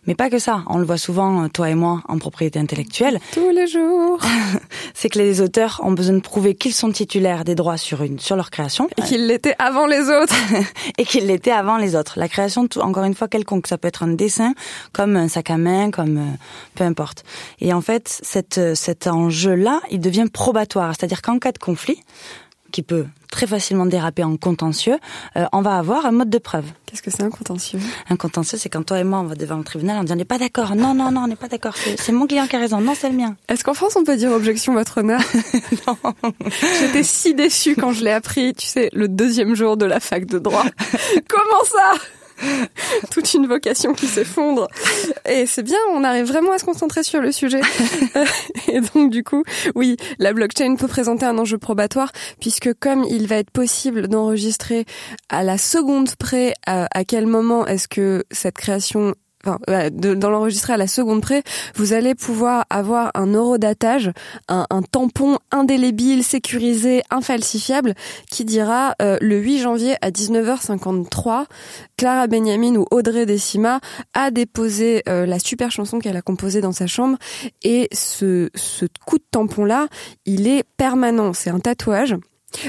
Mais 0.07 0.15
pas 0.15 0.31
que 0.31 0.39
ça. 0.39 0.65
On 0.67 0.79
le 0.79 0.85
voit 0.85 0.97
souvent, 0.97 1.45
euh, 1.45 1.49
toi 1.49 1.71
et 1.71 1.75
moi, 1.75 2.03
en 2.09 2.19
propriété 2.19 2.59
intellectuelle. 2.59 3.21
Tous 3.33 3.51
les 3.51 3.67
jours. 3.67 4.19
c'est 4.95 5.11
que 5.11 5.19
les 5.19 5.41
auteurs 5.41 5.81
ont 5.85 5.93
besoin 5.93 6.17
de 6.17 6.21
prouver 6.21 6.55
qu'ils 6.55 6.73
sont 6.73 6.91
titulaires 6.91 7.45
des 7.45 7.55
droits 7.55 7.77
sur 7.77 8.03
une, 8.03 8.19
sur 8.19 8.35
leur 8.35 8.51
création. 8.51 8.89
Et 8.97 9.03
qu'ils 9.03 9.27
l'étaient 9.27 9.55
avant 9.59 9.87
les 9.87 10.09
autres. 10.09 10.35
et 10.99 11.05
qu'ils 11.05 11.27
l'étaient 11.27 11.53
avant 11.53 11.77
les 11.77 11.95
autres. 11.95 12.19
La 12.19 12.29
création, 12.29 12.67
encore 12.81 13.05
une 13.05 13.15
fois, 13.15 13.29
quelconque. 13.29 13.67
Ça 13.67 13.77
peut 13.77 13.89
être 13.89 14.03
un 14.03 14.09
dessin, 14.09 14.55
comme 14.93 15.17
un 15.17 15.29
sac 15.29 15.51
à 15.51 15.59
main, 15.59 15.91
comme, 15.91 16.17
euh, 16.17 16.37
peu 16.75 16.85
importe. 16.85 17.25
Et 17.61 17.75
en 17.75 17.83
fait, 17.83 18.09
cette, 18.23 18.57
euh, 18.59 18.75
cet 18.75 19.07
enjeu-là, 19.07 19.81
il 19.91 20.01
devient 20.01 20.27
probatoire. 20.33 20.95
C'est-à-dire 20.99 21.21
qu'en 21.21 21.39
cas 21.39 21.53
de 21.53 21.59
conflit, 21.59 21.99
qui 22.77 22.83
peut 22.83 23.07
très 23.31 23.47
facilement 23.47 23.87
déraper 23.87 24.23
en 24.23 24.37
contentieux, 24.37 24.99
euh, 25.37 25.47
on 25.55 25.63
va 25.63 25.79
avoir 25.79 26.05
un 26.05 26.13
mode 26.13 26.29
de 26.29 26.37
preuve. 26.37 26.67
Qu'est-ce 26.85 27.01
que 27.01 27.11
c'est 27.11 27.23
un 27.23 27.31
contentieux? 27.31 27.81
Un 28.11 28.17
contentieux, 28.17 28.59
c'est 28.59 28.69
quand 28.69 28.83
toi 28.83 28.99
et 28.99 29.05
moi, 29.05 29.21
on 29.21 29.25
va 29.25 29.35
devant 29.35 29.57
le 29.57 29.65
tribunal, 29.65 29.97
on 29.99 30.05
dit 30.05 30.13
on 30.13 30.17
n'est 30.17 30.27
pas 30.27 30.37
d'accord. 30.37 30.77
Non, 30.77 30.93
non, 30.93 31.11
non, 31.11 31.23
on 31.23 31.27
n'est 31.27 31.37
pas 31.37 31.49
d'accord. 31.49 31.75
C'est 31.75 32.13
mon 32.13 32.27
client 32.27 32.47
qui 32.47 32.55
a 32.55 32.59
raison. 32.59 32.83
Non, 32.83 32.93
c'est 32.95 33.09
le 33.09 33.17
mien. 33.17 33.35
Est-ce 33.49 33.65
qu'en 33.65 33.73
France, 33.73 33.97
on 33.97 34.05
peut 34.05 34.19
dire 34.19 34.31
objection, 34.31 34.75
votre 34.75 34.99
honneur? 34.99 35.21
Non. 35.87 35.97
J'étais 36.81 37.03
si 37.03 37.35
déçue 37.35 37.77
quand 37.77 37.93
je 37.93 38.05
l'ai 38.05 38.11
appris, 38.11 38.53
tu 38.55 38.67
sais, 38.67 38.91
le 38.93 39.09
deuxième 39.09 39.55
jour 39.55 39.77
de 39.77 39.87
la 39.87 40.01
fac 40.01 40.27
de 40.27 40.39
droit. 40.39 40.65
Comment 41.29 41.65
ça? 41.65 42.03
toute 43.11 43.35
une 43.35 43.47
vocation 43.47 43.93
qui 43.93 44.07
s'effondre. 44.07 44.69
Et 45.29 45.47
c'est 45.47 45.63
bien, 45.63 45.79
on 45.93 46.05
arrive 46.05 46.27
vraiment 46.27 46.53
à 46.53 46.59
se 46.59 46.65
concentrer 46.65 47.03
sur 47.03 47.21
le 47.21 47.33
sujet. 47.33 47.61
et 48.69 48.81
donc 48.81 49.11
du 49.11 49.23
coup, 49.25 49.43
oui, 49.75 49.97
la 50.19 50.33
blockchain 50.33 50.77
peut 50.77 50.89
présenter 50.89 51.27
un 51.27 51.39
enjeu 51.39 51.59
probatoire 51.59 52.13
puisque 52.41 52.73
comme 52.75 53.05
il 53.05 53.27
va 53.27 53.37
être 53.37 53.51
possible 53.51 54.09
d'enregistrer 54.09 54.85
à 55.29 55.43
la 55.43 55.59
seconde 55.59 56.15
près 56.17 56.55
à, 56.67 56.89
à 56.93 57.05
quel 57.05 57.27
moment 57.27 57.67
est-ce 57.67 57.89
que 57.89 58.25
cette 58.31 58.57
création 58.57 59.15
enfin, 59.47 59.91
dans 59.91 60.31
l'enregistrer 60.31 60.73
à 60.73 60.77
la 60.77 60.87
seconde 60.87 61.23
près, 61.23 61.43
vous 61.75 61.93
allez 61.93 62.15
pouvoir 62.15 62.65
avoir 62.71 63.11
un 63.15 63.27
eurodatage, 63.27 64.11
un, 64.49 64.67
un 64.71 64.83
tampon 64.83 65.39
indélébile, 65.51 66.25
sécurisé, 66.25 67.03
infalsifiable, 67.11 67.95
qui 68.31 68.45
dira 68.45 68.95
euh, 69.01 69.19
le 69.21 69.39
8 69.39 69.59
janvier 69.61 69.97
à 70.03 70.11
19h53, 70.11 71.45
Clara 71.97 72.27
Benjamin 72.27 72.77
ou 72.77 72.87
Audrey 72.91 73.27
Decima 73.27 73.81
a 74.15 74.31
déposé 74.31 75.03
euh, 75.09 75.27
la 75.27 75.39
super 75.39 75.71
chanson 75.71 75.99
qu'elle 75.99 76.17
a 76.17 76.23
composée 76.23 76.61
dans 76.61 76.73
sa 76.73 76.87
chambre, 76.87 77.19
et 77.63 77.89
ce, 77.93 78.51
ce 78.55 78.87
coup 79.07 79.19
de 79.19 79.25
tampon-là, 79.31 79.89
il 80.25 80.49
est 80.49 80.65
permanent, 80.77 81.33
c'est 81.33 81.51
un 81.51 81.61
tatouage. 81.61 82.17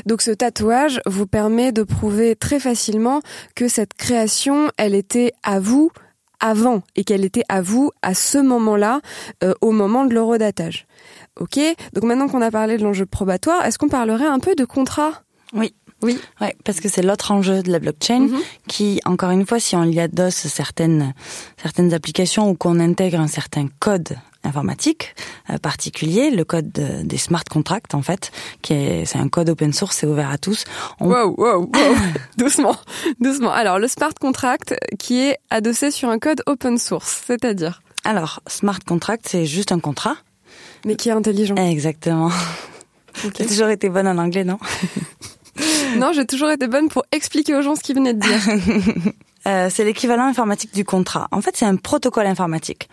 Donc 0.05 0.21
ce 0.21 0.31
tatouage 0.31 1.01
vous 1.05 1.27
permet 1.27 1.71
de 1.71 1.83
prouver 1.83 2.35
très 2.35 2.59
facilement 2.59 3.21
que 3.55 3.67
cette 3.67 3.93
création, 3.93 4.69
elle 4.77 4.95
était 4.95 5.33
à 5.43 5.59
vous, 5.59 5.91
avant 6.39 6.82
et 6.95 7.04
qu'elle 7.04 7.26
était 7.26 7.43
à 7.50 7.62
vous 7.62 7.91
à 8.02 8.13
ce 8.13 8.38
moment-là, 8.38 9.02
euh, 9.43 9.54
au 9.62 9.71
moment 9.71 10.06
de 10.06 10.13
l'eurodatage. 10.13 10.88
Ok, 11.39 11.60
donc 11.93 12.04
maintenant 12.04 12.28
qu'on 12.28 12.41
a 12.41 12.52
parlé 12.52 12.78
de 12.78 12.84
l'enjeu 12.84 13.06
probatoire, 13.06 13.65
est-ce 13.65 13.78
qu'on 13.78 13.89
parlerait 13.89 14.26
un 14.26 14.39
peu 14.39 14.56
de 14.56 14.65
contrat? 14.65 15.23
Oui. 15.54 15.73
Oui, 16.03 16.19
ouais, 16.41 16.55
parce 16.63 16.79
que 16.79 16.89
c'est 16.89 17.01
l'autre 17.01 17.31
enjeu 17.31 17.63
de 17.63 17.71
la 17.71 17.79
blockchain 17.79 18.19
mhm. 18.19 18.39
qui, 18.67 18.99
encore 19.05 19.31
une 19.31 19.45
fois, 19.47 19.60
si 19.60 19.75
on 19.75 19.83
y 19.83 19.99
adosse 19.99 20.36
certaines 20.47 21.13
certaines 21.62 21.93
applications 21.93 22.49
ou 22.49 22.55
qu'on 22.55 22.79
intègre 22.79 23.19
un 23.19 23.27
certain 23.27 23.67
code 23.79 24.15
informatique 24.43 25.15
euh, 25.49 25.57
particulier, 25.57 26.29
le 26.29 26.43
code 26.43 26.71
des 26.71 27.17
smart 27.17 27.43
contracts 27.43 27.93
en 27.93 28.01
fait, 28.01 28.31
qui 28.62 28.73
est 28.73 29.05
c'est 29.05 29.17
un 29.17 29.27
code 29.27 29.49
open 29.49 29.73
source, 29.73 29.97
c'est 29.97 30.07
ouvert 30.07 30.29
à 30.29 30.38
tous. 30.38 30.65
On... 30.99 31.10
Wow, 31.10 31.36
wow, 31.38 31.62
wow. 31.62 31.95
doucement, 32.38 32.75
doucement. 33.19 33.51
Alors 33.51 33.79
le 33.79 33.88
smart 33.88 34.13
contract 34.19 34.75
qui 34.99 35.19
est 35.19 35.38
adossé 35.49 35.91
sur 35.91 36.10
un 36.10 36.19
code 36.19 36.41
open 36.45 36.77
source, 36.77 37.23
c'est-à-dire? 37.25 37.81
Alors 38.03 38.41
smart 38.47 38.79
contract, 38.86 39.25
c'est 39.27 39.45
juste 39.45 39.71
un 39.71 39.79
contrat, 39.79 40.15
mais 40.86 40.95
qui 40.95 41.10
est 41.10 41.13
intelligent. 41.13 41.55
Exactement. 41.55 42.31
Okay. 43.25 43.43
J'ai 43.43 43.45
toujours 43.47 43.69
été 43.69 43.89
bonne 43.89 44.07
en 44.07 44.17
anglais, 44.17 44.43
non? 44.43 44.60
Non, 45.97 46.12
j'ai 46.13 46.26
toujours 46.26 46.50
été 46.50 46.67
bonne 46.67 46.89
pour 46.89 47.04
expliquer 47.12 47.56
aux 47.56 47.62
gens 47.62 47.76
ce 47.76 47.82
qu'ils 47.82 47.95
venaient 47.95 48.13
de 48.13 48.19
dire. 48.19 49.13
Euh, 49.45 49.69
c'est 49.71 49.86
l'équivalent 49.86 50.26
informatique 50.26 50.73
du 50.73 50.84
contrat. 50.84 51.30
En 51.32 51.39
fait, 51.39 51.56
c'est 51.56 51.63
un 51.65 51.78
protocole 51.78 52.26
informatique. 52.26 52.89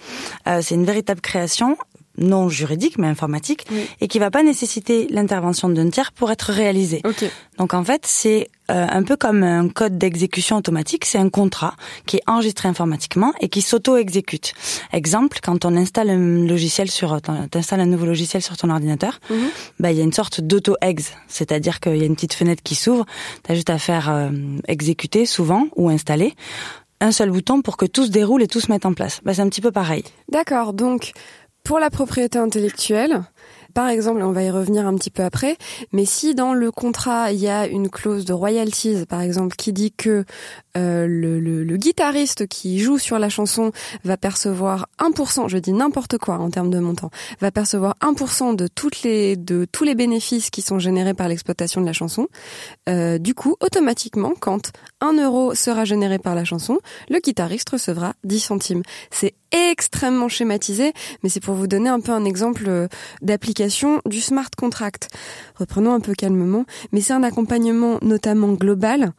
Euh, 0.47 0.61
c'est 0.63 0.77
une 0.77 0.85
véritable 0.85 1.21
création 1.21 1.77
non 2.19 2.49
juridique 2.49 2.99
mais 2.99 3.07
informatique 3.07 3.67
et 4.01 4.09
qui 4.09 4.19
va 4.19 4.31
pas 4.31 4.43
nécessiter 4.43 5.07
l'intervention 5.11 5.69
d'un 5.69 5.91
tiers 5.91 6.13
pour 6.13 6.31
être 6.31 6.53
réalisé. 6.53 7.03
Donc 7.59 7.75
en 7.75 7.85
fait, 7.85 8.03
c'est 8.05 8.49
euh, 8.71 8.87
un 8.89 9.03
peu 9.03 9.17
comme 9.17 9.43
un 9.43 9.69
code 9.69 9.99
d'exécution 9.99 10.57
automatique, 10.57 11.05
c'est 11.05 11.19
un 11.19 11.29
contrat 11.29 11.75
qui 12.07 12.17
est 12.17 12.23
enregistré 12.27 12.69
informatiquement 12.69 13.33
et 13.41 13.49
qui 13.49 13.61
s'auto-exécute. 13.61 14.55
Exemple, 14.93 15.39
quand 15.43 15.65
on 15.67 15.77
installe 15.77 16.09
un 16.09 16.47
logiciel 16.47 16.91
sur, 16.91 17.21
t'installes 17.21 17.81
un 17.81 17.87
nouveau 17.87 18.07
logiciel 18.07 18.43
sur 18.43 18.57
ton 18.57 18.71
ordinateur, 18.71 19.21
mhm. 19.29 19.49
bah 19.81 19.93
il 19.93 19.99
y 19.99 20.01
a 20.01 20.05
une 20.05 20.13
sorte 20.15 20.41
d'auto-ex, 20.41 21.13
c'est-à-dire 21.29 21.79
qu'il 21.81 21.97
y 21.97 22.03
a 22.03 22.07
une 22.07 22.15
petite 22.15 22.35
fenêtre 22.35 22.63
qui 22.63 22.75
s'ouvre, 22.75 23.05
t'as 23.43 23.55
juste 23.55 23.71
à 23.71 23.79
faire 23.79 24.09
euh, 24.11 24.31
exécuter 24.67 25.27
souvent 25.27 25.67
ou 25.77 25.91
installer 25.91 26.35
un 27.01 27.13
seul 27.13 27.31
bouton 27.31 27.61
pour 27.61 27.77
que 27.77 27.85
tout 27.85 28.07
se 28.07 28.11
déroule 28.11 28.43
et 28.43 28.47
tout 28.47 28.61
se 28.61 28.71
mette 28.71 28.87
en 28.87 28.95
place. 28.95 29.21
Bah, 29.25 29.35
c'est 29.35 29.43
un 29.43 29.49
petit 29.49 29.61
peu 29.61 29.71
pareil. 29.71 30.05
D'accord, 30.31 30.73
donc 30.73 31.13
pour 31.65 31.79
la 31.79 31.91
propriété 31.91 32.39
intellectuelle, 32.39 33.23
par 33.75 33.89
exemple, 33.89 34.23
on 34.23 34.31
va 34.31 34.45
y 34.45 34.51
revenir 34.51 34.87
un 34.87 34.95
petit 34.95 35.11
peu 35.11 35.25
après, 35.25 35.57
mais 35.93 36.05
si 36.05 36.37
dans 36.37 36.55
le 36.55 36.71
contrat 36.71 37.33
il 37.33 37.41
y 37.41 37.49
a 37.49 37.67
une 37.67 37.91
clause 37.91 38.25
de 38.25 38.33
royalties, 38.33 39.05
par 39.07 39.21
exemple, 39.21 39.57
qui 39.57 39.73
dit 39.73 39.91
que 39.91 40.25
euh, 40.77 41.07
le, 41.09 41.41
le, 41.41 41.65
le, 41.65 41.77
guitariste 41.77 42.47
qui 42.47 42.79
joue 42.79 42.99
sur 42.99 43.19
la 43.19 43.29
chanson 43.29 43.73
va 44.05 44.17
percevoir 44.17 44.89
1%, 45.01 45.49
je 45.49 45.59
dis 45.59 45.73
n'importe 45.73 46.19
quoi 46.19 46.39
en 46.39 46.51
termes 46.51 46.71
de 46.71 46.79
montant, 46.79 47.11
va 47.41 47.51
percevoir 47.51 47.97
1% 48.01 48.55
de 48.55 48.69
toutes 48.69 49.03
les 49.03 49.37
de 49.37 49.67
tous 49.71 49.85
les 49.85 49.97
bénéfices 49.97 50.51
qui 50.51 50.63
sont 50.63 50.79
générés 50.79 51.15
par 51.15 51.29
l'exploitation 51.29 51.81
de 51.81 51.87
la 51.87 51.93
chanson. 51.93 52.29
Euh, 52.89 53.19
du 53.19 53.35
coup, 53.35 53.57
automatiquement, 53.61 54.35
quand 54.39 54.71
1 55.05 55.23
euro 55.23 55.55
sera 55.55 55.85
généré 55.85 56.19
par 56.19 56.35
la 56.35 56.45
chanson, 56.45 56.79
le 57.11 57.19
guitariste 57.19 57.69
recevra 57.69 58.15
10 58.25 58.41
centimes. 58.41 58.83
C'est 59.11 59.35
extrêmement 59.53 60.29
schématisé, 60.29 60.95
mais 61.23 61.29
c'est 61.29 61.41
pour 61.41 61.55
vous 61.55 61.67
donner 61.67 61.91
un 61.91 62.01
peu 62.01 62.13
un 62.13 62.25
exemple 62.25 62.65
euh, 62.67 62.89
d'application 63.21 64.01
du 64.07 64.23
smart 64.23 64.49
contract. 64.57 65.11
Reprenons 65.57 65.93
un 65.93 66.01
peu 66.01 66.15
calmement, 66.15 66.65
mais 66.93 67.03
c'est 67.03 67.13
un 67.13 67.23
accompagnement 67.23 67.99
notamment 68.01 68.55
global 68.55 69.13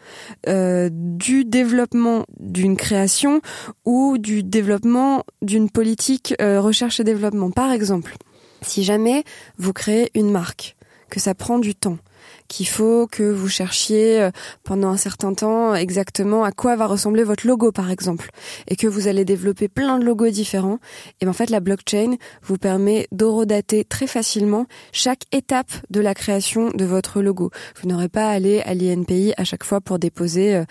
euh, 0.47 0.89
du 0.91 1.45
développement 1.45 2.25
d'une 2.39 2.77
création 2.77 3.41
ou 3.85 4.17
du 4.17 4.41
développement 4.41 5.23
d'une 5.43 5.69
politique 5.69 6.33
euh, 6.41 6.59
recherche 6.59 6.99
et 6.99 7.03
développement. 7.03 7.51
Par 7.51 7.71
exemple, 7.71 8.15
si 8.63 8.83
jamais 8.83 9.23
vous 9.59 9.71
créez 9.71 10.09
une 10.15 10.31
marque, 10.31 10.75
que 11.09 11.19
ça 11.19 11.35
prend 11.35 11.59
du 11.59 11.75
temps, 11.75 11.97
qu'il 12.47 12.67
faut 12.67 13.07
que 13.07 13.23
vous 13.23 13.47
cherchiez 13.47 14.21
euh, 14.21 14.31
pendant 14.63 14.89
un 14.89 14.97
certain 14.97 15.33
temps 15.33 15.75
exactement 15.75 16.43
à 16.43 16.51
quoi 16.51 16.75
va 16.75 16.87
ressembler 16.87 17.23
votre 17.23 17.47
logo 17.47 17.71
par 17.71 17.89
exemple 17.91 18.29
et 18.67 18.75
que 18.75 18.87
vous 18.87 19.07
allez 19.07 19.25
développer 19.25 19.67
plein 19.67 19.99
de 19.99 20.05
logos 20.05 20.29
différents 20.29 20.79
et 21.21 21.25
ben 21.25 21.31
en 21.31 21.33
fait 21.33 21.49
la 21.49 21.59
blockchain 21.59 22.15
vous 22.43 22.57
permet 22.57 23.07
d'horodater 23.11 23.83
très 23.83 24.07
facilement 24.07 24.65
chaque 24.91 25.23
étape 25.31 25.71
de 25.89 26.01
la 26.01 26.13
création 26.13 26.69
de 26.71 26.85
votre 26.85 27.21
logo. 27.21 27.51
Vous 27.81 27.89
n'aurez 27.89 28.09
pas 28.09 28.27
à 28.27 28.31
aller 28.31 28.61
à 28.61 28.73
l'INPI 28.73 29.33
à 29.37 29.43
chaque 29.43 29.63
fois 29.63 29.81
pour 29.81 29.99
déposer 29.99 30.63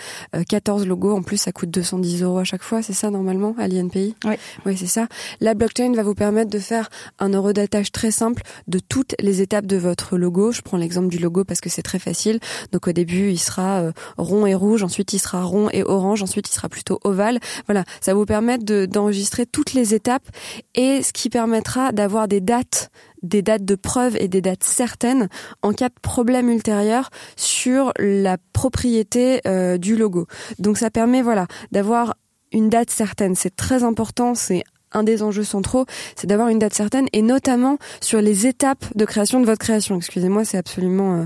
14 0.48 0.80
euh, 0.80 0.84
euh, 0.84 0.88
logos 0.88 1.16
en 1.16 1.22
plus 1.22 1.36
ça 1.36 1.52
coûte 1.52 1.70
210 1.70 2.22
euros 2.22 2.38
à 2.38 2.44
chaque 2.44 2.62
fois, 2.62 2.82
c'est 2.82 2.92
ça 2.92 3.10
normalement 3.10 3.54
à 3.58 3.68
l'INPI? 3.68 4.14
Oui. 4.24 4.34
Oui, 4.66 4.76
c'est 4.76 4.86
ça. 4.86 5.08
La 5.40 5.54
blockchain 5.54 5.92
va 5.92 6.02
vous 6.02 6.14
permettre 6.14 6.50
de 6.50 6.58
faire 6.58 6.88
un 7.18 7.34
horodatage 7.34 7.92
très 7.92 8.10
simple 8.10 8.42
de 8.68 8.78
toutes 8.78 9.14
les 9.20 9.42
étapes 9.42 9.66
de 9.66 9.76
votre 9.76 10.16
logo. 10.16 10.52
Je 10.52 10.62
prends 10.62 10.76
l'exemple 10.76 11.08
du 11.08 11.18
logo 11.18 11.44
parce 11.44 11.60
que 11.60 11.63
c'est 11.70 11.82
très 11.82 11.98
facile. 11.98 12.40
Donc 12.72 12.88
au 12.88 12.92
début, 12.92 13.30
il 13.30 13.38
sera 13.38 13.80
euh, 13.80 13.92
rond 14.16 14.46
et 14.46 14.54
rouge, 14.54 14.82
ensuite 14.82 15.12
il 15.12 15.18
sera 15.18 15.42
rond 15.42 15.68
et 15.72 15.82
orange, 15.82 16.22
ensuite 16.22 16.48
il 16.48 16.54
sera 16.54 16.68
plutôt 16.68 17.00
ovale. 17.04 17.38
Voilà, 17.66 17.84
ça 18.00 18.14
vous 18.14 18.26
permet 18.26 18.58
d'enregistrer 18.58 19.46
toutes 19.46 19.74
les 19.74 19.94
étapes 19.94 20.28
et 20.74 21.02
ce 21.02 21.12
qui 21.12 21.30
permettra 21.30 21.92
d'avoir 21.92 22.28
des 22.28 22.40
dates 22.40 22.90
des 23.22 23.40
dates 23.40 23.64
de 23.64 23.74
preuve 23.74 24.16
et 24.20 24.28
des 24.28 24.42
dates 24.42 24.64
certaines 24.64 25.28
en 25.62 25.72
cas 25.72 25.88
de 25.88 25.94
problème 26.02 26.50
ultérieur 26.50 27.08
sur 27.36 27.92
la 27.98 28.36
propriété 28.52 29.40
euh, 29.46 29.78
du 29.78 29.96
logo. 29.96 30.26
Donc 30.58 30.76
ça 30.76 30.90
permet 30.90 31.22
voilà 31.22 31.46
d'avoir 31.72 32.16
une 32.52 32.68
date 32.68 32.90
certaine, 32.90 33.34
c'est 33.34 33.56
très 33.56 33.82
important, 33.82 34.34
c'est 34.34 34.62
un 34.94 35.02
des 35.02 35.22
enjeux 35.22 35.44
centraux, 35.44 35.86
c'est 36.16 36.26
d'avoir 36.26 36.48
une 36.48 36.58
date 36.58 36.74
certaine 36.74 37.06
et 37.12 37.22
notamment 37.22 37.78
sur 38.00 38.20
les 38.20 38.46
étapes 38.46 38.84
de 38.94 39.04
création 39.04 39.40
de 39.40 39.46
votre 39.46 39.58
création. 39.58 39.96
Excusez-moi, 39.96 40.44
c'est 40.44 40.58
absolument 40.58 41.20
euh, 41.20 41.24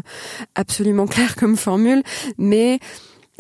absolument 0.54 1.06
clair 1.08 1.36
comme 1.36 1.56
formule, 1.56 2.02
mais 2.38 2.80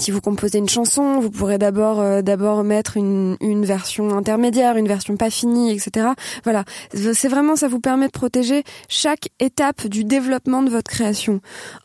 si 0.00 0.12
vous 0.12 0.20
composez 0.20 0.58
une 0.58 0.68
chanson, 0.68 1.18
vous 1.18 1.30
pourrez 1.30 1.58
d'abord 1.58 2.00
euh, 2.00 2.22
d'abord 2.22 2.62
mettre 2.62 2.96
une, 2.96 3.36
une 3.40 3.64
version 3.64 4.16
intermédiaire, 4.16 4.76
une 4.76 4.86
version 4.86 5.16
pas 5.16 5.30
finie, 5.30 5.72
etc. 5.72 6.08
Voilà, 6.44 6.64
c'est 6.92 7.28
vraiment 7.28 7.56
ça 7.56 7.66
vous 7.66 7.80
permet 7.80 8.06
de 8.06 8.12
protéger 8.12 8.62
chaque 8.88 9.28
étape 9.40 9.86
du 9.88 10.04
développement 10.04 10.62
de 10.62 10.70
votre 10.70 10.88
création. 10.90 11.40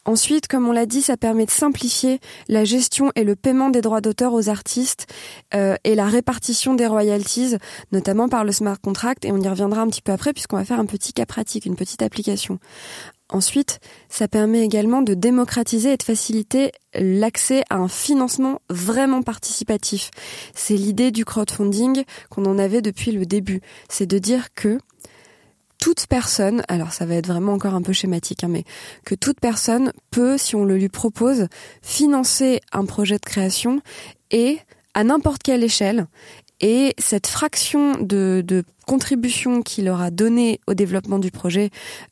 Ensuite, 0.05 0.47
comme 0.47 0.67
on 0.67 0.71
l'a 0.71 0.85
dit, 0.85 1.01
ça 1.01 1.17
permet 1.17 1.45
de 1.45 1.51
simplifier 1.51 2.19
la 2.47 2.65
gestion 2.65 3.11
et 3.15 3.23
le 3.23 3.35
paiement 3.35 3.69
des 3.69 3.81
droits 3.81 4.01
d'auteur 4.01 4.33
aux 4.33 4.47
artistes 4.47 5.07
euh, 5.55 5.75
et 5.83 5.95
la 5.95 6.05
répartition 6.05 6.75
des 6.75 6.87
royalties, 6.87 7.55
notamment 7.91 8.29
par 8.29 8.43
le 8.43 8.51
smart 8.51 8.79
contract. 8.79 9.25
Et 9.25 9.31
on 9.31 9.37
y 9.37 9.47
reviendra 9.47 9.81
un 9.81 9.87
petit 9.87 10.01
peu 10.01 10.11
après 10.11 10.33
puisqu'on 10.33 10.57
va 10.57 10.65
faire 10.65 10.79
un 10.79 10.85
petit 10.85 11.13
cas 11.13 11.25
pratique, 11.25 11.65
une 11.65 11.75
petite 11.75 12.01
application. 12.01 12.59
Ensuite, 13.29 13.79
ça 14.09 14.27
permet 14.27 14.63
également 14.63 15.01
de 15.01 15.13
démocratiser 15.13 15.93
et 15.93 15.97
de 15.97 16.03
faciliter 16.03 16.71
l'accès 16.93 17.63
à 17.69 17.77
un 17.77 17.87
financement 17.87 18.61
vraiment 18.69 19.23
participatif. 19.23 20.11
C'est 20.53 20.75
l'idée 20.75 21.11
du 21.11 21.25
crowdfunding 21.25 22.03
qu'on 22.29 22.45
en 22.45 22.59
avait 22.59 22.81
depuis 22.81 23.11
le 23.11 23.25
début. 23.25 23.61
C'est 23.89 24.05
de 24.05 24.19
dire 24.19 24.53
que 24.53 24.77
toute 25.79 26.07
personne, 26.07 26.63
alors 26.67 26.93
ça 26.93 27.05
va 27.05 27.15
être 27.15 27.27
vraiment 27.27 27.53
encore 27.53 27.73
un 27.73 27.81
peu 27.81 27.91
schématique, 27.91 28.43
hein, 28.43 28.49
mais 28.49 28.63
que 29.05 29.15
toute 29.15 29.39
personne 29.39 29.91
peut, 30.11 30.37
si 30.37 30.55
on 30.55 30.63
le 30.63 30.77
lui 30.77 30.89
propose, 30.89 31.47
financer 31.81 32.61
un 32.71 32.85
projet 32.85 33.15
de 33.15 33.25
création 33.25 33.81
et 34.31 34.59
à 34.93 35.03
n'importe 35.03 35.43
quelle 35.43 35.63
échelle 35.63 36.07
et 36.59 36.93
cette 36.97 37.27
fraction 37.27 37.93
de, 37.99 38.63
contribution 38.85 39.61
qu'il 39.61 39.87
aura 39.87 40.11
donnée 40.11 40.59
au 40.67 40.73
développement 40.73 41.17
du 41.17 41.31
projet 41.31 41.69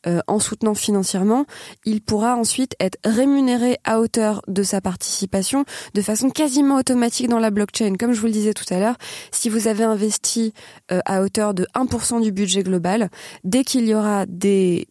euh, 0.08 0.22
en 0.28 0.40
soutenant 0.40 0.74
financièrement, 0.74 1.46
il 1.84 2.02
pourra 2.02 2.38
ensuite 2.38 2.76
être 2.80 2.98
rémunéré 3.04 3.78
à 3.84 4.00
hauteur 4.00 4.42
de 4.48 4.64
sa 4.64 4.80
participation 4.80 5.66
de 5.94 6.02
façon 6.02 6.30
quasiment 6.30 6.78
automatique 6.78 7.28
dans 7.28 7.40
la 7.40 7.52
blockchain. 7.52 7.96
Comme 8.00 8.14
je 8.14 8.22
vous 8.22 8.28
le 8.28 8.32
disais 8.32 8.54
tout 8.54 8.74
à 8.74 8.80
l'heure, 8.80 8.96
si 9.32 9.50
vous 9.50 9.68
avez 9.68 9.84
investi 9.84 10.54
euh, 10.94 11.02
à 11.06 11.22
hauteur 11.22 11.54
de 11.54 11.68
1% 11.76 12.22
du 12.22 12.32
budget 12.32 12.64
global, 12.64 13.10
dès 13.44 13.66
qu'il 13.66 13.86
y 13.86 13.94
aura 13.94 14.26
des 14.26 14.88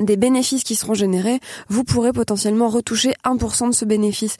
des 0.00 0.16
bénéfices 0.16 0.64
qui 0.64 0.74
seront 0.74 0.94
générés, 0.94 1.40
vous 1.68 1.84
pourrez 1.84 2.12
potentiellement 2.12 2.68
retoucher 2.68 3.12
1% 3.24 3.68
de 3.68 3.74
ce 3.74 3.84
bénéfice. 3.84 4.36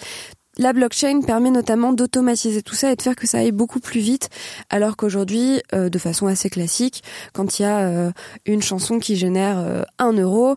La 0.58 0.74
blockchain 0.74 1.22
permet 1.22 1.50
notamment 1.50 1.94
d'automatiser 1.94 2.60
tout 2.60 2.74
ça 2.74 2.92
et 2.92 2.96
de 2.96 3.00
faire 3.00 3.16
que 3.16 3.26
ça 3.26 3.38
aille 3.38 3.52
beaucoup 3.52 3.80
plus 3.80 4.00
vite, 4.00 4.28
alors 4.68 4.98
qu'aujourd'hui, 4.98 5.62
euh, 5.72 5.88
de 5.88 5.98
façon 5.98 6.26
assez 6.26 6.50
classique, 6.50 7.02
quand 7.32 7.58
il 7.58 7.62
y 7.62 7.64
a 7.64 7.78
euh, 7.78 8.10
une 8.44 8.60
chanson 8.60 8.98
qui 8.98 9.16
génère 9.16 9.58
euh, 9.58 9.82
un 9.98 10.12
euro, 10.12 10.56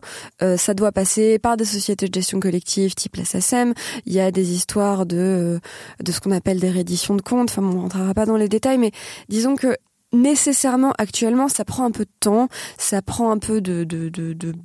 ça 0.56 0.74
doit 0.74 0.92
passer 0.92 1.38
par 1.38 1.56
des 1.56 1.64
sociétés 1.64 2.08
de 2.08 2.14
gestion 2.14 2.40
collective 2.40 2.94
type 2.94 3.16
la. 3.16 3.72
Il 4.04 4.12
y 4.12 4.20
a 4.20 4.30
des 4.30 4.52
histoires 4.52 5.06
de 5.06 5.60
de 6.00 6.12
ce 6.12 6.20
qu'on 6.20 6.30
appelle 6.30 6.60
des 6.60 6.70
rééditions 6.70 7.14
de 7.14 7.22
comptes. 7.22 7.50
Enfin, 7.50 7.62
on 7.62 7.80
rentrera 7.80 8.12
pas 8.12 8.26
dans 8.26 8.36
les 8.36 8.48
détails, 8.48 8.78
mais 8.78 8.92
disons 9.28 9.56
que 9.56 9.76
nécessairement 10.16 10.92
actuellement 10.98 11.48
ça 11.48 11.64
prend 11.64 11.84
un 11.84 11.90
peu 11.90 12.04
de 12.04 12.10
temps, 12.20 12.48
ça 12.78 13.02
prend 13.02 13.30
un 13.30 13.38
peu 13.38 13.60
de, 13.60 13.84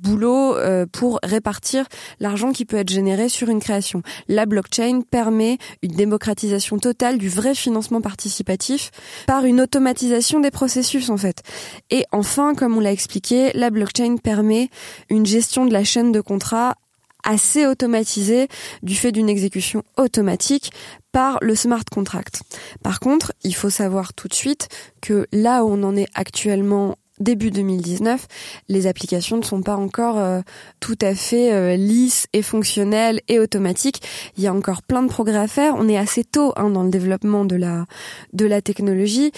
boulot 0.02 0.56
euh, 0.56 0.86
pour 0.90 1.18
répartir 1.22 1.86
l'argent 2.20 2.52
qui 2.52 2.64
peut 2.64 2.76
être 2.76 2.90
généré 2.90 3.28
sur 3.28 3.48
une 3.48 3.60
création. 3.60 4.02
La 4.28 4.46
blockchain 4.46 5.02
permet 5.08 5.58
une 5.82 5.92
démocratisation 5.92 6.78
totale 6.78 7.18
du 7.18 7.28
vrai 7.28 7.54
financement 7.54 8.00
participatif 8.00 8.90
par 9.26 9.44
une 9.44 9.60
automatisation 9.60 10.40
des 10.40 10.50
processus 10.50 11.10
en 11.10 11.16
fait. 11.16 11.42
Et 11.90 12.04
enfin, 12.12 12.54
comme 12.54 12.76
on 12.76 12.80
l'a 12.80 12.92
expliqué, 12.92 13.50
la 13.54 13.70
blockchain 13.70 14.16
permet 14.16 14.68
une 15.08 15.26
gestion 15.26 15.66
de 15.66 15.72
la 15.72 15.84
chaîne 15.84 16.12
de 16.12 16.20
contrats 16.20 16.74
assez 17.22 17.66
automatisée 17.66 18.48
du 18.82 18.94
fait 18.94 19.12
d'une 19.12 19.28
exécution 19.28 19.82
automatique 19.96 20.72
par 21.12 21.38
le 21.42 21.54
smart 21.54 21.84
contract. 21.90 22.42
Par 22.82 23.00
contre, 23.00 23.32
il 23.44 23.54
faut 23.54 23.70
savoir 23.70 24.14
tout 24.14 24.28
de 24.28 24.34
suite 24.34 24.68
que 25.00 25.26
là 25.32 25.64
où 25.64 25.72
on 25.72 25.82
en 25.82 25.96
est 25.96 26.08
actuellement 26.14 26.96
début 27.22 27.50
2019, 27.50 28.26
les 28.68 28.86
applications 28.86 29.36
ne 29.36 29.42
sont 29.42 29.62
pas 29.62 29.76
encore 29.76 30.18
euh, 30.18 30.40
tout 30.80 30.98
à 31.00 31.14
fait 31.14 31.52
euh, 31.52 31.76
lisses 31.76 32.26
et 32.32 32.42
fonctionnelles 32.42 33.20
et 33.28 33.38
automatiques. 33.38 34.02
Il 34.36 34.42
y 34.42 34.46
a 34.46 34.54
encore 34.54 34.82
plein 34.82 35.02
de 35.02 35.08
progrès 35.08 35.38
à 35.38 35.46
faire. 35.46 35.74
On 35.76 35.88
est 35.88 35.98
assez 35.98 36.24
tôt 36.24 36.52
hein, 36.56 36.70
dans 36.70 36.82
le 36.82 36.90
développement 36.90 37.44
de 37.44 37.56
la 37.56 37.86
de 38.32 38.46
la 38.46 38.60
technologie. 38.60 39.32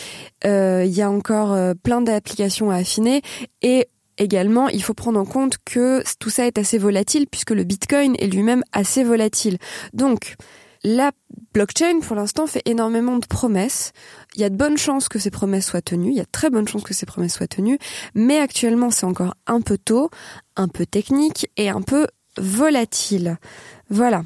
Euh, 0.45 0.85
il 0.87 0.93
y 0.93 1.03
a 1.03 1.11
encore 1.11 1.57
plein 1.83 2.01
d'applications 2.01 2.71
à 2.71 2.77
affiner 2.77 3.23
et 3.63 3.89
Également, 4.19 4.69
il 4.69 4.83
faut 4.83 4.95
prendre 4.95 5.19
en 5.19 5.25
compte 5.25 5.59
que 5.65 6.03
tout 6.21 6.31
ça 6.31 6.47
est 6.47 6.59
assez 6.59 6.79
volatile 6.79 7.27
puisque 7.31 7.51
le 7.51 7.65
Bitcoin 7.65 8.15
est 8.19 8.29
lui-même 8.29 8.63
assez 8.73 9.05
volatile. 9.05 9.59
Donc, 9.93 10.37
La 10.87 11.13
blockchain, 11.55 12.01
pour 12.01 12.15
l'instant, 12.15 12.47
fait 12.47 12.61
énormément 12.67 13.17
de 13.17 13.27
promesses. 13.27 13.93
Il 14.35 14.43
y 14.43 14.45
a 14.45 14.51
de 14.51 14.57
bonnes 14.57 14.77
chances 14.77 15.09
que 15.09 15.19
ces 15.19 15.31
promesses 15.31 15.67
soient 15.67 15.81
tenues. 15.81 16.11
Il 16.11 16.17
y 16.17 16.21
a 16.21 16.27
très 16.27 16.51
bonnes 16.51 16.69
chances 16.69 16.83
que 16.83 16.93
ces 16.93 17.07
promesses 17.07 17.35
soient 17.35 17.47
tenues. 17.47 17.79
Mais 18.15 18.39
actuellement, 18.39 18.91
c'est 18.91 19.07
encore 19.07 19.35
un 19.47 19.63
peu 19.63 19.79
tôt, 19.79 20.11
un 20.57 20.69
peu 20.69 20.85
technique 20.85 21.49
et 21.57 21.71
un 21.71 21.81
peu 21.81 22.07
volatile. 22.37 23.39
Voilà. 23.89 24.25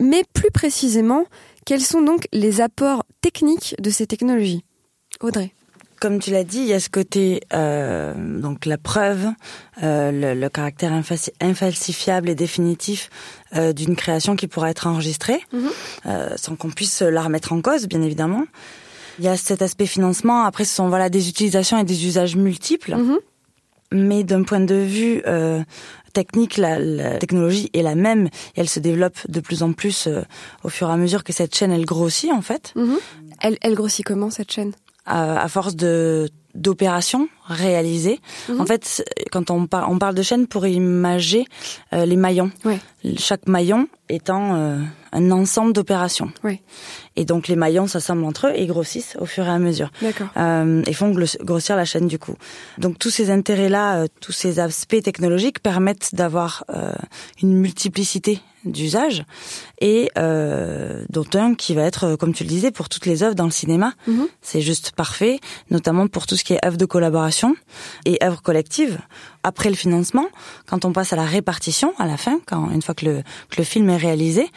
Mais 0.00 0.22
plus 0.32 0.52
précisément, 0.52 1.24
quels 1.64 1.80
sont 1.80 2.02
donc 2.02 2.28
les 2.32 2.60
apports 2.60 3.02
techniques 3.20 3.74
de 3.80 3.90
ces 3.90 4.06
technologies? 4.06 4.64
Audrey 5.20 5.55
comme 6.00 6.18
tu 6.18 6.30
l'as 6.30 6.44
dit, 6.44 6.58
il 6.58 6.66
y 6.66 6.72
a 6.72 6.80
ce 6.80 6.88
côté 6.88 7.40
euh, 7.52 8.14
donc 8.14 8.66
la 8.66 8.78
preuve, 8.78 9.26
euh, 9.82 10.34
le, 10.34 10.48
caractère 10.48 10.92
infalsifiable 11.40 12.28
et 12.28 12.34
définitif 12.34 13.10
euh, 13.54 13.72
d'une 13.72 13.96
création 13.96 14.36
qui 14.36 14.46
pourra 14.46 14.70
être 14.70 14.86
enregistrée, 14.86 15.40
mhm. 15.52 15.70
sans 16.36 16.56
qu'on 16.56 16.70
puisse 16.70 17.02
la 17.02 17.22
remettre 17.22 17.52
en 17.52 17.60
cause, 17.60 17.86
bien 17.86 18.02
évidemment. 18.02 18.44
Il 19.18 19.24
y 19.24 19.28
a 19.28 19.36
cet 19.36 19.62
aspect 19.62 19.86
financement. 19.86 20.44
Après, 20.44 20.64
ce 20.64 20.74
sont 20.74 20.88
voilà 20.88 21.08
des 21.08 21.28
utilisations 21.28 21.78
et 21.78 21.84
des 21.84 22.06
usages 22.06 22.36
multiples. 22.36 22.94
Mhm. 22.94 23.18
Mais 23.92 24.24
d'un 24.24 24.42
point 24.42 24.60
de 24.60 24.74
vue 24.74 25.22
technique, 26.12 26.56
la, 26.56 27.18
technologie 27.18 27.70
est 27.72 27.82
la 27.82 27.94
même 27.94 28.26
et 28.26 28.60
elle 28.60 28.68
se 28.68 28.80
développe 28.80 29.18
de 29.28 29.40
plus 29.40 29.62
en 29.62 29.72
plus 29.72 30.08
au 30.64 30.68
fur 30.68 30.88
et 30.88 30.92
à 30.92 30.96
mesure 30.96 31.22
que 31.24 31.32
cette 31.32 31.54
chaîne 31.54 31.70
elle 31.72 31.84
grossit 31.84 32.32
en 32.32 32.42
fait. 32.42 32.72
Mhm. 32.74 32.98
Elle, 33.40 33.58
elle 33.60 33.74
grossit 33.74 34.04
comment 34.04 34.30
cette 34.30 34.50
chaîne? 34.50 34.72
À, 35.06 35.48
force 35.48 35.76
de 35.76 36.28
d'opérations 36.56 37.28
réalisées. 37.46 38.18
Mhm. 38.48 38.60
En 38.60 38.66
fait, 38.66 39.04
quand 39.30 39.50
on, 39.50 39.68
on 39.70 39.98
parle 39.98 40.14
de 40.14 40.22
chaîne 40.22 40.46
pour 40.46 40.66
imager 40.66 41.44
euh, 41.92 42.06
les 42.06 42.16
maillons. 42.16 42.50
Chaque 43.18 43.46
maillon 43.46 43.88
étant 44.08 44.54
euh, 44.54 44.78
un 45.12 45.30
ensemble 45.30 45.72
d'opérations. 45.72 46.32
Et 47.16 47.24
donc 47.24 47.48
les 47.48 47.56
maillons 47.56 47.86
s'assemblent 47.86 48.24
entre 48.24 48.48
eux 48.48 48.52
et 48.54 48.66
grossissent 48.66 49.16
au 49.20 49.26
fur 49.26 49.44
et 49.44 49.50
à 49.50 49.58
mesure. 49.58 49.90
Euh, 50.36 50.82
et 50.86 50.92
font 50.92 51.14
grossir 51.40 51.76
la 51.76 51.84
chaîne 51.84 52.06
du 52.08 52.18
coup. 52.18 52.36
Donc 52.78 52.98
tous 52.98 53.10
ces 53.10 53.30
intérêts-là, 53.30 53.98
euh, 53.98 54.06
tous 54.20 54.32
ces 54.32 54.58
aspects 54.58 55.02
technologiques 55.02 55.60
permettent 55.60 56.14
d'avoir 56.14 56.64
une 57.42 57.54
multiplicité 57.54 58.40
d'usage 58.72 59.24
et 59.80 60.10
euh, 60.18 61.04
dont 61.10 61.26
un 61.34 61.54
qui 61.54 61.74
va 61.74 61.82
être, 61.82 62.04
euh, 62.04 62.16
comme 62.16 62.32
tu 62.32 62.44
le 62.44 62.48
disais, 62.48 62.70
pour 62.70 62.88
toutes 62.88 63.06
les 63.06 63.22
œuvres 63.22 63.34
dans 63.34 63.44
le 63.44 63.50
cinéma. 63.50 63.92
Mhm. 64.06 64.28
C'est 64.42 64.60
juste 64.60 64.92
parfait, 64.92 65.40
notamment 65.70 66.06
pour 66.08 66.26
tout 66.26 66.36
ce 66.36 66.44
qui 66.44 66.54
est 66.54 66.64
œuvres 66.64 66.76
de 66.76 66.86
collaboration 66.86 67.54
et 68.04 68.18
œuvres 68.22 68.42
collectives. 68.42 68.98
Après 69.46 69.70
le 69.70 69.76
financement, 69.76 70.26
quand 70.66 70.84
on 70.84 70.92
passe 70.92 71.12
à 71.12 71.16
la 71.16 71.24
répartition 71.24 71.92
à 71.98 72.06
la 72.08 72.16
fin, 72.16 72.40
quand 72.48 72.68
une 72.72 72.82
fois 72.82 72.96
que 72.96 73.04
le, 73.04 73.22
que 73.48 73.58
le 73.58 73.62
film 73.62 73.88
est 73.90 73.96
réalisé, 73.96 74.50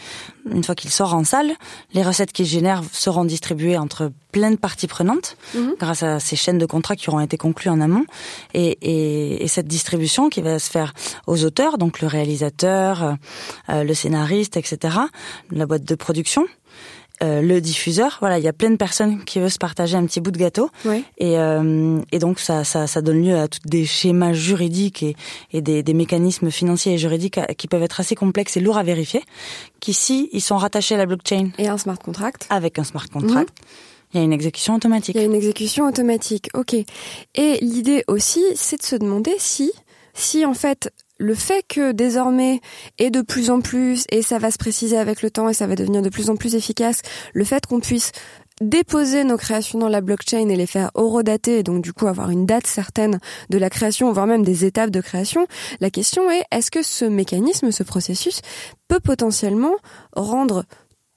une 0.52 0.63
fois 0.63 0.73
qu'il 0.73 0.89
sort 0.89 1.13
en 1.13 1.23
salle, 1.23 1.52
les 1.93 2.02
recettes 2.02 2.32
qu'il 2.32 2.47
génère 2.47 2.82
seront 2.91 3.23
distribuées 3.23 3.78
entre 3.78 4.12
plein 4.32 4.49
de 4.49 4.56
parties 4.56 4.88
prenantes, 4.88 5.38
mhm. 5.54 5.75
grâce 5.80 6.02
à 6.02 6.19
ces 6.19 6.36
chaînes 6.36 6.58
de 6.58 6.65
contrats 6.65 6.95
qui 6.95 7.08
auront 7.08 7.19
été 7.19 7.38
conclues 7.38 7.69
en 7.69 7.82
amont, 7.82 8.06
et, 8.56 8.80
et, 8.82 9.43
et, 9.43 9.47
cette 9.47 9.67
distribution 9.67 10.30
qui 10.30 10.41
va 10.41 10.58
se 10.58 10.71
faire 10.71 10.95
aux 11.28 11.45
auteurs, 11.45 11.78
donc 11.78 12.02
le 12.02 12.08
réalisateur, 12.08 13.15
euh, 13.69 13.84
le 13.84 13.93
scénariste, 13.93 14.58
etc., 14.58 14.97
la 15.52 15.67
boîte 15.67 15.84
de 15.84 15.93
production. 15.93 16.47
Euh, 17.21 17.41
le 17.41 17.60
diffuseur. 17.60 18.17
Voilà, 18.21 18.38
il 18.38 18.45
y 18.45 18.47
a 18.47 18.53
plein 18.53 18.69
de 18.69 18.77
personnes 18.77 19.25
qui 19.25 19.39
veulent 19.39 19.51
se 19.51 19.58
partager 19.58 19.97
un 19.97 20.05
petit 20.05 20.21
bout 20.21 20.32
de 20.32 20.38
gâteau. 20.38 20.69
Et, 21.17 21.38
euh, 21.38 21.99
et 22.13 22.19
donc 22.19 22.39
ça, 22.39 22.63
ça, 22.63 22.88
ça, 22.88 23.01
donne 23.01 23.21
lieu 23.21 23.38
à 23.38 23.49
tous 23.49 23.60
des 23.65 23.86
schémas 23.86 24.32
juridiques 24.32 25.03
et, 25.03 25.15
et 25.51 25.62
des, 25.62 25.84
des, 25.84 25.93
mécanismes 25.93 26.49
financiers 26.49 26.93
et 26.93 26.97
juridiques 26.97 27.39
qui 27.58 27.67
peuvent 27.67 27.84
être 27.84 27.99
assez 27.99 28.15
complexes 28.15 28.55
et 28.55 28.62
lourds 28.62 28.77
à 28.77 28.84
vérifier. 28.84 29.21
Qu'ici, 29.82 30.29
ils 30.32 30.41
sont 30.41 30.55
rattachés 30.55 30.95
à 30.95 30.97
la 30.97 31.05
blockchain. 31.05 31.49
Et 31.58 31.67
un 31.67 31.77
smart 31.77 31.99
contract. 31.99 32.47
Avec 32.49 32.79
un 32.79 32.86
smart 32.86 33.08
contract. 33.10 33.49
Mhm. 33.60 33.65
Il 34.13 34.17
y 34.17 34.21
a 34.21 34.23
une 34.23 34.34
exécution 34.34 34.75
automatique. 34.75 35.15
Il 35.15 35.19
y 35.19 35.23
a 35.23 35.27
une 35.27 35.36
exécution 35.36 35.86
automatique, 35.86 36.49
ok. 36.53 36.73
Et 36.73 37.58
l'idée 37.62 38.03
aussi, 38.08 38.43
c'est 38.55 38.77
de 38.77 38.84
se 38.84 38.95
demander 38.95 39.36
si, 39.38 39.71
si 40.13 40.45
en 40.45 40.53
fait 40.53 40.91
le 41.19 41.36
fait 41.36 41.63
que 41.67 41.91
désormais, 41.91 42.62
et 42.97 43.10
de 43.10 43.21
plus 43.21 43.49
en 43.49 43.62
plus, 43.62 44.05
et 44.10 44.21
ça 44.21 44.39
va 44.39 44.51
se 44.51 44.58
préciser 44.58 44.97
avec 44.97 45.21
le 45.21 45.29
temps 45.29 45.49
et 45.49 45.53
ça 45.53 45.67
va 45.67 45.75
devenir 45.75 46.01
de 46.01 46.10
plus 46.10 46.29
en 46.29 46.36
plus 46.36 46.55
efficace, 46.55 47.01
le 47.34 47.43
fait 47.43 47.65
qu'on 47.65 47.79
puisse 47.79 48.12
déposer 48.62 49.23
nos 49.23 49.38
créations 49.38 49.79
dans 49.79 49.88
la 49.88 50.01
blockchain 50.01 50.49
et 50.49 50.55
les 50.55 50.65
faire 50.65 50.91
horodater 50.93 51.60
et 51.60 51.63
donc 51.63 51.82
du 51.82 51.93
coup 51.93 52.08
avoir 52.08 52.29
une 52.29 52.45
date 52.45 52.67
certaine 52.67 53.19
de 53.49 53.58
la 53.58 53.69
création, 53.69 54.12
voire 54.12 54.27
même 54.27 54.43
des 54.43 54.65
étapes 54.65 54.89
de 54.89 55.01
création, 55.01 55.47
la 55.79 55.89
question 55.89 56.29
est 56.29 56.43
est-ce 56.51 56.71
que 56.71 56.84
ce 56.84 57.05
mécanisme, 57.05 57.71
ce 57.71 57.84
processus 57.84 58.41
peut 58.88 58.99
potentiellement 58.99 59.75
rendre 60.13 60.65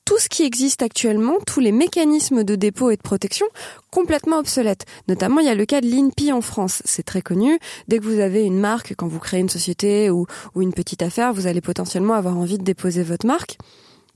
tout 0.05 0.19
ce 0.19 0.29
qui 0.29 0.43
existe 0.43 0.83
actuellement, 0.83 1.35
tous 1.47 1.61
les 1.61 1.73
mécanismes 1.73 2.45
de 2.45 2.57
dépôt 2.57 2.91
et 2.91 2.97
de 2.97 3.03
protection 3.03 3.47
complètement 3.91 4.39
obsolètes. 4.39 4.85
Notamment, 5.09 5.41
il 5.41 5.47
y 5.47 5.51
a 5.51 5.55
le 5.55 5.65
cas 5.65 5.81
de 5.81 5.87
l'INPI 5.87 6.33
en 6.33 6.41
France. 6.41 6.83
C'est 6.85 7.05
très 7.05 7.23
connu. 7.23 7.59
Dès 7.89 7.99
que 7.99 8.05
vous 8.05 8.21
avez 8.21 8.43
une 8.43 8.59
marque, 8.59 8.95
quand 8.97 9.07
vous 9.07 9.19
créez 9.19 9.41
une 9.41 9.49
société 9.49 10.11
ou, 10.11 10.27
une 10.57 10.73
petite 10.73 11.03
affaire, 11.03 11.33
vous 11.33 11.47
allez 11.47 11.61
potentiellement 11.61 12.15
avoir 12.15 12.37
envie 12.37 12.59
de 12.59 12.65
déposer 12.65 13.03
votre 13.03 13.27
marque. 13.27 13.59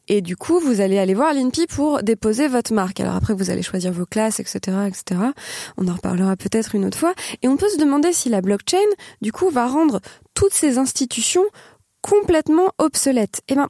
Et 0.08 0.20
du 0.20 0.36
coup, 0.36 0.60
vous 0.60 0.80
allez 0.80 0.98
aller 0.98 1.14
voir 1.14 1.34
l'INPI 1.34 1.66
pour 1.66 2.02
déposer 2.02 2.46
votre 2.46 2.72
marque. 2.72 3.00
Alors 3.00 3.16
après, 3.16 3.34
vous 3.34 3.50
allez 3.50 3.62
choisir 3.62 3.92
vos 3.92 4.06
classes, 4.06 4.38
etc., 4.38 4.58
etc. 4.86 5.20
On 5.76 5.88
en 5.88 5.94
reparlera 5.94 6.36
peut-être 6.36 6.76
une 6.76 6.84
autre 6.84 6.98
fois. 6.98 7.14
Et 7.42 7.48
on 7.48 7.56
peut 7.56 7.68
se 7.68 7.78
demander 7.78 8.12
si 8.12 8.28
la 8.28 8.40
blockchain, 8.40 8.76
du 9.20 9.32
coup, 9.32 9.50
va 9.50 9.66
rendre 9.66 10.00
toutes 10.34 10.52
ces 10.52 10.78
institutions 10.78 11.44
complètement 12.02 12.70
obsolètes. 12.78 13.40
Eh 13.48 13.56
ben, 13.56 13.68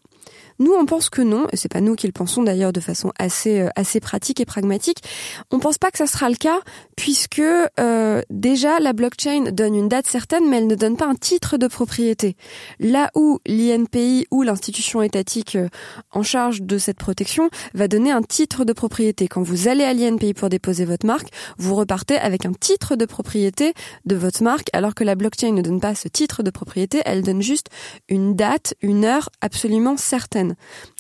nous, 0.59 0.73
on 0.73 0.87
pense 0.87 1.11
que 1.11 1.23
non, 1.23 1.47
et 1.53 1.57
c'est 1.57 1.71
pas 1.71 1.81
nous 1.81 1.95
qui 1.95 2.07
le 2.07 2.13
pensons 2.13 2.43
d'ailleurs 2.43 2.73
de 2.73 2.81
façon 2.81 3.13
assez 3.19 3.61
euh, 3.61 3.69
assez 3.77 4.01
pratique 4.01 4.41
et 4.41 4.45
pragmatique. 4.45 5.03
On 5.51 5.59
pense 5.59 5.79
pas 5.79 5.91
que 5.91 5.99
ça 5.99 6.07
sera 6.07 6.29
le 6.29 6.37
cas 6.37 6.61
puisque 6.97 7.41
euh, 7.41 8.23
déjà 8.31 8.79
la 8.81 8.93
blockchain 8.93 9.51
donne 9.53 9.75
une 9.75 9.89
date 9.89 10.07
certaine, 10.07 10.49
mais 10.49 10.59
elle 10.59 10.67
ne 10.67 10.75
donne 10.75 10.97
pas 10.97 11.07
un 11.07 11.15
titre 11.15 11.59
de 11.59 11.67
propriété. 11.67 12.37
Là 12.81 13.11
où 13.15 13.39
l'INPI 13.47 14.27
ou 14.31 14.43
l'institution 14.43 15.03
étatique 15.03 15.57
euh, 15.57 15.69
en 16.13 16.23
charge 16.23 16.63
de 16.63 16.79
cette 16.79 16.99
protection 16.99 17.51
va 17.75 17.89
donner 17.89 18.11
un 18.11 18.23
titre 18.23 18.65
de 18.65 18.73
propriété. 18.73 19.29
Quand 19.29 19.43
vous 19.43 19.69
allez 19.69 19.85
à 19.85 19.93
l'INPI 19.93 20.35
pour 20.35 20.49
déposer 20.49 20.85
votre 20.85 21.07
marque, 21.07 21.29
vous 21.59 21.75
repartez 21.75 22.17
avec 22.17 22.47
un 22.47 22.53
titre 22.53 22.97
de 22.97 23.05
propriété 23.05 23.75
de 24.05 24.17
votre 24.17 24.43
marque, 24.43 24.69
alors 24.73 24.95
que 24.95 25.05
la 25.05 25.15
blockchain 25.15 25.53
ne 25.53 25.63
donne 25.63 25.81
pas 25.81 25.95
ce 25.95 26.09
titre 26.09 26.43
de 26.43 26.51
propriété, 26.51 27.03
elle 27.05 27.23
donne 27.23 27.43
juste 27.43 27.69
une 28.09 28.35
date, 28.35 28.75
une 28.81 29.05
heure 29.05 29.31
absolument 29.41 29.97
certaine. 29.97 30.46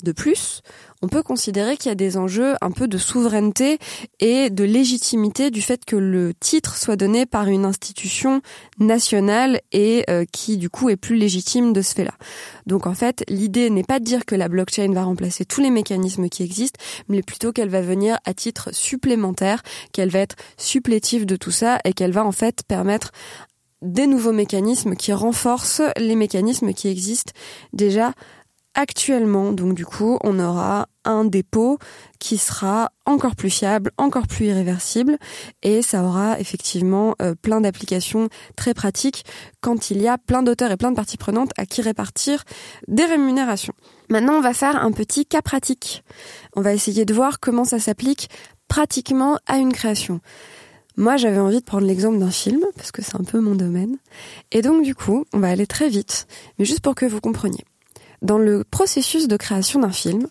De 0.02 0.12
plus, 0.12 0.62
on 1.02 1.08
peut 1.08 1.22
considérer 1.22 1.76
qu'il 1.76 1.90
y 1.90 1.92
a 1.92 1.96
des 1.96 2.16
enjeux 2.16 2.54
un 2.60 2.70
peu 2.70 2.88
de 2.88 2.98
souveraineté 2.98 3.78
et 4.18 4.50
de 4.50 4.64
légitimité 4.64 5.50
du 5.50 5.60
fait 5.60 5.84
que 5.84 5.96
le 5.96 6.32
titre 6.34 6.76
soit 6.76 6.96
donné 6.96 7.26
par 7.26 7.48
une 7.48 7.64
institution 7.64 8.40
nationale 8.78 9.60
et 9.72 10.04
euh, 10.08 10.24
qui 10.30 10.56
du 10.56 10.70
coup 10.70 10.88
est 10.88 10.96
plus 10.96 11.16
légitime 11.16 11.72
de 11.72 11.82
ce 11.82 11.94
fait-là. 11.94 12.14
Donc 12.66 12.86
en 12.86 12.94
fait, 12.94 13.24
l'idée 13.28 13.68
n'est 13.70 13.84
pas 13.84 13.98
de 13.98 14.04
dire 14.04 14.24
que 14.24 14.34
la 14.34 14.48
blockchain 14.48 14.92
va 14.92 15.04
remplacer 15.04 15.44
tous 15.44 15.60
les 15.60 15.70
mécanismes 15.70 16.28
qui 16.28 16.42
existent, 16.42 16.80
mais 17.08 17.22
plutôt 17.22 17.52
qu'elle 17.52 17.68
va 17.68 17.82
venir 17.82 18.18
à 18.24 18.32
titre 18.32 18.70
supplémentaire, 18.72 19.62
qu'elle 19.92 20.10
va 20.10 20.20
être 20.20 20.36
supplétive 20.56 21.26
de 21.26 21.36
tout 21.36 21.50
ça 21.50 21.78
et 21.84 21.92
qu'elle 21.92 22.12
va 22.12 22.24
en 22.24 22.32
fait 22.32 22.62
permettre 22.66 23.12
des 23.82 24.06
nouveaux 24.06 24.32
mécanismes 24.32 24.96
qui 24.96 25.12
renforcent 25.12 25.82
les 25.98 26.16
mécanismes 26.16 26.72
qui 26.72 26.88
existent 26.88 27.32
déjà 27.72 28.12
actuellement. 28.76 29.50
Donc 29.50 29.74
du 29.74 29.84
coup, 29.84 30.18
on 30.22 30.38
aura 30.38 30.86
un 31.04 31.24
dépôt 31.24 31.78
qui 32.20 32.38
sera 32.38 32.92
encore 33.04 33.34
plus 33.34 33.50
fiable, 33.50 33.90
encore 33.96 34.28
plus 34.28 34.46
irréversible, 34.46 35.18
et 35.62 35.82
ça 35.82 36.04
aura 36.04 36.38
effectivement 36.38 37.14
euh, 37.20 37.34
plein 37.34 37.60
d'applications 37.60 38.28
très 38.54 38.74
pratiques 38.74 39.24
quand 39.60 39.90
il 39.90 40.00
y 40.00 40.08
a 40.08 40.18
plein 40.18 40.42
d'auteurs 40.42 40.70
et 40.70 40.76
plein 40.76 40.90
de 40.90 40.96
parties 40.96 41.16
prenantes 41.16 41.52
à 41.56 41.66
qui 41.66 41.82
répartir 41.82 42.44
des 42.86 43.04
rémunérations. 43.04 43.74
Maintenant, 44.08 44.34
on 44.34 44.40
va 44.40 44.54
faire 44.54 44.76
un 44.76 44.92
petit 44.92 45.26
cas 45.26 45.42
pratique. 45.42 46.04
On 46.54 46.60
va 46.60 46.72
essayer 46.72 47.04
de 47.04 47.14
voir 47.14 47.40
comment 47.40 47.64
ça 47.64 47.80
s'applique 47.80 48.28
pratiquement 48.68 49.38
à 49.46 49.58
une 49.58 49.72
création. 49.72 50.20
Moi, 50.96 51.16
j'avais 51.16 51.38
envie 51.38 51.60
de 51.60 51.64
prendre 51.64 51.86
l'exemple 51.86 52.18
d'un 52.18 52.30
film, 52.30 52.64
parce 52.76 52.90
que 52.90 53.02
c'est 53.02 53.16
un 53.16 53.24
peu 53.24 53.38
mon 53.38 53.54
domaine. 53.54 53.98
Et 54.50 54.62
donc, 54.62 54.82
du 54.82 54.94
coup, 54.94 55.24
on 55.32 55.40
va 55.40 55.48
aller 55.48 55.66
très 55.66 55.88
vite, 55.88 56.26
mais 56.58 56.64
juste 56.64 56.80
pour 56.80 56.94
que 56.94 57.04
vous 57.04 57.20
compreniez. 57.20 57.64
Dans 58.22 58.38
le 58.38 58.64
processus 58.64 59.28
de 59.28 59.36
création 59.36 59.80
d'un 59.80 59.92
film, 59.92 60.26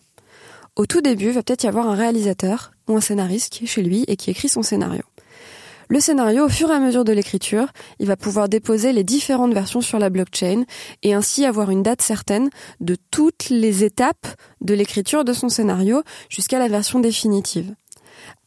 au 0.76 0.86
tout 0.86 1.02
début, 1.02 1.32
va 1.32 1.42
peut-être 1.44 1.64
y 1.64 1.68
avoir 1.68 1.88
un 1.88 1.96
réalisateur 1.96 2.72
ou 2.88 2.98
un 2.98 3.02
scénariste 3.02 3.54
qui 3.54 3.64
est 3.64 3.68
chez 3.68 3.82
lui 3.82 4.04
et 4.08 4.18
qui 4.18 4.30
écrit 4.30 4.50
son 4.50 4.62
scénario. 4.62 5.04
Le 5.88 6.00
scénario, 6.00 6.46
au 6.46 6.50
fur 6.50 6.72
et 6.72 6.74
à 6.74 6.80
mesure 6.80 7.06
de 7.06 7.14
l'écriture, 7.14 7.68
il 8.00 8.08
va 8.08 8.18
pouvoir 8.18 8.50
déposer 8.50 8.92
les 8.92 9.04
différentes 9.04 9.54
versions 9.54 9.82
sur 9.82 10.00
la 10.00 10.10
blockchain 10.10 10.64
et 11.04 11.14
ainsi 11.14 11.46
avoir 11.46 11.70
une 11.70 11.84
date 11.84 12.02
certaine 12.02 12.50
de 12.80 12.98
toutes 13.12 13.50
les 13.50 13.84
étapes 13.84 14.28
de 14.62 14.74
l'écriture 14.74 15.24
de 15.24 15.34
son 15.34 15.48
scénario 15.48 16.02
jusqu'à 16.30 16.58
la 16.58 16.68
version 16.68 17.00
définitive. 17.00 17.76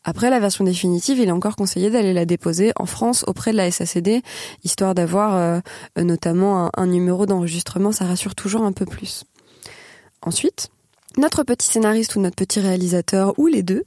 Après 0.08 0.30
la 0.30 0.40
version 0.40 0.64
définitive, 0.64 1.18
il 1.18 1.28
est 1.28 1.32
encore 1.32 1.54
conseillé 1.54 1.90
d'aller 1.90 2.14
la 2.14 2.24
déposer 2.24 2.72
en 2.76 2.86
France 2.86 3.26
auprès 3.26 3.52
de 3.52 3.58
la 3.58 3.70
SACD, 3.70 4.22
histoire 4.64 4.94
d'avoir 4.94 5.36
euh, 5.36 5.60
notamment 5.98 6.70
un, 6.74 6.86
numéro 6.86 7.26
d'enregistrement, 7.26 7.92
ça 7.92 8.06
rassure 8.06 8.34
toujours 8.34 8.62
un 8.62 8.72
peu 8.72 8.86
plus. 8.86 9.24
Ensuite, 10.22 10.70
notre 11.18 11.42
petit 11.42 11.66
scénariste 11.66 12.16
ou 12.16 12.20
notre 12.20 12.36
petit 12.36 12.58
réalisateur 12.58 13.34
ou 13.36 13.48
les 13.48 13.62
deux 13.62 13.84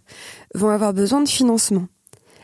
vont 0.53 0.69
avoir 0.69 0.93
besoin 0.93 1.23
de 1.23 1.27
financement. 1.27 1.87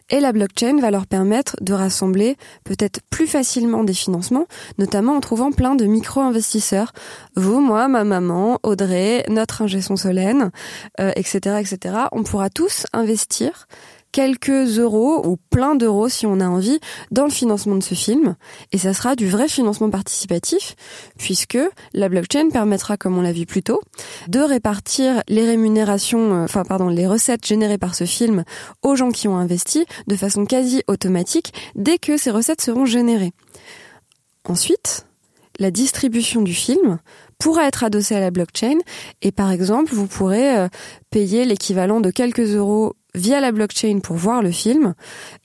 Et 0.10 0.20
la 0.20 0.32
blockchain 0.32 0.80
va 0.80 0.92
leur 0.92 1.06
permettre 1.06 1.58
de 1.62 1.74
rassembler 1.74 2.38
peut-être 2.64 3.02
plus 3.10 3.28
facilement 3.28 3.84
des 3.84 3.94
financements, 3.94 4.48
notamment 4.78 5.16
en 5.16 5.20
trouvant 5.20 5.52
plein 5.52 5.76
de 5.76 5.86
micro-investisseurs. 5.86 6.94
Vous, 7.36 7.60
moi, 7.60 7.88
ma 7.88 8.04
maman, 8.04 8.60
Audrey, 8.64 9.26
notre 9.28 9.64
ingé 9.64 9.82
Solène, 9.82 10.52
etc., 10.98 11.40
euh, 11.48 11.58
etc. 11.58 11.96
On 12.12 12.24
pourra 12.24 12.50
tous 12.50 12.86
investir 12.94 13.68
quelques 14.12 14.80
euros 14.80 15.26
ou 15.26 15.38
plein 15.50 15.76
d'euros 15.76 16.10
si 16.10 16.26
on 16.26 16.40
a 16.40 16.48
envie 16.48 16.80
dans 17.12 17.26
le 17.26 17.32
financement 17.32 17.76
de 17.76 17.84
ce 17.84 17.96
film 17.96 18.36
et 18.72 18.78
ça 18.78 18.94
sera 18.94 19.16
du 19.16 19.28
vrai 19.28 19.48
financement 19.48 19.90
participatif 19.90 20.76
puisque 21.18 21.58
la 21.94 22.10
blockchain 22.10 22.50
permettra 22.50 22.98
comme 22.98 23.18
on 23.18 23.22
l'a 23.22 23.32
vu 23.32 23.46
plus 23.46 23.64
tôt 23.64 23.82
de 24.28 24.40
répartir 24.40 25.22
les 25.28 25.46
rémunérations 25.46 26.34
euh, 26.34 26.44
enfin 26.44 26.64
pardon 26.64 26.90
les 26.90 27.08
recettes 27.08 27.46
générées 27.46 27.78
par 27.78 27.96
ce 27.96 28.06
film 28.06 28.44
aux 28.82 28.96
gens 28.96 29.12
qui 29.12 29.28
ont 29.28 29.38
investi 29.38 29.86
de 30.08 30.16
façon 30.16 30.46
quasi 30.46 30.84
automatique 30.88 31.54
dès 31.76 31.98
que 31.98 32.18
ces 32.18 32.32
recettes 32.32 32.62
seront 32.62 32.86
générées. 32.86 33.32
Ensuite, 34.46 35.06
la 35.60 35.72
distribution 35.72 36.42
du 36.42 36.54
film 36.54 37.00
pourra 37.40 37.68
être 37.68 37.84
adossée 37.84 38.16
à 38.16 38.20
la 38.20 38.32
blockchain 38.32 38.78
et 39.22 39.32
par 39.32 39.52
exemple 39.52 39.94
vous 39.94 40.08
pourrez 40.08 40.58
euh, 40.58 40.68
payer 41.10 41.46
l'équivalent 41.46 42.02
de 42.02 42.12
quelques 42.12 42.56
euros 42.56 42.94
via 43.18 43.40
la 43.40 43.52
blockchain 43.52 44.00
pour 44.00 44.16
voir 44.16 44.42
le 44.42 44.52
film 44.52 44.94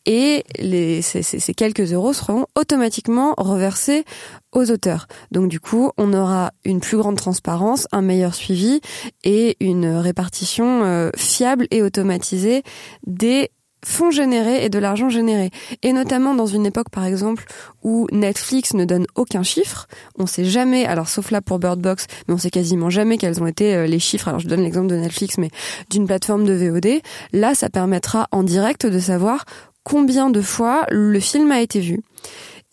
et 0.06 0.44
les, 0.58 1.02
ces, 1.02 1.54
quelques 1.54 1.92
euros 1.92 2.12
seront 2.12 2.46
automatiquement 2.54 3.34
reversés 3.38 4.04
aux 4.52 4.70
auteurs. 4.70 5.06
Donc 5.30 5.48
du 5.48 5.60
coup, 5.60 5.90
on 5.96 6.12
aura 6.12 6.52
une 6.64 6.80
plus 6.80 6.98
grande 6.98 7.16
transparence, 7.16 7.88
un 7.92 8.02
meilleur 8.02 8.34
suivi 8.34 8.80
et 9.24 9.56
une 9.60 9.86
répartition 9.86 10.84
euh, 10.84 11.10
fiable 11.16 11.66
et 11.70 11.82
automatisée 11.82 12.62
des 13.06 13.50
fonds 13.84 14.10
générés 14.10 14.64
et 14.64 14.68
de 14.68 14.78
l'argent 14.78 15.08
généré. 15.08 15.50
Et 15.82 15.92
notamment 15.92 16.34
dans 16.34 16.46
une 16.46 16.66
époque, 16.66 16.90
par 16.90 17.04
exemple, 17.04 17.44
où 17.82 18.06
Netflix 18.12 18.74
ne 18.74 18.84
donne 18.84 19.06
aucun 19.14 19.42
chiffre, 19.42 19.88
on 20.18 20.26
sait 20.26 20.44
jamais, 20.44 20.84
alors 20.84 21.08
sauf 21.08 21.30
là 21.30 21.40
pour 21.40 21.58
Bird 21.58 21.80
Box, 21.80 22.06
mais 22.26 22.34
on 22.34 22.38
sait 22.38 22.50
quasiment 22.50 22.90
jamais 22.90 23.18
quels 23.18 23.42
ont 23.42 23.46
été 23.46 23.74
euh, 23.74 23.86
les 23.86 23.98
chiffres. 23.98 24.28
Alors 24.28 24.40
je 24.40 24.48
donne 24.48 24.62
l'exemple 24.62 24.88
de 24.88 24.96
Netflix, 24.96 25.38
mais 25.38 25.50
d'une 25.90 26.06
plateforme 26.06 26.44
de 26.44 26.52
VOD. 26.52 27.00
Là, 27.32 27.54
ça 27.54 27.68
permettra 27.68 28.28
en 28.30 28.42
direct 28.42 28.86
de 28.86 28.98
savoir 28.98 29.44
combien 29.84 30.30
de 30.30 30.40
fois 30.40 30.86
le 30.90 31.18
film 31.18 31.50
a 31.50 31.60
été 31.60 31.80
vu. 31.80 32.00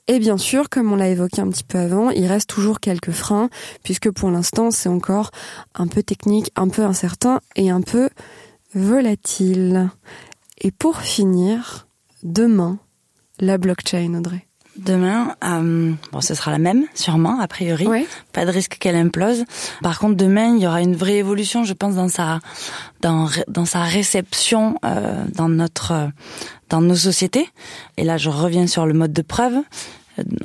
Et 0.07 0.17
bien 0.17 0.39
sûr, 0.39 0.69
comme 0.69 0.91
on 0.91 0.95
l'a 0.95 1.09
évoqué 1.09 1.39
un 1.39 1.49
petit 1.49 1.63
peu 1.63 1.77
avant, 1.77 2.09
il 2.09 2.25
reste 2.25 2.49
toujours 2.49 2.79
quelques 2.79 3.11
freins, 3.11 3.47
puisque 3.83 4.09
pour 4.09 4.31
l'instant, 4.31 4.71
c'est 4.71 4.89
encore 4.89 5.29
un 5.75 5.85
peu 5.85 6.01
technique, 6.01 6.51
un 6.55 6.67
peu 6.67 6.81
incertain 6.81 7.41
et 7.55 7.69
un 7.69 7.81
peu 7.81 8.09
volatile. 8.73 9.89
Et 10.61 10.71
pour 10.71 10.97
finir, 10.97 11.87
demain, 12.23 12.79
la 13.39 13.57
blockchain, 13.57 14.13
Audrey. 14.15 14.45
Demain, 14.75 15.35
euh, 15.43 15.93
bon, 16.11 16.21
ce 16.21 16.33
sera 16.33 16.51
la 16.51 16.57
même, 16.57 16.85
sûrement, 16.93 17.39
a 17.39 17.47
priori. 17.47 17.87
Pas 18.31 18.45
de 18.45 18.51
risque 18.51 18.77
qu'elle 18.79 18.95
implose. 18.95 19.43
Par 19.81 19.99
contre, 19.99 20.15
demain, 20.15 20.55
il 20.55 20.61
y 20.61 20.67
aura 20.67 20.81
une 20.81 20.95
vraie 20.95 21.17
évolution, 21.17 21.65
je 21.65 21.73
pense, 21.73 21.95
dans 21.95 22.07
sa, 22.07 22.39
dans, 23.01 23.29
dans 23.47 23.65
sa 23.65 23.83
réception 23.83 24.77
euh, 24.85 25.25
dans 25.35 25.49
notre, 25.49 26.11
dans 26.69 26.81
nos 26.81 26.95
sociétés. 26.95 27.49
Et 27.97 28.03
là, 28.03 28.17
je 28.17 28.29
reviens 28.29 28.67
sur 28.67 28.85
le 28.85 28.93
mode 28.93 29.11
de 29.11 29.21
preuve 29.21 29.57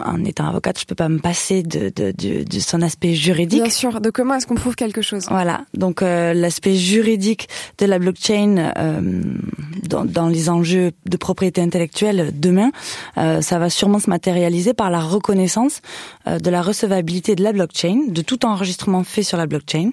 en 0.04 0.24
étant 0.24 0.46
avocate, 0.48 0.78
je 0.78 0.84
peux 0.84 0.94
pas 0.94 1.08
me 1.08 1.18
passer 1.18 1.62
de, 1.62 1.90
de, 1.94 2.12
de, 2.12 2.60
son 2.60 2.82
aspect 2.82 3.14
juridique. 3.14 3.62
Bien 3.62 3.70
sûr. 3.70 4.00
De 4.00 4.10
comment 4.10 4.34
est-ce 4.34 4.46
qu'on 4.46 4.54
prouve 4.54 4.74
quelque 4.74 5.02
chose 5.02 5.26
Voilà. 5.30 5.64
Donc 5.74 6.02
euh, 6.02 6.34
l'aspect 6.34 6.74
juridique 6.74 7.48
de 7.78 7.86
la 7.86 7.98
blockchain 7.98 8.72
euh, 8.76 9.00
dans, 9.88 10.04
dans, 10.04 10.28
les 10.28 10.48
enjeux 10.48 10.92
de 11.06 11.16
propriété 11.16 11.60
intellectuelle 11.60 12.32
demain, 12.34 12.70
euh, 13.18 13.40
ça 13.40 13.58
va 13.58 13.70
sûrement 13.70 13.98
se 13.98 14.10
matérialiser 14.10 14.74
par 14.74 14.90
la 14.90 15.00
reconnaissance 15.00 15.80
euh, 16.26 16.38
de 16.38 16.50
la 16.50 16.62
recevabilité 16.62 17.34
de 17.34 17.42
la 17.42 17.52
blockchain, 17.52 18.06
de 18.08 18.22
tout 18.22 18.44
enregistrement 18.44 19.04
fait 19.04 19.22
sur 19.22 19.38
la 19.38 19.46
blockchain, 19.46 19.90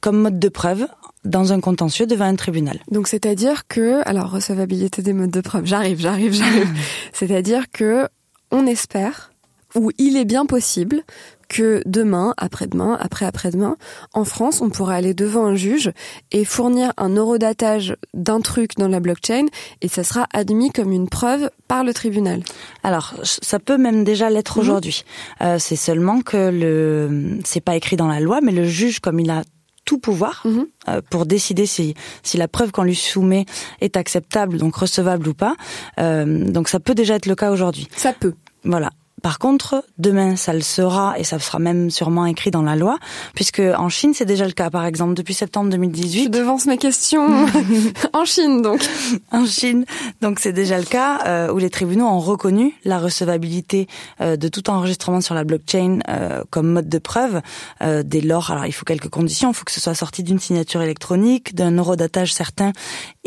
comme 0.00 0.20
mode 0.20 0.38
de 0.38 0.48
preuve 0.48 0.86
dans 1.24 1.52
un 1.52 1.60
contentieux 1.60 2.06
devant 2.06 2.24
un 2.24 2.36
tribunal. 2.36 2.78
Donc 2.90 3.08
c'est-à-dire 3.08 3.66
que, 3.66 4.06
alors 4.08 4.30
recevabilité 4.30 5.02
des 5.02 5.12
modes 5.12 5.30
de 5.30 5.40
preuve, 5.40 5.66
j'arrive, 5.66 6.00
j'arrive, 6.00 6.32
j'arrive. 6.32 6.68
c'est-à-dire 7.12 7.70
que 7.72 8.08
on 8.56 8.66
espère, 8.66 9.32
ou 9.74 9.90
il 9.98 10.16
est 10.16 10.24
bien 10.24 10.46
possible, 10.46 11.02
que 11.48 11.82
demain, 11.86 12.34
après-demain, 12.38 12.96
après-après-demain, 13.00 13.76
en 14.14 14.24
France, 14.24 14.60
on 14.60 14.70
pourra 14.70 14.94
aller 14.94 15.14
devant 15.14 15.44
un 15.44 15.54
juge 15.54 15.92
et 16.32 16.44
fournir 16.44 16.92
un 16.96 17.10
eurodatage 17.10 17.96
d'un 18.14 18.40
truc 18.40 18.76
dans 18.76 18.88
la 18.88 19.00
blockchain 19.00 19.46
et 19.82 19.88
ça 19.88 20.02
sera 20.02 20.26
admis 20.32 20.70
comme 20.70 20.90
une 20.90 21.08
preuve 21.08 21.50
par 21.68 21.84
le 21.84 21.94
tribunal. 21.94 22.42
Alors, 22.82 23.14
ça 23.22 23.58
peut 23.58 23.78
même 23.78 24.02
déjà 24.02 24.30
l'être 24.30 24.56
mhm. 24.56 24.62
aujourd'hui. 24.62 25.04
Euh, 25.40 25.58
c'est 25.58 25.76
seulement 25.76 26.20
que 26.20 26.50
le, 26.50 27.38
c'est 27.44 27.60
pas 27.60 27.76
écrit 27.76 27.96
dans 27.96 28.08
la 28.08 28.20
loi, 28.20 28.40
mais 28.42 28.52
le 28.52 28.64
juge, 28.64 29.00
comme 29.00 29.20
il 29.20 29.30
a 29.30 29.42
tout 29.84 29.98
pouvoir 29.98 30.42
mhm. 30.44 30.66
euh, 30.88 31.00
pour 31.10 31.26
décider 31.26 31.64
si, 31.64 31.94
si 32.24 32.36
la 32.36 32.48
preuve 32.48 32.72
qu'on 32.72 32.82
lui 32.82 32.96
soumet 32.96 33.46
est 33.80 33.96
acceptable, 33.96 34.58
donc 34.58 34.74
recevable 34.74 35.28
ou 35.28 35.34
pas. 35.34 35.54
Euh, 36.00 36.50
donc 36.50 36.68
ça 36.68 36.80
peut 36.80 36.94
déjà 36.94 37.14
être 37.14 37.26
le 37.26 37.36
cas 37.36 37.52
aujourd'hui. 37.52 37.86
Ça 37.96 38.12
peut. 38.12 38.34
Voilà. 38.66 38.90
Par 39.22 39.38
contre, 39.38 39.82
demain, 39.98 40.36
ça 40.36 40.52
le 40.52 40.60
sera 40.60 41.18
et 41.18 41.24
ça 41.24 41.38
sera 41.38 41.58
même 41.58 41.90
sûrement 41.90 42.26
écrit 42.26 42.50
dans 42.50 42.62
la 42.62 42.76
loi, 42.76 42.98
puisque 43.34 43.60
en 43.60 43.88
Chine, 43.88 44.12
c'est 44.14 44.26
déjà 44.26 44.44
le 44.44 44.52
cas. 44.52 44.68
Par 44.68 44.84
exemple, 44.84 45.14
depuis 45.14 45.32
septembre 45.32 45.70
2018. 45.70 46.24
Je 46.24 46.28
devance 46.28 46.66
mes 46.66 46.76
questions. 46.76 47.46
en 48.12 48.24
Chine, 48.24 48.60
donc. 48.60 48.86
En 49.32 49.46
Chine, 49.46 49.86
donc 50.20 50.38
c'est 50.38 50.52
déjà 50.52 50.78
le 50.78 50.84
cas 50.84 51.26
euh, 51.26 51.52
où 51.52 51.58
les 51.58 51.70
tribunaux 51.70 52.04
ont 52.04 52.20
reconnu 52.20 52.74
la 52.84 52.98
recevabilité 52.98 53.88
euh, 54.20 54.36
de 54.36 54.48
tout 54.48 54.68
enregistrement 54.68 55.22
sur 55.22 55.34
la 55.34 55.44
blockchain 55.44 56.00
euh, 56.08 56.44
comme 56.50 56.68
mode 56.68 56.88
de 56.88 56.98
preuve. 56.98 57.40
dès 57.80 58.20
lors, 58.20 58.50
alors 58.50 58.66
il 58.66 58.72
faut 58.72 58.84
quelques 58.84 59.08
conditions. 59.08 59.50
Il 59.50 59.54
faut 59.54 59.64
que 59.64 59.72
ce 59.72 59.80
soit 59.80 59.94
sorti 59.94 60.22
d'une 60.22 60.38
signature 60.38 60.82
électronique, 60.82 61.54
d'un 61.54 61.72
eurodatage 61.72 62.34
certain, 62.34 62.72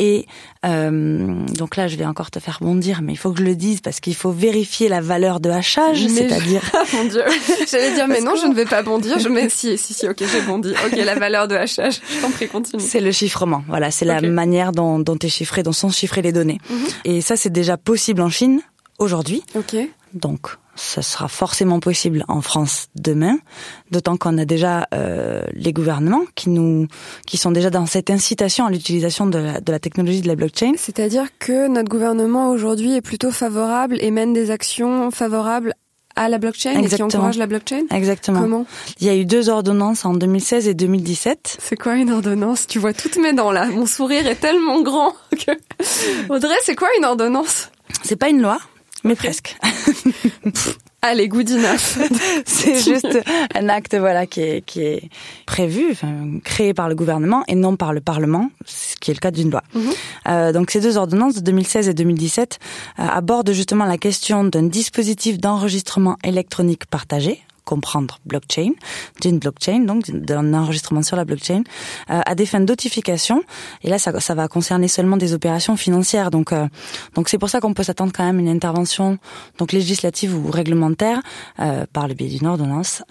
et 0.00 0.26
donc 0.62 1.76
là, 1.76 1.88
je 1.88 1.96
vais 1.96 2.06
encore 2.06 2.30
te 2.30 2.38
faire 2.40 2.58
bondir, 2.62 3.02
mais 3.02 3.12
il 3.12 3.16
faut 3.16 3.32
que 3.32 3.38
je 3.38 3.44
le 3.44 3.54
dise 3.54 3.82
parce 3.82 4.00
qu'il 4.00 4.14
faut 4.14 4.30
vérifier 4.30 4.88
la 4.88 5.02
valeur 5.02 5.40
de 5.40 5.50
achat 5.50 5.94
c'est-à-dire. 5.94 6.62
mon 6.94 7.04
Dieu. 7.04 7.22
J'allais 7.70 7.92
dire, 7.92 8.08
mais 8.08 8.20
non, 8.20 8.34
je 8.34 8.46
ne 8.46 8.54
vais 8.54 8.64
pas 8.64 8.82
bondir. 8.82 9.18
Je 9.18 9.28
mets, 9.28 9.48
si, 9.50 9.76
si, 9.76 9.92
si, 9.92 10.08
ok, 10.08 10.16
j'ai 10.18 10.40
bondi. 10.42 10.72
Ok, 10.86 10.96
la 10.96 11.14
valeur 11.14 11.48
de 11.48 11.54
hachage. 11.54 12.00
Je 12.10 12.20
t'en 12.22 12.30
prie, 12.30 12.48
continue. 12.48 12.82
C'est 12.82 13.00
le 13.00 13.12
chiffrement. 13.12 13.62
Voilà, 13.68 13.90
c'est 13.90 14.06
la 14.06 14.22
manière 14.22 14.72
dont, 14.72 14.98
dont 14.98 15.18
est 15.18 15.28
chiffré, 15.28 15.62
dont 15.62 15.72
sont 15.72 15.90
chiffrées 15.90 16.22
les 16.22 16.32
données. 16.32 16.60
Mhm. 16.70 16.78
Et 17.04 17.20
ça, 17.20 17.36
c'est 17.36 17.50
déjà 17.50 17.76
possible 17.76 18.22
en 18.22 18.30
Chine 18.30 18.62
aujourd'hui. 18.98 19.42
Ok. 19.54 19.76
Donc, 20.14 20.56
ça 20.74 21.02
sera 21.02 21.28
forcément 21.28 21.80
possible 21.80 22.24
en 22.28 22.40
France 22.40 22.88
demain, 22.94 23.38
d'autant 23.90 24.16
qu'on 24.16 24.38
a 24.38 24.44
déjà 24.44 24.86
euh, 24.94 25.42
les 25.52 25.72
gouvernements 25.72 26.24
qui 26.34 26.50
nous, 26.50 26.86
qui 27.26 27.36
sont 27.36 27.50
déjà 27.50 27.70
dans 27.70 27.86
cette 27.86 28.10
incitation 28.10 28.66
à 28.66 28.70
l'utilisation 28.70 29.26
de 29.26 29.38
la, 29.38 29.60
de 29.60 29.72
la 29.72 29.78
technologie 29.78 30.20
de 30.20 30.28
la 30.28 30.36
blockchain. 30.36 30.72
C'est-à-dire 30.76 31.26
que 31.38 31.68
notre 31.68 31.88
gouvernement 31.88 32.50
aujourd'hui 32.50 32.94
est 32.96 33.02
plutôt 33.02 33.30
favorable 33.30 33.98
et 34.00 34.10
mène 34.10 34.32
des 34.32 34.50
actions 34.50 35.10
favorables 35.10 35.74
à 36.16 36.28
la 36.28 36.38
blockchain 36.38 36.72
Exactement. 36.72 37.08
et 37.08 37.10
qui 37.10 37.16
encourage 37.16 37.38
la 37.38 37.46
blockchain? 37.46 37.84
Exactement. 37.90 38.40
Comment? 38.40 38.66
Il 39.00 39.06
y 39.06 39.10
a 39.10 39.16
eu 39.16 39.24
deux 39.24 39.48
ordonnances 39.48 40.04
en 40.04 40.14
2016 40.14 40.68
et 40.68 40.74
2017. 40.74 41.56
C'est 41.60 41.76
quoi 41.76 41.94
une 41.96 42.10
ordonnance? 42.10 42.66
Tu 42.66 42.78
vois 42.78 42.92
toutes 42.92 43.16
mes 43.16 43.32
dents 43.32 43.52
là. 43.52 43.66
Mon 43.66 43.86
sourire 43.86 44.26
est 44.26 44.34
tellement 44.36 44.82
grand 44.82 45.14
que... 45.30 45.52
Audrey, 46.28 46.54
c'est 46.62 46.74
quoi 46.74 46.88
une 46.98 47.04
ordonnance? 47.04 47.70
C'est 48.02 48.16
pas 48.16 48.28
une 48.28 48.42
loi, 48.42 48.58
mais 49.04 49.14
presque. 49.14 49.56
Allez, 51.02 51.28
good 51.28 51.50
enough. 51.50 51.98
c'est 52.44 52.78
juste 52.84 53.18
un 53.54 53.68
acte 53.70 53.96
voilà 53.96 54.26
qui 54.26 54.42
est, 54.42 54.64
qui 54.64 54.82
est 54.82 55.08
prévu, 55.46 55.88
enfin, 55.92 56.38
créé 56.44 56.74
par 56.74 56.90
le 56.90 56.94
gouvernement 56.94 57.42
et 57.48 57.54
non 57.54 57.76
par 57.76 57.94
le 57.94 58.00
Parlement, 58.00 58.50
ce 58.66 58.96
qui 59.00 59.10
est 59.10 59.14
le 59.14 59.20
cas 59.20 59.30
d'une 59.30 59.50
loi. 59.50 59.62
Mhm. 59.74 59.82
euh, 60.28 60.52
donc 60.52 60.70
ces 60.70 60.80
deux 60.80 60.98
ordonnances 60.98 61.34
de 61.34 61.40
2016 61.40 61.88
et 61.88 61.94
2017 61.94 62.58
euh, 62.98 63.02
abordent 63.02 63.52
justement 63.52 63.86
la 63.86 63.96
question 63.96 64.44
d'un 64.44 64.64
dispositif 64.64 65.38
d'enregistrement 65.38 66.16
électronique 66.22 66.84
partagé 66.86 67.40
comprendre 67.70 68.18
blockchain, 68.26 68.72
d'une 69.20 69.38
blockchain, 69.38 69.80
donc 69.86 70.10
d'un 70.10 70.54
enregistrement 70.54 71.02
sur 71.02 71.16
la 71.16 71.24
blockchain, 71.24 71.62
euh, 72.10 72.20
à 72.26 72.34
des 72.34 72.44
fins 72.44 72.58
de 72.58 72.66
notification. 72.66 73.44
Et 73.84 73.88
là, 73.88 73.98
ça, 74.00 74.18
ça 74.18 74.34
va 74.34 74.48
concerner 74.48 74.88
seulement 74.88 75.16
des 75.16 75.34
opérations 75.34 75.76
financières. 75.76 76.32
Donc, 76.32 76.52
euh, 76.52 76.66
donc 77.14 77.28
c'est 77.28 77.38
pour 77.38 77.48
ça 77.48 77.60
qu'on 77.60 77.72
peut 77.72 77.84
s'attendre 77.84 78.12
quand 78.12 78.24
même 78.24 78.38
à 78.38 78.40
une 78.40 78.48
intervention 78.48 79.18
donc 79.58 79.70
législative 79.70 80.34
ou 80.36 80.50
réglementaire 80.50 81.22
euh, 81.60 81.86
par 81.92 82.08
le 82.08 82.14
biais 82.14 82.28
d'une 82.28 82.48
ordonnance. 82.48 83.04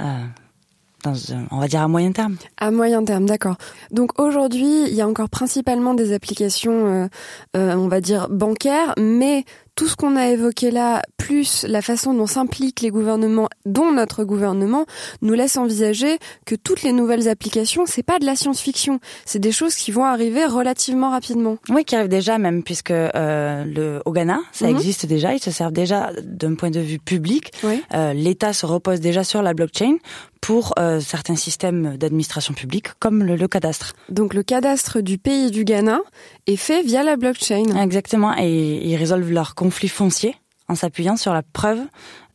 On 1.06 1.60
va 1.60 1.68
dire 1.70 1.82
à 1.82 1.88
moyen 1.88 2.12
terme. 2.12 2.36
À 2.58 2.72
moyen 2.72 3.02
terme, 3.06 3.26
d'accord. 3.26 3.56
Donc 3.90 4.20
aujourd'hui, 4.20 4.84
il 4.90 4.94
y 4.94 5.02
a 5.02 5.08
encore 5.08 5.30
principalement 5.30 5.94
des 5.94 6.12
applications, 6.12 7.10
on 7.54 7.88
va 7.88 8.02
dire 8.02 8.28
bancaires, 8.30 8.94
mais 8.98 9.46
tout 9.80 9.88
ce 9.88 9.96
qu'on 9.96 10.18
a 10.18 10.28
évoqué 10.28 10.72
là, 10.72 11.02
plus 11.16 11.64
la 11.64 11.82
façon 11.82 12.14
dont 12.14 12.28
s'impliquent 12.28 12.82
les 12.82 12.90
gouvernements, 12.90 13.48
dont 13.66 13.94
notre 13.94 14.26
gouvernement, 14.26 14.86
nous 15.22 15.34
laisse 15.34 15.56
envisager 15.56 16.20
que 16.46 16.56
toutes 16.56 16.84
les 16.84 16.92
nouvelles 16.92 17.30
applications, 17.30 17.86
c'est 17.86 18.04
pas 18.04 18.20
de 18.20 18.26
la 18.26 18.36
science-fiction, 18.36 19.00
c'est 19.24 19.40
des 19.40 19.54
choses 19.54 19.76
qui 19.76 19.92
vont 19.92 20.04
arriver 20.04 20.46
relativement 20.46 21.12
rapidement. 21.12 21.60
Oui, 21.70 21.86
qui 21.86 21.96
arrivent 21.96 22.10
déjà 22.10 22.38
même, 22.38 22.62
puisque 22.62 22.92
euh, 22.92 23.64
le 23.64 24.02
au 24.06 24.12
Ghana, 24.12 24.42
ça 24.52 24.68
mhm. 24.68 24.76
existe 24.76 25.06
déjà, 25.06 25.34
ils 25.34 25.42
se 25.42 25.50
servent 25.50 25.72
déjà 25.72 26.12
d'un 26.24 26.56
point 26.56 26.72
de 26.72 26.82
vue 26.82 27.00
public. 27.00 27.54
Euh, 27.94 28.12
L'État 28.12 28.52
se 28.52 28.66
repose 28.66 29.00
déjà 29.00 29.24
sur 29.24 29.42
la 29.42 29.54
blockchain 29.54 29.96
pour 30.42 30.74
euh, 30.80 31.00
certains 31.00 31.36
systèmes 31.36 31.98
d'administration 31.98 32.54
publique, 32.54 32.88
comme 33.00 33.24
le, 33.24 33.48
cadastre. 33.48 33.94
Donc 34.10 34.34
le 34.34 34.44
cadastre 34.44 35.02
du 35.02 35.18
pays 35.18 35.52
du 35.52 35.64
Ghana 35.64 36.00
est 36.48 36.56
fait 36.56 36.82
via 36.84 37.04
la 37.04 37.18
blockchain. 37.18 37.66
Exactement, 37.82 38.36
et 38.38 38.82
ils 38.84 38.96
résolvent 38.96 39.32
leurs 39.32 39.56
conflits 39.56 39.90
fonciers 39.90 40.36
en 40.68 40.76
s'appuyant 40.76 41.18
sur 41.18 41.34
la 41.34 41.42
preuve 41.42 41.80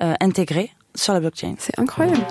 euh, 0.02 0.14
intégrée 0.20 0.70
sur 0.94 1.12
la 1.12 1.20
blockchain. 1.20 1.54
C'est 1.58 1.78
incroyable. 1.78 2.24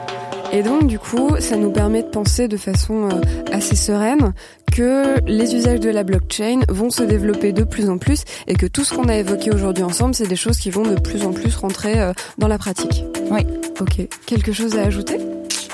Et 0.51 0.61
donc, 0.61 0.85
du 0.85 0.99
coup, 0.99 1.35
ça 1.39 1.57
nous 1.57 1.71
permet 1.71 2.03
de 2.03 2.09
penser 2.09 2.47
de 2.47 2.57
façon 2.57 3.09
euh, 3.09 3.21
assez 3.51 3.75
sereine 3.75 4.33
que 4.71 5.19
les 5.25 5.55
usages 5.55 5.79
de 5.79 5.89
la 5.89 6.03
blockchain 6.03 6.61
vont 6.69 6.91
se 6.91 7.03
développer 7.03 7.51
de 7.51 7.63
plus 7.63 7.89
en 7.89 7.97
plus 7.97 8.23
et 8.47 8.53
que 8.53 8.67
tout 8.67 8.83
ce 8.83 8.93
qu'on 8.93 9.09
a 9.09 9.15
évoqué 9.15 9.51
aujourd'hui 9.51 9.83
ensemble, 9.83 10.13
c'est 10.13 10.27
des 10.27 10.35
choses 10.35 10.59
qui 10.59 10.69
vont 10.69 10.83
de 10.83 10.99
plus 10.99 11.23
en 11.23 11.31
plus 11.31 11.55
rentrer 11.55 12.11
dans 12.37 12.47
la 12.47 12.57
pratique. 12.57 13.03
Oui. 13.31 13.41
Ok. 13.79 14.07
Quelque 14.25 14.53
chose 14.53 14.77
à 14.77 14.83
ajouter? 14.83 15.17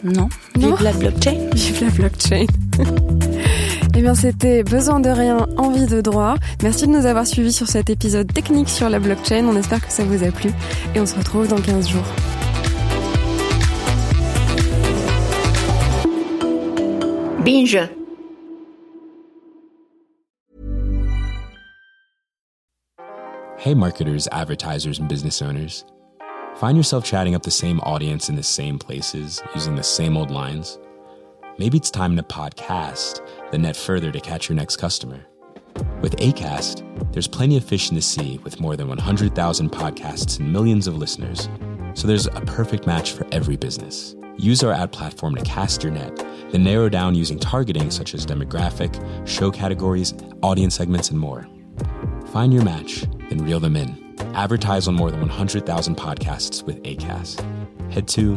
Non. 0.04 0.30
Vive 0.56 0.82
la 0.82 0.94
blockchain. 0.94 1.50
Vive 1.54 1.84
la 1.84 1.90
blockchain. 1.90 2.46
Eh 3.96 4.02
bien, 4.02 4.16
c'était 4.16 4.64
Besoin 4.64 5.02
de 5.02 5.10
rien, 5.10 5.46
envie 5.58 5.86
de 5.86 6.00
droit. 6.00 6.36
Merci 6.64 6.88
de 6.88 6.92
nous 6.92 7.06
avoir 7.06 7.28
suivis 7.28 7.52
sur 7.52 7.68
cet 7.68 7.90
épisode 7.90 8.32
technique 8.32 8.70
sur 8.70 8.88
la 8.88 8.98
blockchain. 8.98 9.44
On 9.46 9.58
espère 9.58 9.86
que 9.86 9.92
ça 9.92 10.06
vous 10.06 10.24
a 10.24 10.32
plu 10.32 10.52
et 10.96 11.02
on 11.02 11.06
se 11.06 11.16
retrouve 11.16 11.50
dans 11.50 11.60
15 11.60 11.90
jours. 11.90 12.06
Binge. 17.44 17.90
Hey 23.58 23.76
marketers, 23.76 24.30
advertisers 24.32 25.00
and 25.02 25.10
business 25.10 25.42
owners. 25.42 25.84
Find 26.60 26.76
yourself 26.76 27.06
chatting 27.06 27.36
up 27.36 27.44
the 27.44 27.52
same 27.52 27.80
audience 27.80 28.28
in 28.28 28.36
the 28.36 28.44
same 28.44 28.78
places, 28.78 29.42
using 29.56 29.76
the 29.76 29.82
same 29.82 30.18
old 30.18 30.30
lines? 30.30 30.78
Maybe 31.58 31.78
it's 31.78 31.90
time 31.90 32.18
to 32.18 32.24
podcast 32.24 33.26
the 33.52 33.58
net 33.58 33.78
further 33.78 34.12
to 34.12 34.20
catch 34.20 34.50
your 34.50 34.58
next 34.58 34.76
customer. 34.76 35.26
With 36.02 36.18
ACAST, 36.18 37.14
there's 37.14 37.30
plenty 37.30 37.56
of 37.56 37.64
fish 37.64 37.88
in 37.88 37.96
the 37.96 38.02
sea 38.02 38.40
with 38.44 38.60
more 38.60 38.76
than 38.76 38.90
100,000 38.90 39.72
podcasts 39.72 40.42
and 40.42 40.52
millions 40.52 40.86
of 40.86 40.98
listeners. 40.98 41.48
So 41.94 42.08
there's 42.08 42.28
a 42.28 42.42
perfect 42.42 42.86
match 42.86 43.14
for 43.14 43.26
every 43.32 43.56
business. 43.56 44.18
Use 44.38 44.62
our 44.62 44.74
ad 44.74 44.92
platform 44.92 45.36
to 45.36 45.44
cast 45.46 45.82
your 45.82 45.94
net, 45.94 46.14
then 46.52 46.66
narrow 46.66 46.90
down 46.90 47.16
using 47.16 47.40
targeting 47.40 47.90
such 47.90 48.14
as 48.14 48.26
demographic, 48.26 49.00
show 49.26 49.50
categories, 49.50 50.14
audience 50.44 50.76
segments, 50.76 51.10
and 51.10 51.20
more. 51.20 51.48
Find 52.34 52.52
your 52.52 52.66
match, 52.66 53.06
then 53.30 53.46
reel 53.46 53.62
them 53.62 53.78
in. 53.78 54.09
Advertise 54.34 54.88
on 54.88 54.96
more 54.96 55.12
than 55.12 55.22
100,000 55.22 55.96
podcasts 55.96 56.64
with 56.64 56.82
ACAST. 56.84 57.44
Head 57.92 58.08
to 58.10 58.36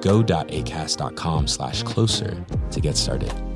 go.acast.com 0.00 1.46
slash 1.46 1.82
closer 1.82 2.44
to 2.70 2.80
get 2.80 2.96
started. 2.96 3.51